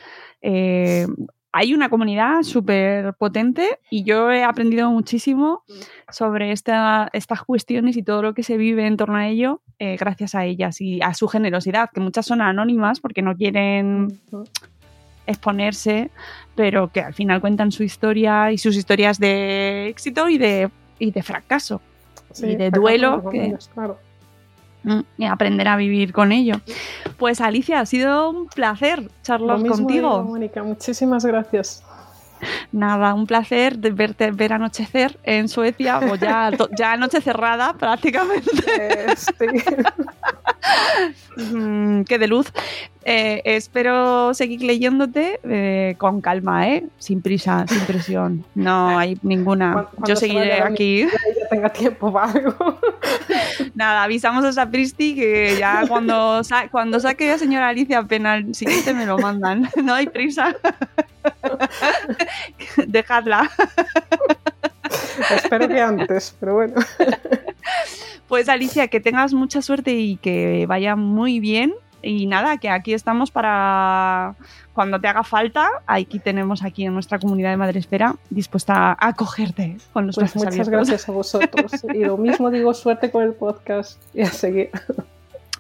eh, 0.43 1.07
hay 1.53 1.75
una 1.75 1.89
comunidad 1.91 2.43
súper 2.45 3.13
potente 3.15 3.81
y 3.91 4.05
yo 4.05 4.31
he 4.31 4.45
aprendido 4.45 4.89
muchísimo 4.91 5.65
sobre 6.09 6.53
esta- 6.53 7.11
estas 7.13 7.43
cuestiones 7.43 7.97
y 7.97 8.05
todo 8.05 8.23
lo 8.23 8.35
que 8.35 8.45
se 8.45 8.57
vive 8.57 8.87
en 8.87 8.97
torno 8.97 9.17
a 9.17 9.27
ello 9.29 9.61
eh, 9.81 9.97
gracias 9.99 10.37
a 10.37 10.45
ellas 10.45 10.81
y 10.81 11.03
a 11.03 11.13
su 11.13 11.27
generosidad, 11.27 11.91
que 11.93 11.99
muchas 12.01 12.25
son 12.27 12.41
anónimas 12.41 13.01
porque 13.01 13.21
no 13.23 13.35
quieren. 13.37 14.21
Exponerse, 15.31 16.11
pero 16.55 16.89
que 16.89 17.01
al 17.01 17.15
final 17.15 17.41
cuentan 17.41 17.73
su 17.73 17.83
historia 17.83 18.53
y 18.53 18.59
sus 18.59 18.77
historias 18.77 19.19
de 19.19 19.89
éxito 19.89 20.29
y 20.29 20.39
de, 20.39 20.69
y 20.99 21.11
de 21.11 21.23
fracaso. 21.23 21.81
Sí, 22.33 22.47
y 22.49 22.57
de 22.57 22.71
duelo, 22.71 23.29
que- 23.31 23.57
claro. 23.75 23.99
Mm, 24.83 25.01
y 25.19 25.25
aprender 25.27 25.69
a 25.69 25.77
vivir 25.77 26.13
con 26.13 26.33
ello. 26.33 26.55
Pues 27.19 27.41
Alicia, 27.43 27.81
ha 27.81 27.87
sido 27.87 28.31
un 28.31 28.47
placer 28.47 29.03
Lo 29.03 29.09
charlar 29.23 29.59
mismo 29.59 29.77
contigo. 29.77 30.09
digo, 30.19 30.25
Mónica, 30.25 30.63
muchísimas 30.63 31.25
gracias. 31.25 31.83
Nada, 32.73 33.13
un 33.13 33.27
placer 33.27 33.77
de 33.77 33.91
verte 33.91 34.31
ver 34.31 34.55
anochecer 34.55 35.19
en 35.25 35.49
Suecia, 35.51 35.99
o 35.99 36.15
ya, 36.15 36.51
ya 36.79 36.97
noche 36.97 37.21
cerrada 37.21 37.75
prácticamente, 37.75 38.51
Eh, 38.79 39.15
sí. 39.17 39.47
Mm, 41.37 42.03
que 42.05 42.19
de 42.19 42.27
luz. 42.29 42.53
Eh, 43.05 43.41
espero 43.47 44.35
seguir 44.35 44.63
leyéndote 44.63 45.41
eh, 45.45 45.95
con 45.97 46.21
calma, 46.21 46.69
¿eh? 46.69 46.85
sin 46.99 47.23
prisa, 47.23 47.65
sin 47.67 47.81
presión. 47.81 48.45
No 48.55 48.99
hay 48.99 49.19
ninguna. 49.23 49.87
Yo 50.07 50.17
se 50.17 50.27
seguiré 50.27 50.61
aquí. 50.61 51.03
Ya 51.41 51.49
tenga 51.49 51.71
tiempo 51.71 52.13
para 52.13 52.31
algo. 52.33 52.79
Nada, 53.75 54.03
avisamos 54.05 54.45
a 54.45 54.53
Sapristi 54.53 55.15
que 55.15 55.57
ya 55.59 55.85
cuando, 55.89 56.45
sa- 56.45 56.69
cuando 56.69 57.01
saque 57.01 57.31
a 57.31 57.39
señora 57.39 57.69
Alicia 57.69 58.03
Pena 58.03 58.37
el 58.37 58.55
siguiente 58.55 58.93
me 58.93 59.07
lo 59.07 59.19
mandan. 59.19 59.69
No 59.83 59.95
hay 59.95 60.07
prisa. 60.07 60.55
Dejadla. 62.87 63.51
Espero 65.35 65.69
que 65.69 65.81
antes, 65.81 66.35
pero 66.39 66.55
bueno. 66.55 66.75
Pues 68.29 68.49
Alicia, 68.49 68.89
que 68.89 69.01
tengas 69.01 69.33
mucha 69.33 69.63
suerte 69.63 69.93
y 69.93 70.17
que 70.17 70.67
vaya 70.69 70.97
muy 70.97 71.41
bien. 71.41 71.73
Y 72.03 72.27
nada, 72.27 72.59
que 72.59 72.69
aquí 72.71 72.95
estamos 72.95 73.31
para 73.31 74.35
cuando 74.73 75.01
te 75.01 75.09
haga 75.09 75.23
falta. 75.25 75.69
Aquí 75.87 76.19
tenemos 76.19 76.63
aquí 76.63 76.85
en 76.85 76.95
nuestra 76.95 77.19
comunidad 77.19 77.51
de 77.51 77.57
Madresfera 77.57 78.17
dispuesta 78.31 78.93
a 78.93 79.09
acogerte 79.09 79.77
con 79.93 80.07
los 80.07 80.17
Pues 80.17 80.35
muchas 80.35 80.49
abiertos. 80.53 80.71
gracias 80.71 81.09
a 81.09 81.13
vosotros. 81.13 81.73
Y 81.95 82.05
lo 82.05 82.17
mismo 82.17 82.51
digo, 82.51 82.73
suerte 82.75 83.11
con 83.11 83.23
el 83.25 83.33
podcast 83.35 84.01
y 84.15 84.23
a 84.23 84.27
seguir. 84.27 84.71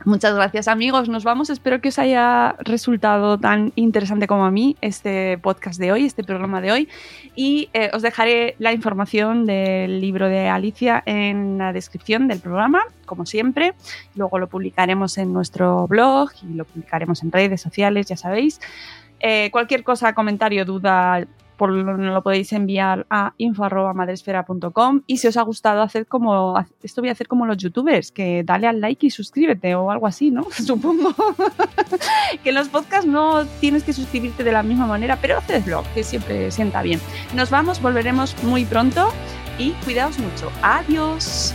Muchas 0.07 0.35
gracias 0.35 0.67
amigos, 0.67 1.11
nos 1.11 1.25
vamos. 1.25 1.51
Espero 1.51 1.83
que 1.83 1.89
os 1.89 1.99
haya 1.99 2.57
resultado 2.61 3.37
tan 3.37 3.71
interesante 3.77 4.27
como 4.27 4.47
a 4.47 4.51
mí 4.51 4.75
este 4.81 5.37
podcast 5.37 5.79
de 5.79 5.93
hoy, 5.93 6.07
este 6.07 6.25
programa 6.25 6.63
de 6.63 6.73
hoy. 6.73 6.89
Y 7.37 7.69
eh, 7.75 7.91
os 7.93 8.01
dejaré 8.01 8.57
la 8.59 8.73
información 8.73 9.45
del 9.45 10.01
libro 10.01 10.29
de 10.29 10.49
Alicia 10.49 11.03
en 11.05 11.59
la 11.59 11.75
descripción 11.75 12.29
del 12.29 12.41
programa, 12.41 12.81
como 13.05 13.27
siempre. 13.27 13.75
Luego 14.15 14.39
lo 14.39 14.49
publicaremos 14.49 15.19
en 15.19 15.35
nuestro 15.35 15.87
blog 15.87 16.31
y 16.51 16.55
lo 16.55 16.65
publicaremos 16.65 17.23
en 17.23 17.31
redes 17.31 17.61
sociales, 17.61 18.07
ya 18.07 18.17
sabéis. 18.17 18.59
Eh, 19.21 19.51
cualquier 19.53 19.85
cosa, 19.85 20.15
comentario, 20.15 20.65
duda, 20.65 21.27
por 21.61 21.73
lo 21.73 22.23
podéis 22.23 22.55
enviar 22.55 23.07
a 23.11 23.35
info.madresfera.com 23.37 25.03
y 25.07 25.19
si 25.19 25.29
os 25.29 25.37
ha 25.37 25.43
gustado, 25.43 25.83
haced 25.83 26.07
como, 26.07 26.59
esto 26.83 27.03
voy 27.03 27.11
a 27.11 27.13
hacer 27.13 27.29
como 27.29 27.45
los 27.45 27.59
youtubers, 27.59 28.11
que 28.11 28.43
dale 28.45 28.67
al 28.67 28.81
like 28.81 29.07
y 29.07 29.11
suscríbete 29.11 29.75
o 29.75 29.91
algo 29.91 30.07
así, 30.07 30.31
¿no? 30.31 30.47
Supongo 30.53 31.15
que 32.43 32.49
en 32.49 32.55
los 32.55 32.71
podcasts 32.71 33.05
no 33.05 33.45
tienes 33.61 33.85
que 33.85 33.93
suscribirte 33.93 34.43
de 34.43 34.53
la 34.53 34.63
misma 34.63 34.87
manera, 34.87 35.19
pero 35.21 35.37
hacedlo, 35.37 35.85
que 35.93 36.03
siempre 36.03 36.51
sienta 36.51 36.81
bien. 36.81 36.99
Nos 37.35 37.51
vamos, 37.51 37.83
volveremos 37.83 38.43
muy 38.43 38.65
pronto 38.65 39.11
y 39.59 39.73
cuidaos 39.85 40.19
mucho. 40.19 40.51
Adiós. 40.63 41.55